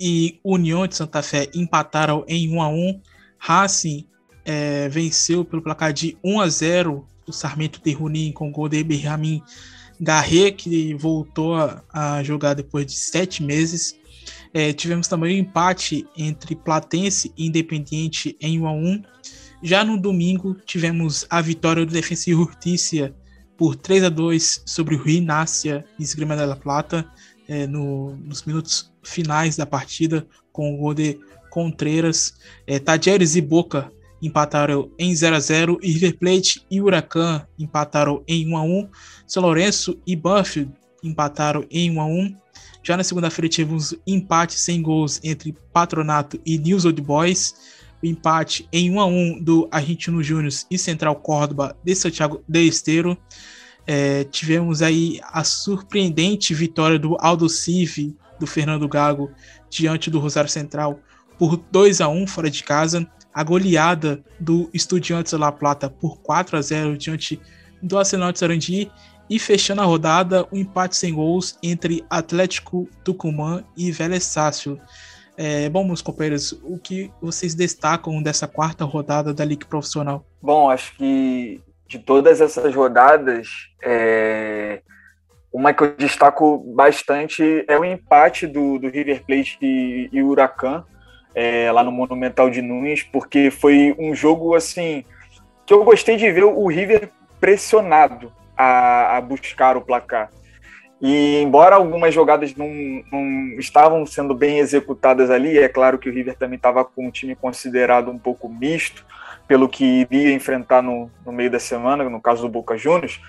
[0.00, 3.00] e União de Santa Fé empataram em 1 a 1.
[3.38, 4.06] Racing
[4.44, 8.78] é, venceu pelo placar de 1 a 0 o Sarmento de Runim com gol de
[8.78, 9.42] Ibrahim
[10.00, 13.98] Garret, que voltou a, a jogar depois de sete meses.
[14.54, 19.02] É, tivemos também o um empate entre Platense e Independiente em 1 a 1.
[19.62, 23.14] Já no domingo, tivemos a vitória do Defensa e Justiça
[23.56, 27.06] por 3 a 2 sobre o Rinácia Esgrima da Plata
[27.48, 31.18] é, no, nos minutos finais da partida com o gol de
[31.50, 32.34] Contreras.
[32.66, 33.90] É, Tajeres e Boca
[34.20, 38.88] empataram em 0 a 0 e River Plate e Huracan empataram em 1 a 1.
[39.26, 40.72] São Lourenço e Banfield
[41.02, 42.36] empataram em 1 a 1.
[42.82, 47.54] Já na segunda-feira tivemos empate sem gols entre Patronato e News Old Boys.
[48.02, 52.62] O empate em 1 a 1 do Argentino Júnior e Central Córdoba de Santiago de
[52.62, 53.16] Esteiro.
[53.90, 59.30] É, tivemos aí a surpreendente vitória do Aldo Civi, do Fernando Gago,
[59.70, 61.00] diante do Rosário Central,
[61.38, 66.58] por 2 a 1 fora de casa a goleada do Estudiantes La Plata por 4
[66.58, 67.40] a 0 diante
[67.80, 68.90] do Arsenal de Sarandi
[69.30, 74.78] e fechando a rodada o um empate sem gols entre Atlético Tucumã e Vélez Sácio.
[75.36, 80.26] É, bom, meus companheiros, o que vocês destacam dessa quarta rodada da Liga Profissional?
[80.42, 83.48] Bom, acho que de todas essas rodadas,
[83.82, 84.82] é...
[85.52, 90.84] uma que eu destaco bastante é o empate do, do River Plate e, e Huracan
[91.34, 95.04] é, lá no Monumental de Nunes, porque foi um jogo assim
[95.64, 97.10] que eu gostei de ver o River
[97.40, 100.30] pressionado a, a buscar o placar.
[101.00, 102.68] E embora algumas jogadas não,
[103.12, 107.10] não estavam sendo bem executadas ali, é claro que o River também estava com um
[107.10, 109.06] time considerado um pouco misto,
[109.48, 113.20] pelo que iria enfrentar no, no meio da semana, no caso do Boca Juniors,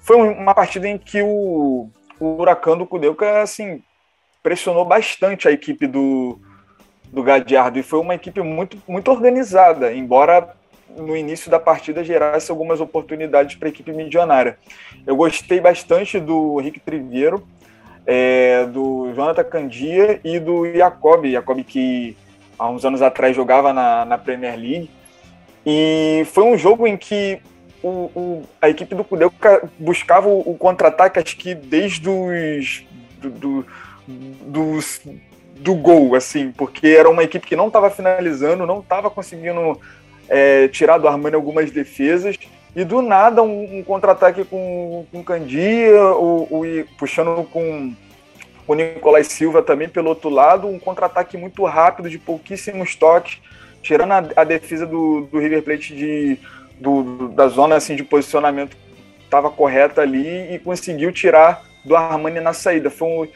[0.00, 3.82] foi uma partida em que o, o Huracão do Cudeuca, assim,
[4.42, 6.40] pressionou bastante a equipe do,
[7.12, 10.56] do Gadiardo e foi uma equipe muito, muito organizada, embora
[10.96, 14.58] no início da partida gerasse algumas oportunidades para a equipe milionária.
[15.06, 17.46] Eu gostei bastante do Henrique Triveiro,
[18.06, 22.16] é, do Jonathan Candia e do Jacob, Jacob que
[22.58, 24.90] há uns anos atrás jogava na, na Premier League.
[25.64, 27.40] E foi um jogo em que
[27.82, 29.32] o, o, a equipe do Cudeu
[29.78, 32.84] buscava o, o contra-ataque, acho que desde os.
[33.20, 33.66] Do, do,
[34.06, 35.02] dos,
[35.56, 39.78] do gol, assim, porque era uma equipe que não estava finalizando, não estava conseguindo
[40.26, 42.38] é, tirar do Armani algumas defesas,
[42.74, 47.92] e do nada um, um contra-ataque com, com Candia, o, o, puxando com
[48.66, 53.38] o Nicolás Silva também pelo outro lado, um contra-ataque muito rápido, de pouquíssimos toques,
[53.82, 56.38] tirando a, a defesa do, do River Plate de,
[56.78, 58.76] do, da zona assim, de posicionamento
[59.24, 62.90] estava correta ali e conseguiu tirar do Armani na saída.
[62.90, 63.28] Foi um,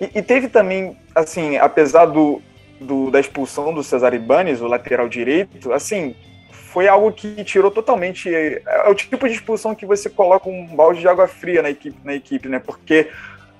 [0.00, 2.42] e, e, teve também, assim, apesar do,
[2.80, 6.14] do, da expulsão do Cesar Ibanez, o lateral direito, assim,
[6.50, 8.28] foi algo que tirou totalmente.
[8.34, 11.96] É o tipo de expulsão que você coloca um balde de água fria na equipe,
[12.04, 12.58] na equipe né?
[12.58, 13.08] Porque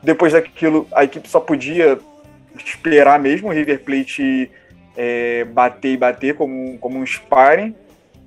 [0.02, 1.98] depois daquilo, a equipe só podia
[2.56, 4.50] esperar mesmo o River Plate
[4.96, 7.74] é, bater e bater como, como um sparring.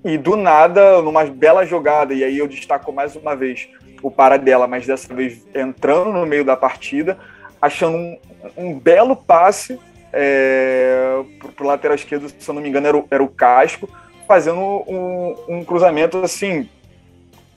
[0.04, 3.68] E do nada, numa bela jogada, e aí eu destaco mais uma vez
[4.04, 7.18] o Paradela, mas dessa vez entrando no meio da partida,
[7.60, 8.18] achando um,
[8.56, 9.80] um belo passe
[10.14, 11.24] é,
[11.56, 13.90] para o lateral esquerdo, se eu não me engano, era o, era o Casco,
[14.28, 16.70] fazendo um, um cruzamento assim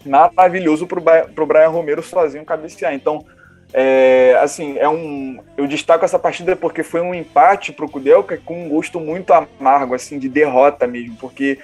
[0.04, 2.94] maravilhoso para o Brian Romero sozinho cabecear.
[2.94, 3.24] Então,
[3.72, 5.40] é, assim, é um.
[5.56, 9.32] Eu destaco essa partida porque foi um empate para o Kudelka com um gosto muito
[9.32, 11.58] amargo, assim, de derrota mesmo, porque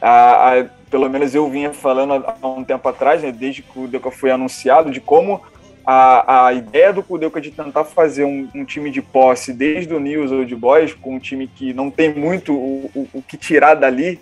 [0.00, 3.82] a, a, pelo menos eu vinha falando há um tempo atrás, né, desde que o
[3.82, 5.42] Kudelka foi anunciado, de como
[5.84, 10.00] a, a ideia do Kudelka de tentar fazer um, um, time de posse desde o
[10.00, 13.74] News Old Boys, com um time que não tem muito o, o, o que tirar
[13.74, 14.18] dali,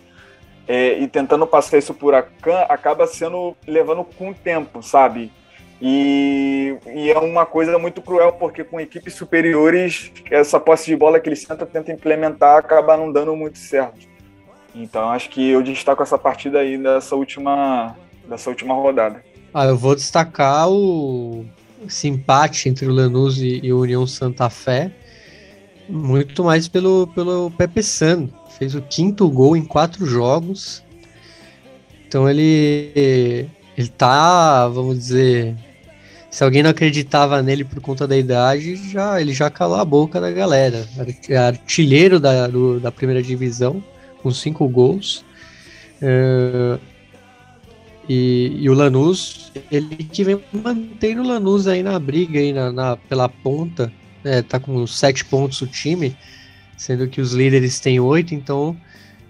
[0.66, 5.30] é, e tentando passar isso por Akan, acaba sendo levando com o tempo, sabe?
[5.80, 11.18] E, e, é uma coisa muito cruel, porque com equipes superiores, essa posse de bola
[11.18, 14.06] que ele tenta, tenta implementar acaba não dando muito certo.
[14.74, 17.96] Então acho que eu destaco essa partida aí dessa última,
[18.28, 19.24] dessa última rodada.
[19.54, 21.46] Ah, eu vou destacar o
[21.86, 24.92] esse empate entre o Lanús e, e o União Santa Fé,
[25.88, 28.28] muito mais pelo, pelo Pepe San.
[28.58, 30.84] Fez o quinto gol em quatro jogos.
[32.06, 35.56] Então ele, ele tá, vamos dizer,
[36.30, 40.20] se alguém não acreditava nele por conta da idade, já ele já calou a boca
[40.20, 40.86] da galera.
[41.46, 43.82] Artilheiro da, do, da primeira divisão,
[44.22, 45.24] com cinco gols.
[46.00, 46.78] Uh,
[48.08, 52.72] e, e, o Lanús, ele que vem mantendo o Lanús aí na briga aí na,
[52.72, 53.92] na pela ponta,
[54.24, 56.16] né, tá com sete pontos o time,
[56.76, 58.76] sendo que os líderes têm oito, então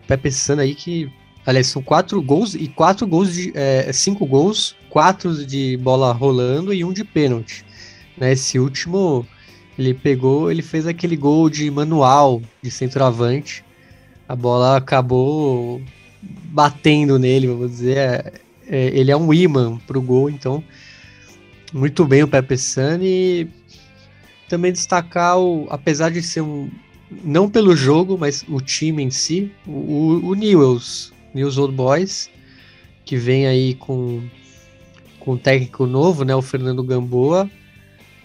[0.07, 1.11] Pepe San aí que,
[1.45, 6.75] aliás, são quatro gols e quatro gols de, é, cinco gols, quatro de bola rolando
[6.75, 7.65] e um de pênalti.
[8.19, 9.27] Né, esse último,
[9.79, 13.65] ele pegou, ele fez aquele gol de manual de centroavante,
[14.29, 15.81] a bola acabou
[16.23, 18.33] batendo nele, vamos dizer, é,
[18.67, 20.63] é, ele é um imã para o gol, então
[21.73, 23.49] muito bem o Pepe Sani.
[24.49, 26.69] Também destacar, o, apesar de ser um.
[27.25, 32.31] Não pelo jogo, mas o time em si, o, o Newells, News Old Boys,
[33.05, 34.23] que vem aí com,
[35.21, 37.49] com um técnico novo, né, o Fernando Gamboa,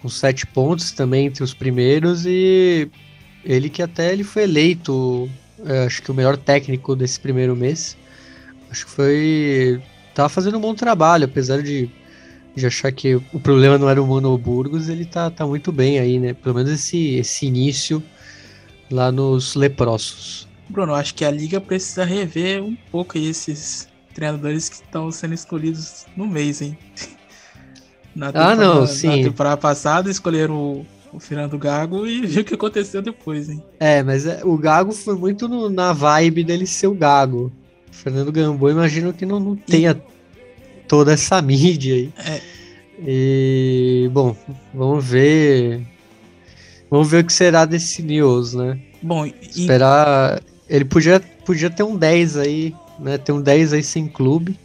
[0.02, 2.90] com sete pontos também entre os primeiros, e
[3.44, 5.30] ele que até ele foi eleito,
[5.64, 7.96] é, acho que o melhor técnico desse primeiro mês.
[8.70, 9.80] Acho que foi
[10.14, 11.90] tá fazendo um bom trabalho, apesar de,
[12.54, 16.18] de achar que o problema não era o Monoburgos, ele tá, tá muito bem aí,
[16.18, 16.32] né?
[16.32, 18.02] Pelo menos esse, esse início
[18.90, 20.48] lá nos leprosos.
[20.68, 26.06] Bruno, acho que a liga precisa rever um pouco esses treinadores que estão sendo escolhidos
[26.16, 26.76] no mês, hein?
[28.16, 29.08] Na ah, não, sim.
[29.08, 33.62] Na temporada passada escolheram o, o Fernando Gago e viu o que aconteceu depois, hein?
[33.78, 37.52] É, mas é, o Gago foi muito no, na vibe dele ser o Gago.
[37.90, 40.80] Fernando Gamboa, imagino que não, não tenha e...
[40.88, 42.12] toda essa mídia aí.
[42.24, 42.40] É.
[43.06, 44.34] E, bom,
[44.72, 45.86] vamos ver.
[46.90, 48.78] Vamos ver o que será desse News, né?
[49.02, 49.34] Bom, e...
[49.50, 50.40] esperar.
[50.68, 53.18] Ele podia, podia ter um 10 aí, né?
[53.18, 54.58] Ter um 10 aí sem clube.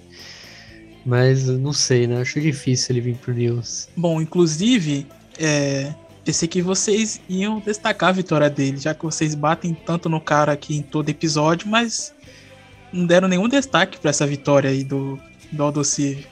[1.05, 2.21] Mas não sei, né?
[2.21, 3.89] Acho difícil ele vir pro News.
[3.95, 5.07] Bom, inclusive,
[5.39, 10.21] é, pensei que vocês iam destacar a vitória dele, já que vocês batem tanto no
[10.21, 12.13] cara aqui em todo episódio, mas
[12.93, 15.19] não deram nenhum destaque para essa vitória aí do,
[15.51, 16.27] do Aldocive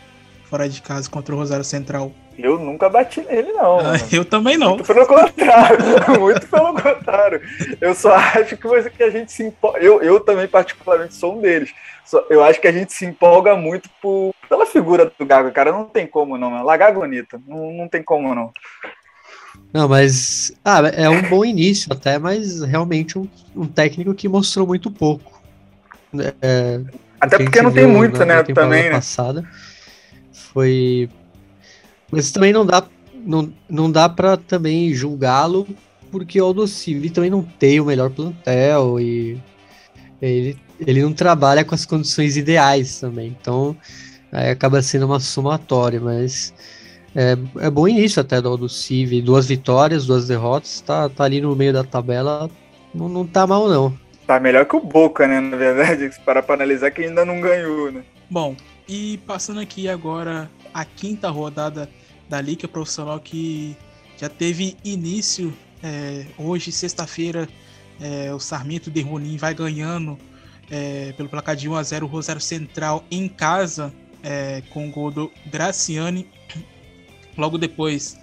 [0.50, 2.12] fora de casa contra o Rosário Central.
[2.42, 3.80] Eu nunca bati nele, não.
[3.80, 4.76] Ah, eu também não.
[4.76, 5.78] Muito pelo contrário.
[6.18, 7.42] muito pelo contrário.
[7.82, 9.80] Eu só acho que, você, que a gente se empolga.
[9.80, 11.74] Eu, eu também, particularmente, sou um deles.
[12.06, 15.74] Só, eu acho que a gente se empolga muito por, pela figura do Gago, cara.
[15.74, 16.64] Não tem como não.
[16.64, 17.42] Lagar bonita.
[17.46, 18.54] Não, não tem como não.
[19.74, 20.54] Não, mas.
[20.64, 25.42] Ah, é um bom início até, mas realmente um, um técnico que mostrou muito pouco.
[26.42, 26.80] É,
[27.20, 28.36] até porque não tem muito, na, né?
[28.36, 28.92] Na também, né?
[28.92, 29.46] passada.
[30.32, 31.10] Foi
[32.12, 32.84] mas também não dá,
[33.14, 35.68] não, não dá para também julgá-lo,
[36.12, 39.40] porque o Aldo Civi também não tem o melhor plantel e
[40.22, 43.36] ele, ele não trabalha com as condições ideais também.
[43.40, 43.76] Então
[44.32, 46.54] aí acaba sendo uma somatória, mas
[47.16, 49.22] é, é bom início até do Aldo Civi.
[49.22, 52.50] Duas vitórias, duas derrotas, tá, tá ali no meio da tabela,
[52.94, 53.98] não, não tá mal não.
[54.26, 55.40] Tá melhor que o Boca, né?
[55.40, 58.04] Na verdade, para para analisar que ainda não ganhou, né?
[58.30, 58.56] Bom,
[58.88, 61.90] e passando aqui agora a quinta rodada
[62.28, 63.76] da Liga Profissional que
[64.18, 67.48] já teve início é, hoje, sexta-feira.
[68.02, 70.18] É, o Sarmento de Rolim vai ganhando
[70.70, 73.94] é, pelo placar de 1 a 0 o Rosário Central em casa
[74.24, 76.28] é, com o gol do Graciani.
[77.38, 78.18] Logo depois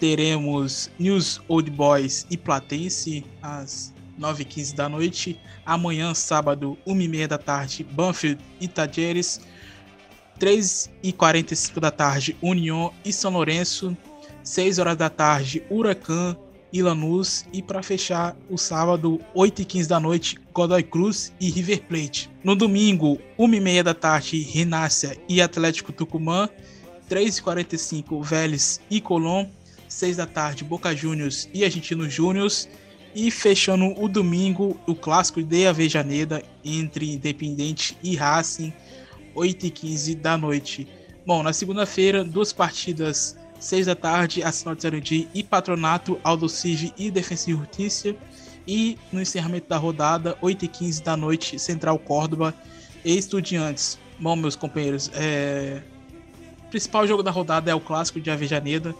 [0.00, 5.40] teremos News Old Boys e Platense às 9h15 da noite.
[5.64, 9.40] Amanhã, sábado, 1h30 da tarde, Banfield e Tajeres.
[10.42, 13.96] 3 e 45 da tarde, União e São Lourenço.
[14.42, 16.36] 6 horas da tarde, Huracan
[16.72, 17.46] e Lanús.
[17.52, 22.28] E para fechar o sábado, 8 e 15 da noite, Godoy Cruz e River Plate.
[22.42, 26.48] No domingo, 1 e meia da tarde, Rinácia e Atlético Tucumã.
[27.08, 29.46] 3 e 45 Vélez e Colón.
[29.86, 32.68] 6 da tarde, Boca Juniors e Argentinos Júniors.
[33.14, 38.72] E fechando o domingo, o clássico de Avejaneda entre Independente e Racing
[39.34, 40.88] 8 e 15 da noite.
[41.26, 46.92] Bom, na segunda-feira, duas partidas, 6 da tarde, Arsenal de Sarandi e Patronato, Aldo Civi
[46.96, 48.14] e Defensa e Justiça.
[48.66, 52.54] E no encerramento da rodada, 8 e 15 da noite, Central Córdoba
[53.04, 53.98] e Estudiantes.
[54.18, 55.82] Bom, meus companheiros, é...
[56.66, 58.94] o principal jogo da rodada é o clássico de Avejaneda.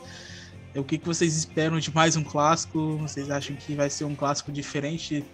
[0.74, 2.96] É o que, que vocês esperam de mais um clássico?
[2.96, 5.24] Vocês acham que vai ser um clássico diferente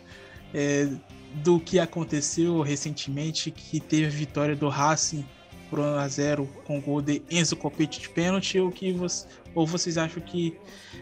[0.53, 0.89] é,
[1.35, 5.25] do que aconteceu recentemente, que teve a vitória do Racing
[5.69, 9.27] por 1 a 0 com o gol de Enzo Copete de pênalti, ou, que você,
[9.55, 10.57] ou vocês acham que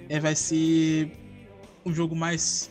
[0.08, 1.10] é, vai ser
[1.84, 2.68] um jogo mais,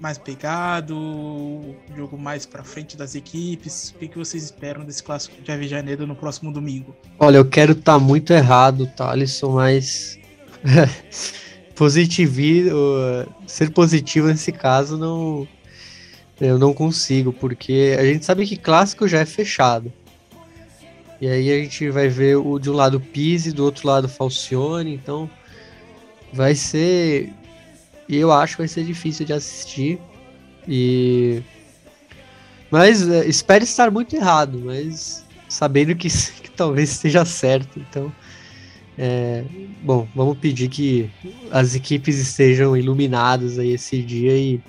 [0.00, 3.90] mais pegado, um jogo mais para frente das equipes?
[3.90, 6.96] O que, que vocês esperam desse clássico de Avejaneda no próximo domingo?
[7.18, 10.18] Olha, eu quero estar tá muito errado, Thalisson, mas
[11.76, 12.40] positivo,
[13.46, 15.46] ser positivo nesse caso não
[16.40, 19.92] eu não consigo, porque a gente sabe que clássico já é fechado.
[21.20, 24.94] E aí a gente vai ver o de um lado Pise, do outro lado Falcione,
[24.94, 25.30] então
[26.32, 27.32] vai ser.
[28.08, 29.98] Eu acho que vai ser difícil de assistir.
[30.68, 31.42] E.
[32.70, 36.08] Mas é, espero estar muito errado, mas sabendo que,
[36.42, 37.78] que talvez esteja certo.
[37.78, 38.12] Então.
[38.98, 39.44] É,
[39.82, 41.10] bom, vamos pedir que
[41.50, 44.60] as equipes estejam iluminadas aí esse dia e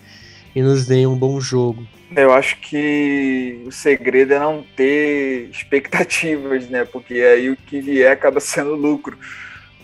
[0.58, 1.86] e nos deem um bom jogo.
[2.16, 6.84] Eu acho que o segredo é não ter expectativas, né?
[6.84, 9.16] Porque aí o que vier acaba sendo lucro.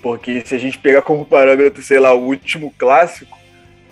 [0.01, 3.37] Porque se a gente pegar como parâmetro, sei lá, o último clássico,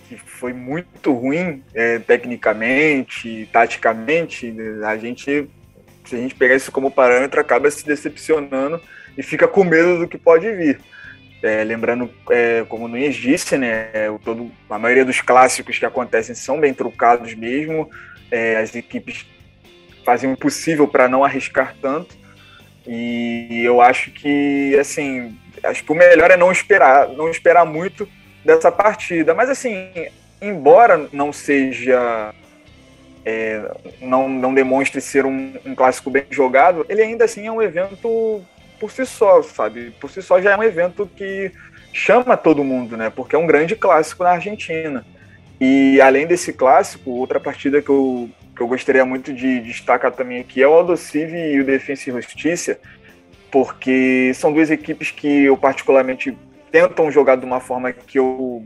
[0.09, 4.51] que foi muito ruim é, tecnicamente, taticamente,
[4.83, 5.47] a gente,
[6.03, 8.81] se a gente pegar isso como parâmetro, acaba se decepcionando
[9.15, 10.79] e fica com medo do que pode vir.
[11.43, 15.85] É, lembrando, é, como o Nunes disse, né, o todo, a maioria dos clássicos que
[15.85, 17.89] acontecem são bem trucados mesmo.
[18.30, 19.26] É, as equipes
[20.05, 22.15] fazem o possível para não arriscar tanto.
[22.85, 28.07] E eu acho que, assim, acho que o melhor é não esperar, não esperar muito
[28.45, 29.34] dessa partida.
[29.34, 29.91] Mas, assim,
[30.41, 32.34] embora não seja
[33.26, 37.61] é, não, não demonstre ser um, um, clássico bem jogado, ele ainda assim é um
[37.61, 38.43] evento
[38.81, 39.91] por si só, sabe?
[39.99, 41.51] Por si só já é um evento que
[41.93, 43.11] chama todo mundo, né?
[43.11, 45.05] Porque é um grande clássico na Argentina.
[45.59, 50.39] E além desse clássico, outra partida que eu, que eu gostaria muito de destacar também
[50.39, 52.79] aqui é o Aldocive e o Defensa e Justiça,
[53.51, 56.35] porque são duas equipes que eu particularmente
[56.71, 58.65] tentam jogar de uma forma que eu,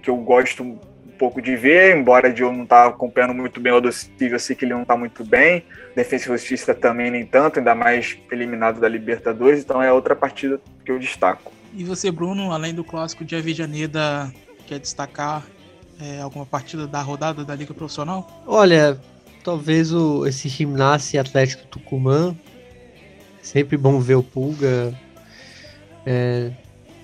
[0.00, 0.78] que eu gosto
[1.22, 4.64] pouco de ver, embora eu não tá acompanhando muito bem o Adocível, eu sei que
[4.64, 5.62] ele não está muito bem.
[5.94, 10.60] Defensa e Justiça também nem tanto, ainda mais eliminado da Libertadores, então é outra partida
[10.84, 11.52] que eu destaco.
[11.72, 14.34] E você, Bruno, além do clássico de Avellaneda,
[14.66, 15.46] quer destacar
[16.00, 18.42] é, alguma partida da rodada da Liga Profissional?
[18.44, 19.00] Olha,
[19.44, 22.36] talvez o, esse Gimnasia Atlético Tucumã.
[23.40, 24.92] Sempre bom ver o Pulga.
[26.04, 26.50] É,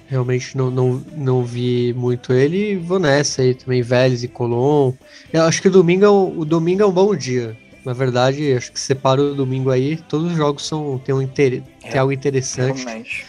[0.08, 2.76] realmente não, não, não vi muito ele.
[2.76, 4.94] Vou nessa aí também, Vélez e Colom.
[5.32, 7.56] Eu acho que o domingo, é um, o domingo é um bom dia.
[7.84, 11.62] Na verdade, acho que separa o domingo aí, todos os jogos são, tem, um inter,
[11.84, 12.84] é, tem algo interessante.
[12.84, 13.24] Realmente.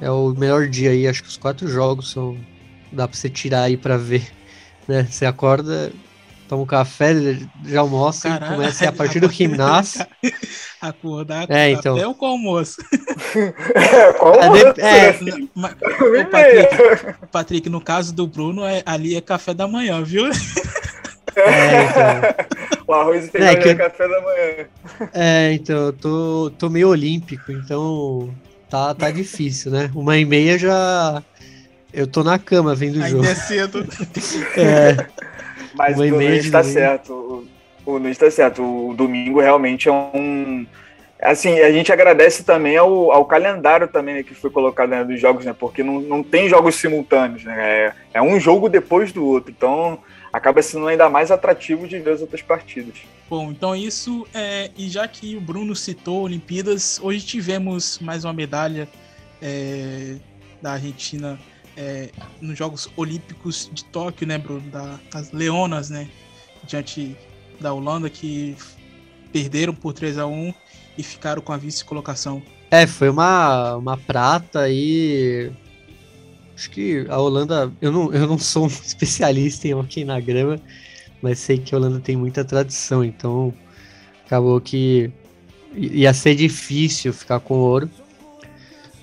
[0.00, 2.36] É o melhor dia aí, acho que os quatro jogos são.
[2.90, 4.26] Dá pra você tirar aí pra ver.
[4.86, 5.06] Né?
[5.08, 5.92] Você acorda,
[6.52, 7.14] toma um café,
[7.64, 10.06] já almoça Caralho, e começa a partir do gimnasio.
[10.80, 11.96] Acordar é, então.
[11.96, 12.82] até o com almoço.
[13.74, 14.74] é, qual almoço?
[14.78, 15.18] É, é,
[15.54, 15.74] mas,
[16.30, 20.26] Patrick, Patrick, no caso do Bruno, é, ali é café da manhã, viu?
[21.34, 22.82] É, então.
[22.86, 23.68] O arroz e feijão é, que...
[23.68, 25.08] é café da manhã.
[25.14, 28.34] É, então, eu tô, tô meio olímpico, então
[28.68, 29.90] tá, tá difícil, né?
[29.94, 31.22] Uma e meia já.
[31.92, 33.22] Eu tô na cama vendo o jogo.
[33.22, 33.86] Ainda é cedo.
[34.56, 35.31] é.
[35.74, 37.12] Mas o Nunes está certo.
[37.12, 38.62] O, o Nunes está certo.
[38.62, 40.66] O domingo realmente é um.
[41.20, 45.20] Assim, a gente agradece também ao, ao calendário também né, que foi colocado né, dos
[45.20, 45.54] jogos, né?
[45.56, 47.56] Porque não, não tem jogos simultâneos, né?
[47.62, 49.52] É, é um jogo depois do outro.
[49.56, 50.00] Então
[50.32, 52.94] acaba sendo ainda mais atrativo de ver as outras partidas.
[53.28, 54.70] Bom, então isso é.
[54.76, 58.88] E já que o Bruno citou Olimpíadas, hoje tivemos mais uma medalha
[59.40, 60.16] é,
[60.60, 61.38] da Argentina
[61.76, 64.68] é, nos Jogos Olímpicos de Tóquio, né, Bruno?
[64.70, 66.08] Da, das Leonas, né?
[66.66, 67.16] Diante
[67.60, 68.56] da Holanda, que
[69.32, 70.52] perderam por 3 a 1
[70.96, 72.42] e ficaram com a vice-colocação.
[72.70, 75.50] É, foi uma, uma prata e.
[76.54, 77.72] Acho que a Holanda.
[77.80, 80.60] Eu não, eu não sou um especialista em hockey na grama,
[81.20, 83.52] mas sei que a Holanda tem muita tradição, então
[84.24, 85.10] acabou que
[85.74, 87.90] ia ser difícil ficar com ouro.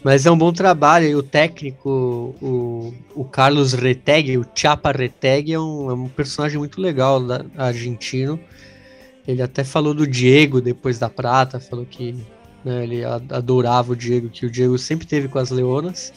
[0.03, 1.07] Mas é um bom trabalho.
[1.07, 6.57] E o técnico, o, o Carlos Reteg, o Chapa Reteg, é um, é um personagem
[6.57, 8.39] muito legal da, argentino.
[9.27, 12.15] Ele até falou do Diego depois da prata, falou que
[12.63, 16.13] né, ele adorava o Diego, que o Diego sempre teve com as Leonas.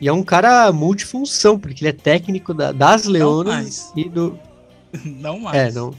[0.00, 4.38] E é um cara multifunção, porque ele é técnico da, das Leonas e do.
[5.04, 5.56] Não mais.
[5.56, 5.94] É, não.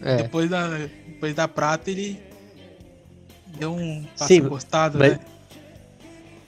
[0.00, 0.16] É.
[0.18, 0.68] Depois, da,
[1.06, 2.20] depois da prata, ele
[3.58, 5.20] deu um passo Sim, encostado, mas, né?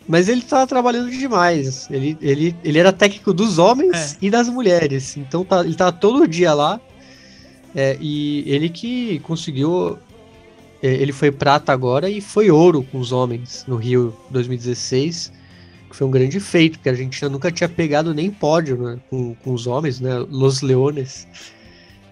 [0.08, 1.88] Mas ele tá trabalhando demais.
[1.90, 4.16] Ele, ele, ele era técnico dos homens é.
[4.22, 5.16] e das mulheres.
[5.16, 6.80] Então tá, ele tá todo dia lá.
[7.74, 9.98] É, e ele que conseguiu.
[10.82, 15.32] É, ele foi prata agora e foi ouro com os homens no Rio 2016.
[15.88, 19.34] Que foi um grande feito, porque a Argentina nunca tinha pegado nem pódio né, com,
[19.34, 20.18] com os homens, né?
[20.28, 21.26] Los Leones.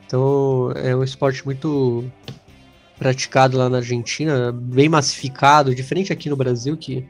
[0.06, 2.04] Então é um esporte muito
[2.98, 7.06] praticado lá na Argentina, bem massificado, diferente aqui no Brasil, que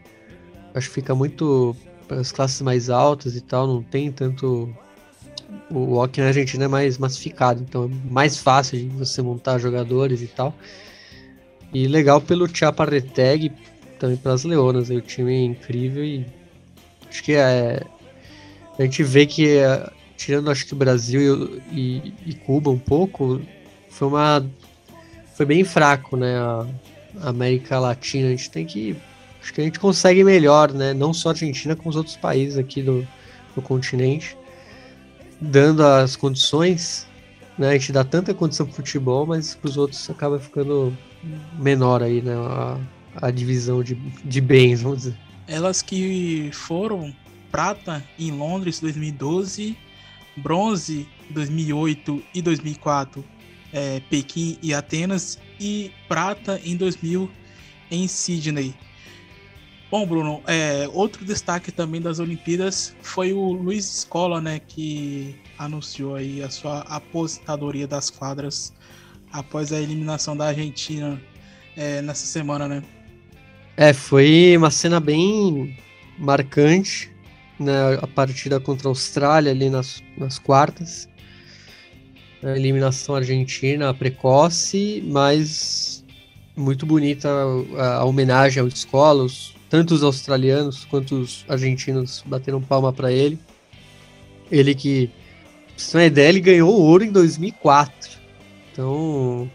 [0.78, 1.76] acho que fica muito
[2.06, 4.74] para as classes mais altas e tal, não tem tanto.
[5.70, 10.22] O hockey na Argentina é mais massificado, então é mais fácil de você montar jogadores
[10.22, 10.54] e tal.
[11.72, 13.52] E legal pelo Chaparreteg,
[13.98, 16.26] também pelas Leonas, o time é incrível e
[17.08, 17.82] acho que é.
[18.78, 23.40] A gente vê que, é, tirando acho que o Brasil e, e, Cuba um pouco,
[23.90, 24.46] foi uma.
[25.34, 26.36] Foi bem fraco, né?
[26.38, 26.66] A
[27.28, 28.28] América Latina.
[28.28, 28.96] A gente tem que
[29.40, 30.92] acho que a gente consegue melhor, né?
[30.92, 33.06] Não só a Argentina, com os outros países aqui do,
[33.54, 34.36] do continente,
[35.40, 37.06] dando as condições,
[37.58, 37.70] né?
[37.70, 40.96] A gente dá tanta condição pro futebol, mas para os outros acaba ficando
[41.58, 42.34] menor aí, né?
[42.34, 42.78] A,
[43.20, 45.16] a divisão de, de bens, vamos dizer.
[45.46, 47.14] Elas que foram
[47.50, 49.76] prata em Londres 2012,
[50.36, 53.24] bronze 2008 e 2004
[53.72, 57.30] é, Pequim e Atenas e prata em 2000
[57.90, 58.74] em Sydney.
[59.90, 66.14] Bom, Bruno, é, outro destaque também das Olimpíadas foi o Luiz Escola, né, que anunciou
[66.14, 68.74] aí a sua aposentadoria das quadras
[69.32, 71.18] após a eliminação da Argentina
[71.74, 72.82] é, nessa semana, né?
[73.78, 75.78] É, foi uma cena bem
[76.18, 77.10] marcante,
[77.58, 81.08] né, a partida contra a Austrália ali nas, nas quartas.
[82.42, 86.04] A eliminação argentina precoce, mas
[86.54, 87.28] muito bonita
[87.78, 93.38] a, homenagem ao Escola, os, tanto os australianos quanto os argentinos bateram palma para ele.
[94.50, 95.14] Ele que, pra
[95.76, 98.18] você ter uma ideia, ele ganhou ouro em 2004.
[98.72, 99.50] Então,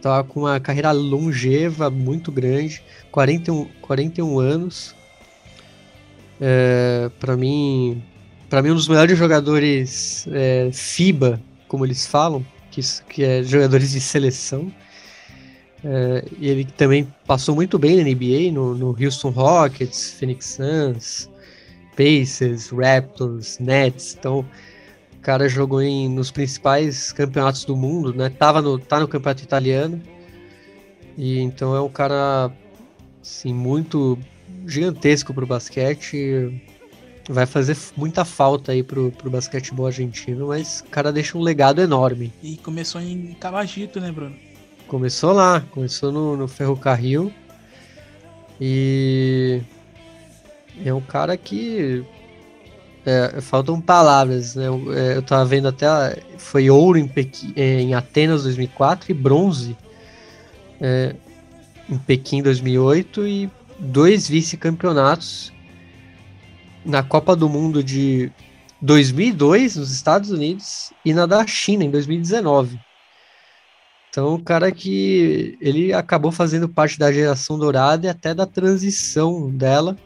[0.00, 4.94] tá com uma carreira longeva, muito grande, 41, 41 anos.
[6.40, 8.02] É, para mim,
[8.48, 13.92] para mim um dos melhores jogadores é, FIBA como eles falam, que, que é jogadores
[13.92, 14.72] de seleção.
[15.84, 21.30] É, ele também passou muito bem na NBA, no, no Houston Rockets, Phoenix Suns,
[21.96, 24.16] Pacers, Raptors, Nets.
[24.18, 28.28] Então, o cara jogou em, nos principais campeonatos do mundo, né?
[28.30, 30.00] Tava no, tá no campeonato italiano.
[31.16, 32.50] E então é um cara
[33.20, 34.18] assim, muito
[34.66, 36.62] gigantesco pro basquete.
[37.28, 41.80] Vai fazer muita falta aí pro, pro basquetebol argentino, mas o cara deixa um legado
[41.80, 42.32] enorme.
[42.42, 44.49] E começou em Cabagito, né, Bruno?
[44.90, 47.32] Começou lá, começou no, no Ferrocarril.
[48.60, 49.62] E
[50.84, 52.04] é um cara que.
[53.06, 54.66] É, faltam palavras, né?
[54.66, 56.20] Eu, é, eu tava vendo até.
[56.38, 59.76] Foi ouro em, Pequi, é, em Atenas 2004 e bronze
[60.80, 61.14] é,
[61.88, 65.52] em Pequim 2008 e dois vice-campeonatos
[66.84, 68.32] na Copa do Mundo de
[68.82, 72.89] 2002 nos Estados Unidos e na da China em 2019.
[74.10, 79.48] Então, o cara que ele acabou fazendo parte da geração dourada e até da transição
[79.48, 79.96] dela.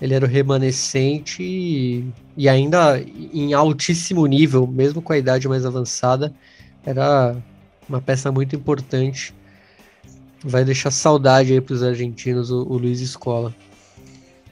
[0.00, 2.04] Ele era o remanescente e,
[2.36, 6.32] e ainda em altíssimo nível, mesmo com a idade mais avançada,
[6.84, 7.36] era
[7.88, 9.34] uma peça muito importante.
[10.42, 13.54] Vai deixar saudade aí para os argentinos o, o Luiz Escola.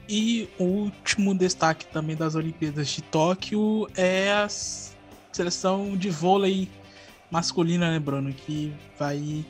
[0.09, 4.47] E o último destaque também das Olimpíadas de Tóquio é a
[5.31, 6.69] seleção de vôlei
[7.33, 8.31] masculina, né, Bruno?
[8.31, 9.43] Que vai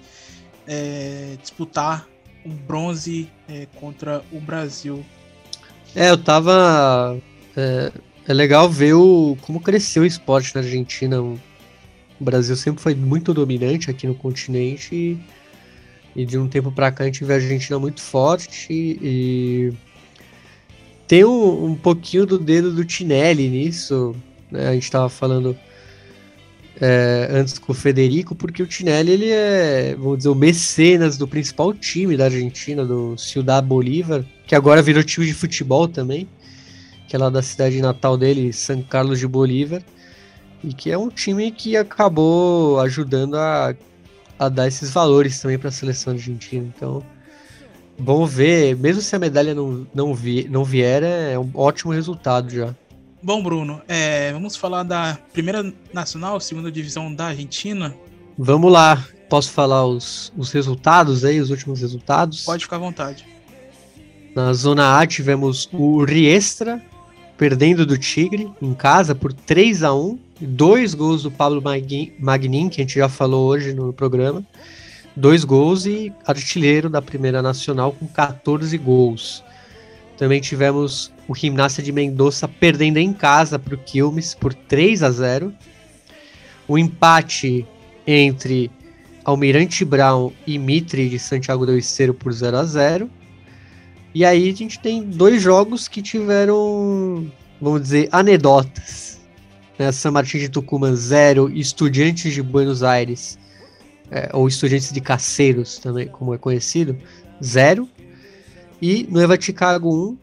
[0.65, 2.07] é, disputar
[2.45, 5.05] um bronze é, contra o Brasil.
[5.93, 7.17] É, eu tava.
[7.57, 7.91] É,
[8.25, 11.21] é, legal ver o, como cresceu o esporte na Argentina.
[11.21, 11.37] O
[12.19, 17.03] Brasil sempre foi muito dominante aqui no continente e, e de um tempo para cá
[17.03, 19.73] a gente vê a Argentina muito forte e
[21.05, 24.15] tem um, um pouquinho do dedo do Tinelli nisso.
[24.49, 24.69] Né?
[24.69, 25.57] A gente tava falando
[26.81, 31.27] é, antes com o Federico, porque o Tinelli ele é, vamos dizer, o mecenas do
[31.27, 36.27] principal time da Argentina, do Ciudad Bolívar, que agora virou time de futebol também,
[37.07, 39.83] que é lá da cidade natal dele, São Carlos de Bolívar,
[40.63, 43.75] e que é um time que acabou ajudando a,
[44.39, 46.65] a dar esses valores também para a seleção argentina.
[46.75, 47.03] Então,
[47.99, 52.49] bom ver, mesmo se a medalha não, não, vi, não vier, é um ótimo resultado
[52.49, 52.73] já.
[53.23, 57.95] Bom, Bruno, é, vamos falar da primeira nacional, segunda divisão da Argentina.
[58.37, 59.01] Vamos lá.
[59.29, 62.43] Posso falar os, os resultados aí, os últimos resultados?
[62.43, 63.25] Pode ficar à vontade.
[64.35, 66.83] Na zona A tivemos o Riestra
[67.37, 71.63] perdendo do Tigre em casa por 3 a 1 dois gols do Pablo
[72.19, 74.43] Magnin, que a gente já falou hoje no programa.
[75.15, 79.41] Dois gols e artilheiro da primeira nacional com 14 gols.
[80.17, 85.11] Também tivemos o Gimnasia de Mendoza perdendo em casa para o Quilmes por 3 a
[85.11, 85.53] 0.
[86.67, 87.65] O empate
[88.05, 88.69] entre
[89.23, 93.09] Almirante Brown e Mitre de Santiago do Esteiro por 0 a 0.
[94.13, 99.21] E aí a gente tem dois jogos que tiveram, vamos dizer, anedotas.
[99.77, 99.91] Né?
[99.91, 103.39] San Martín de Tucumã 0 e Estudiantes de Buenos Aires,
[104.11, 106.95] é, ou Estudiantes de Caceiros também, como é conhecido,
[107.43, 107.89] 0.
[108.81, 110.22] E Nueva Chicago 1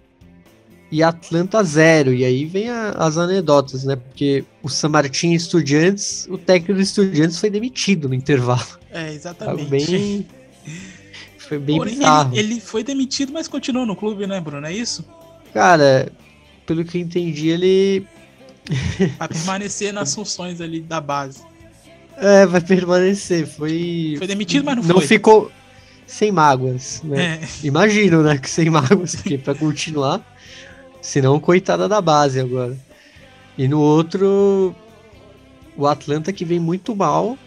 [0.90, 2.12] e Atlanta 0.
[2.12, 3.96] E aí vem a, as anedotas, né?
[3.96, 8.78] Porque o San Martín Estudiantes, o técnico do Estudiantes foi demitido no intervalo.
[8.90, 9.68] É, exatamente.
[9.68, 10.26] Foi bem,
[11.38, 12.36] foi bem Porém, bizarro.
[12.36, 14.66] Ele, ele, foi demitido, mas continuou no clube, né, Bruno?
[14.66, 15.04] É isso?
[15.52, 16.10] Cara,
[16.66, 18.06] pelo que eu entendi, ele.
[19.18, 21.42] Vai permanecer nas funções ali da base.
[22.16, 23.46] É, vai permanecer.
[23.46, 24.14] Foi.
[24.18, 25.06] Foi demitido, mas não, não foi.
[25.06, 25.50] ficou
[26.06, 27.40] sem mágoas, né?
[27.42, 27.66] É.
[27.66, 28.36] Imagino, né?
[28.36, 30.22] Que sem mágoas, porque pra continuar.
[31.00, 32.78] Senão, coitada da base agora.
[33.56, 34.74] E no outro,
[35.76, 37.38] o Atlanta que vem muito mal,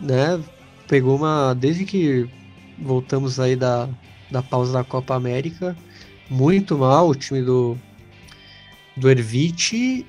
[0.00, 0.40] né?
[0.88, 1.54] Pegou uma.
[1.54, 2.28] Desde que
[2.78, 3.88] voltamos aí da,
[4.30, 5.76] da pausa da Copa América,
[6.28, 7.78] muito mal o time do,
[8.96, 10.06] do Ervite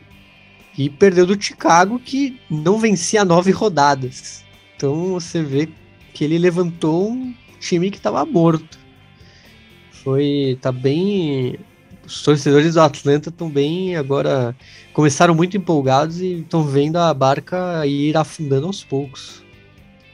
[0.77, 4.43] e perdeu do Chicago, que não vencia nove rodadas.
[4.75, 5.69] Então você vê
[6.13, 8.77] que ele levantou um time que estava morto.
[10.03, 10.57] Foi.
[10.61, 11.57] tá bem
[12.05, 14.55] os torcedores do Atlanta bem agora.
[14.93, 19.43] Começaram muito empolgados e estão vendo a barca ir afundando aos poucos.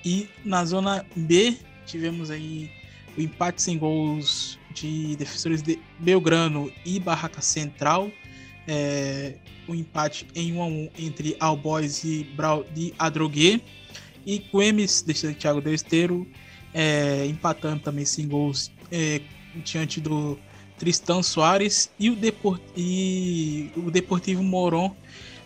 [0.03, 1.55] E na zona B,
[1.85, 2.71] tivemos aí
[3.17, 8.09] o empate sem gols de defensores de Belgrano e Barraca Central.
[8.67, 9.35] É,
[9.67, 13.61] o empate em 1 a 1 entre Albois e Brau de Adrogué.
[14.25, 16.27] E Coemes de Santiago do Esteiro
[16.73, 19.21] é, empatando também sem gols é,
[19.63, 20.37] diante do
[20.81, 22.17] Tristan Soares e o,
[22.75, 24.95] e o Deportivo Moron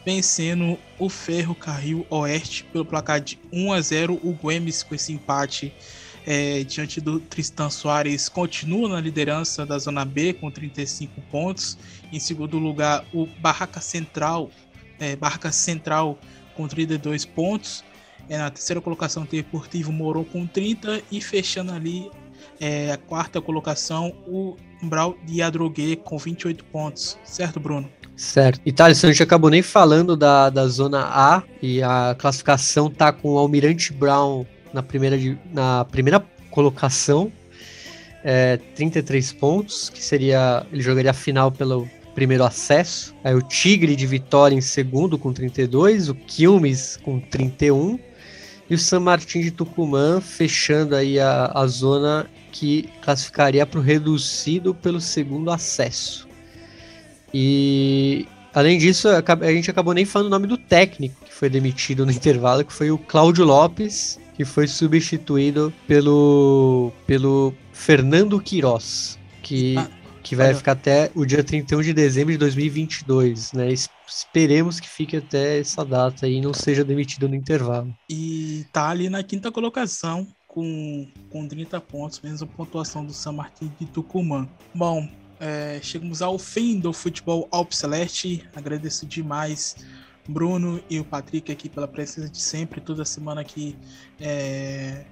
[0.05, 4.13] vencendo o Ferro Carril Oeste pelo placar de 1 a 0.
[4.23, 5.73] O Guemes com esse empate
[6.25, 11.77] é, diante do Tristan Soares continua na liderança da Zona B com 35 pontos.
[12.13, 14.49] Em segundo lugar, o Barraca Central,
[14.97, 16.17] é, Barraca Central
[16.55, 17.83] com 32 pontos.
[18.29, 22.09] É, na terceira colocação, o Deportivo Morou com 30 e fechando ali
[22.59, 27.17] é, a quarta colocação, o Umbral de Adrogué com 28 pontos.
[27.23, 27.89] Certo, Bruno?
[28.15, 28.61] Certo.
[28.65, 33.33] E a gente acabou nem falando da, da zona A e a classificação tá com
[33.33, 35.17] o Almirante Brown na primeira,
[35.51, 37.31] na primeira colocação,
[38.23, 40.65] é, 33 pontos, que seria.
[40.71, 43.13] Ele jogaria a final pelo primeiro acesso.
[43.23, 47.99] Aí o Tigre de Vitória em segundo com 32, o Quilmes com 31
[48.69, 52.25] e o San Martín de Tucumã fechando aí a, a zona
[52.55, 56.25] que classificaria para o reduzido pelo segundo acesso.
[57.33, 62.05] E além disso, a gente acabou nem falando o nome do técnico que foi demitido
[62.05, 69.75] no intervalo, que foi o Cláudio Lopes, que foi substituído pelo, pelo Fernando Queiroz, que,
[69.77, 69.89] ah,
[70.23, 70.55] que vai olha.
[70.55, 73.73] ficar até o dia 31 de dezembro de 2022, né?
[74.07, 77.93] Esperemos que fique até essa data e não seja demitido no intervalo.
[78.09, 80.25] E tá ali na quinta colocação,
[80.55, 84.47] com, com 30 pontos, mesma pontuação do San Martín de Tucumã.
[84.73, 85.07] Bom,
[85.37, 88.41] é, chegamos ao fim do futebol Alpceleste.
[88.55, 89.75] Agradeço demais
[90.27, 93.75] Bruno e o Patrick aqui pela presença de sempre, toda semana aqui
[94.19, 95.03] é,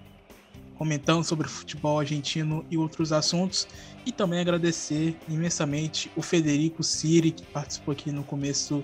[0.78, 3.68] comentando sobre futebol argentino e outros assuntos.
[4.06, 8.82] E também agradecer imensamente o Federico Siri, que participou aqui no começo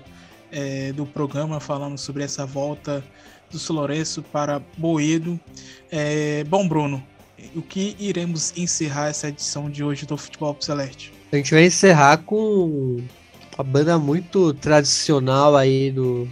[0.52, 3.02] é, do programa, falando sobre essa volta
[3.52, 5.40] do Lourenço para Boedo.
[5.92, 7.04] É, bom, Bruno,
[7.56, 11.12] o que iremos encerrar essa edição de hoje do Futebol Celeste?
[11.32, 13.02] A gente vai encerrar com
[13.56, 16.28] uma banda muito tradicional aí do,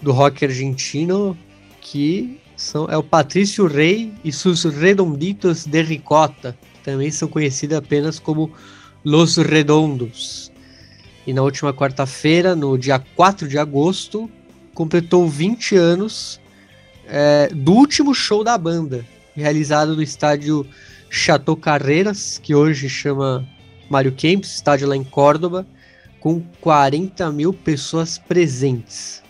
[0.00, 1.36] do rock argentino,
[1.80, 8.18] que são, é o Patrício Rey e seus Redonditos de Ricota, também são conhecidos apenas
[8.18, 8.52] como
[9.04, 10.50] Los Redondos.
[11.26, 14.30] E na última quarta-feira, no dia 4 de agosto,
[14.80, 16.40] completou 20 anos
[17.06, 19.04] é, do último show da banda,
[19.34, 20.66] realizado no estádio
[21.10, 23.46] Chateau Carreiras, que hoje chama
[23.90, 25.66] Mário Kempis, estádio lá em Córdoba,
[26.18, 29.22] com 40 mil pessoas presentes.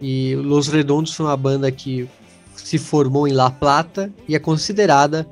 [0.00, 2.08] E Los Redondos foi uma banda que
[2.56, 5.24] se formou em La Plata e é considerada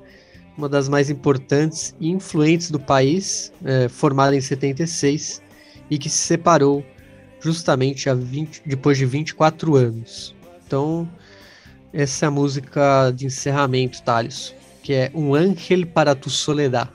[0.56, 5.42] uma das mais importantes e influentes do país, é, formada em 76
[5.90, 6.86] e que se separou
[7.46, 10.34] justamente 20, depois de 24 anos.
[10.66, 11.08] Então,
[11.92, 16.88] essa é a música de encerramento, Thales, que é Um Ángel para tu Soledad.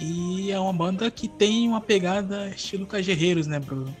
[0.00, 3.94] E é uma banda que tem uma pegada estilo Cajerreiros, né, Bruno?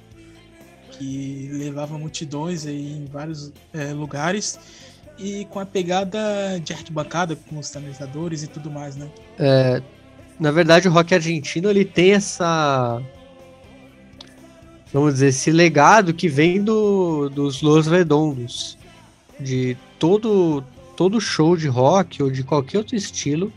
[0.92, 4.58] Que levava multidões em vários é, lugares
[5.18, 9.08] e com a pegada de arquibancada, com os sinalizadores e tudo mais, né?
[9.38, 9.82] É,
[10.38, 13.00] na verdade, o rock argentino ele tem essa.
[14.94, 18.78] Vamos dizer, esse legado que vem do, dos Los Redondos.
[19.40, 20.62] De todo,
[20.96, 23.52] todo show de rock ou de qualquer outro estilo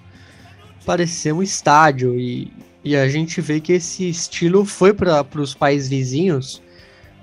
[0.84, 2.20] parecer um estádio.
[2.20, 2.52] E,
[2.84, 6.60] e a gente vê que esse estilo foi para os países vizinhos,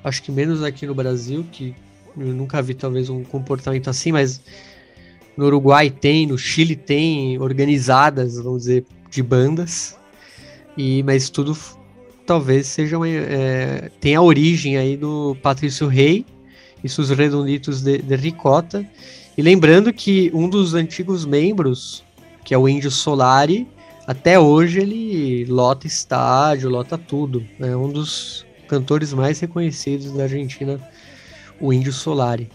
[0.05, 1.75] acho que menos aqui no Brasil, que
[2.17, 4.41] eu nunca vi talvez um comportamento assim, mas
[5.37, 9.97] no Uruguai tem, no Chile tem organizadas, vamos dizer, de bandas.
[10.77, 11.57] E mas tudo
[12.27, 16.25] talvez seja uma, é, tem a origem aí do Patrício Rei
[16.83, 18.87] e seus redonditos de, de ricota.
[19.37, 22.05] E lembrando que um dos antigos membros
[22.45, 23.67] que é o Índio Solari.
[24.07, 27.43] Até hoje ele lota estádio, lota tudo.
[27.59, 30.79] É um dos cantores mais reconhecidos da Argentina,
[31.59, 32.51] o Índio Solari.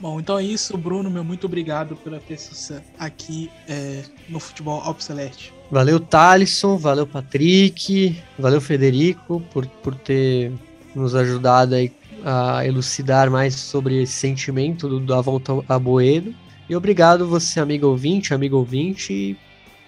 [0.00, 1.10] Bom, então é isso, Bruno.
[1.10, 5.52] Meu muito obrigado pela presença aqui é, no Futebol Alpo Celeste.
[5.70, 6.78] Valeu, Thalisson.
[6.78, 8.18] Valeu, Patrick.
[8.38, 10.52] Valeu, Federico, por, por ter
[10.94, 11.92] nos ajudado aí
[12.24, 16.34] a elucidar mais sobre esse sentimento do, da volta a Boedo.
[16.68, 19.36] E obrigado você, amigo ouvinte, amigo ouvinte.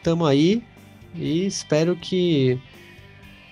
[0.02, 0.62] Tamo aí
[1.14, 2.58] e espero que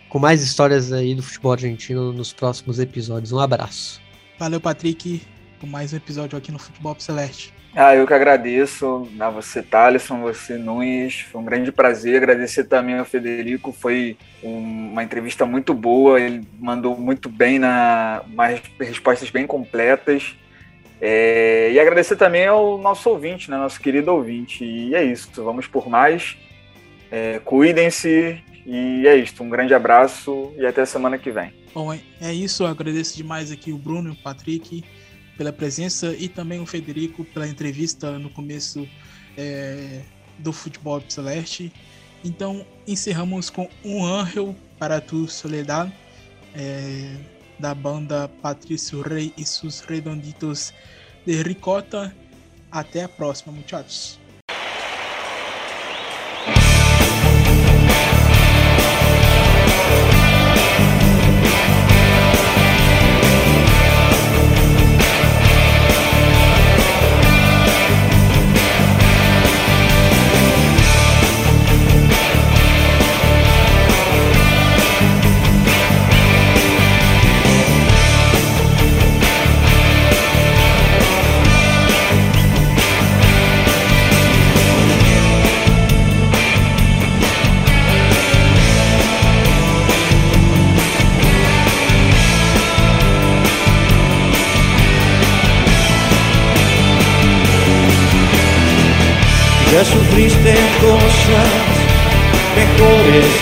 [0.08, 3.32] com mais histórias aí do futebol argentino nos próximos episódios.
[3.32, 4.00] Um abraço.
[4.38, 5.22] Valeu, Patrick,
[5.60, 7.52] por mais um episódio aqui no Futebol Celeste.
[7.76, 11.20] Ah, eu que agradeço a você, Thaleson, você, Nunes.
[11.20, 12.16] Foi um grande prazer.
[12.16, 13.70] Agradecer também ao Federico.
[13.70, 16.18] Foi um, uma entrevista muito boa.
[16.20, 20.34] Ele mandou muito bem na mais respostas bem completas.
[21.00, 24.64] É, e agradecer também ao nosso ouvinte, né, nosso querido ouvinte.
[24.64, 26.36] E é isso, vamos por mais.
[27.10, 29.42] É, Cuidem-se e é isso.
[29.42, 31.52] Um grande abraço e até semana que vem.
[31.72, 32.64] Bom, é, é isso.
[32.64, 34.82] Eu agradeço demais aqui o Bruno e o Patrick
[35.40, 38.86] pela presença e também o Federico pela entrevista no começo
[39.38, 40.02] é,
[40.38, 41.72] do Futebol Celeste.
[42.22, 45.90] Então, encerramos com um Angel para tu Soledad,
[46.54, 47.16] é,
[47.58, 50.74] da banda Patrício Rei e seus Redonditos
[51.24, 52.14] de Ricota.
[52.70, 54.19] Até a próxima, muchachos.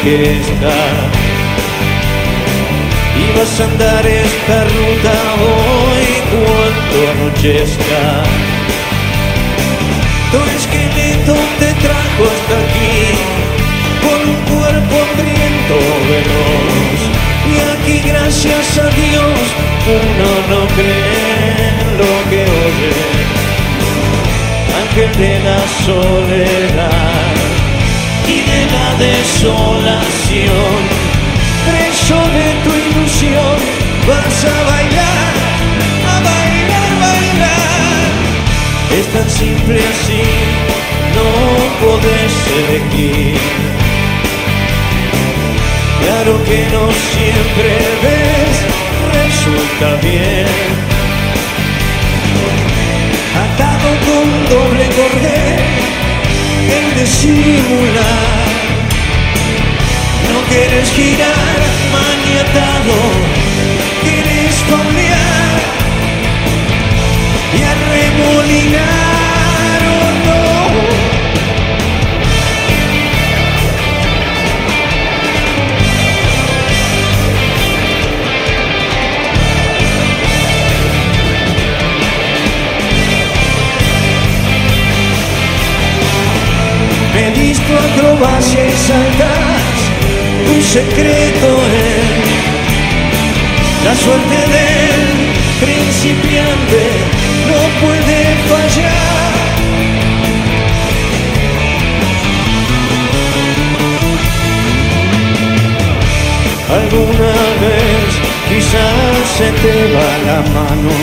[0.03, 0.77] Que esta.
[3.21, 5.15] Y vas a andar esta ruta
[5.47, 8.05] hoy cuando anochezca.
[10.31, 12.99] Tu esqueleto te trajo hasta aquí
[14.05, 15.77] con un cuerpo hambriento
[16.11, 17.01] veloz.
[17.51, 19.39] Y aquí gracias a Dios
[19.89, 23.29] uno no cree lo que oye
[24.81, 26.68] ángel de la soledad
[28.99, 30.79] desolación,
[31.67, 33.57] preso de tu ilusión,
[34.09, 35.33] vas a bailar,
[36.13, 38.09] a bailar, bailar.
[38.99, 40.25] Es tan simple así,
[41.17, 41.29] no
[41.83, 43.39] podés elegir.
[46.03, 47.71] Claro que no siempre
[48.03, 48.55] ves,
[49.15, 50.89] resulta bien
[53.39, 55.61] atado con doble cordel,
[56.77, 58.39] el de simular.
[58.43, 58.48] No
[60.49, 61.59] quieres girar
[61.93, 62.97] maniatado,
[64.03, 65.59] quieres cambiar
[67.57, 68.79] y arremolinar
[69.85, 70.43] o no.
[87.13, 89.68] Pedís tu acrobacia y saltas,
[90.55, 92.59] un secreto es
[93.85, 95.29] la suerte del
[95.61, 96.83] principiante
[97.49, 98.21] no puede
[98.51, 99.39] fallar.
[106.71, 108.09] Alguna vez
[108.49, 110.95] quizás se te va la mano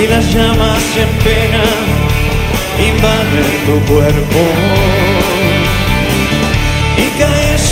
[0.00, 1.64] y las llamas en pena
[2.88, 4.97] invaden tu cuerpo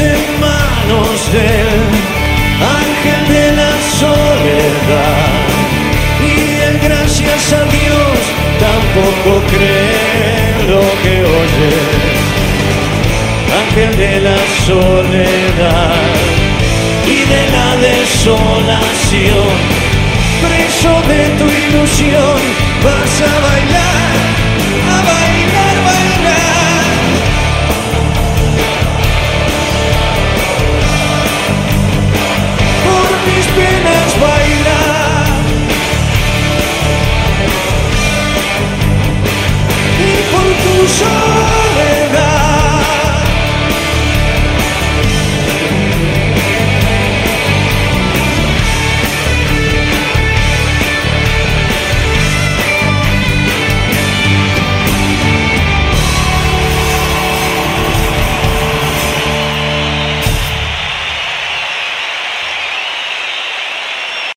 [0.00, 1.78] en manos del
[2.80, 5.36] ángel de la soledad.
[6.20, 8.16] Y gracias a Dios
[8.66, 11.76] tampoco cree lo que oye.
[13.62, 15.94] Ángel de la soledad
[17.06, 19.50] y de la desolación.
[20.44, 22.38] Preso de tu ilusión
[22.84, 24.25] vas a bailar
[40.32, 41.65] 我独守。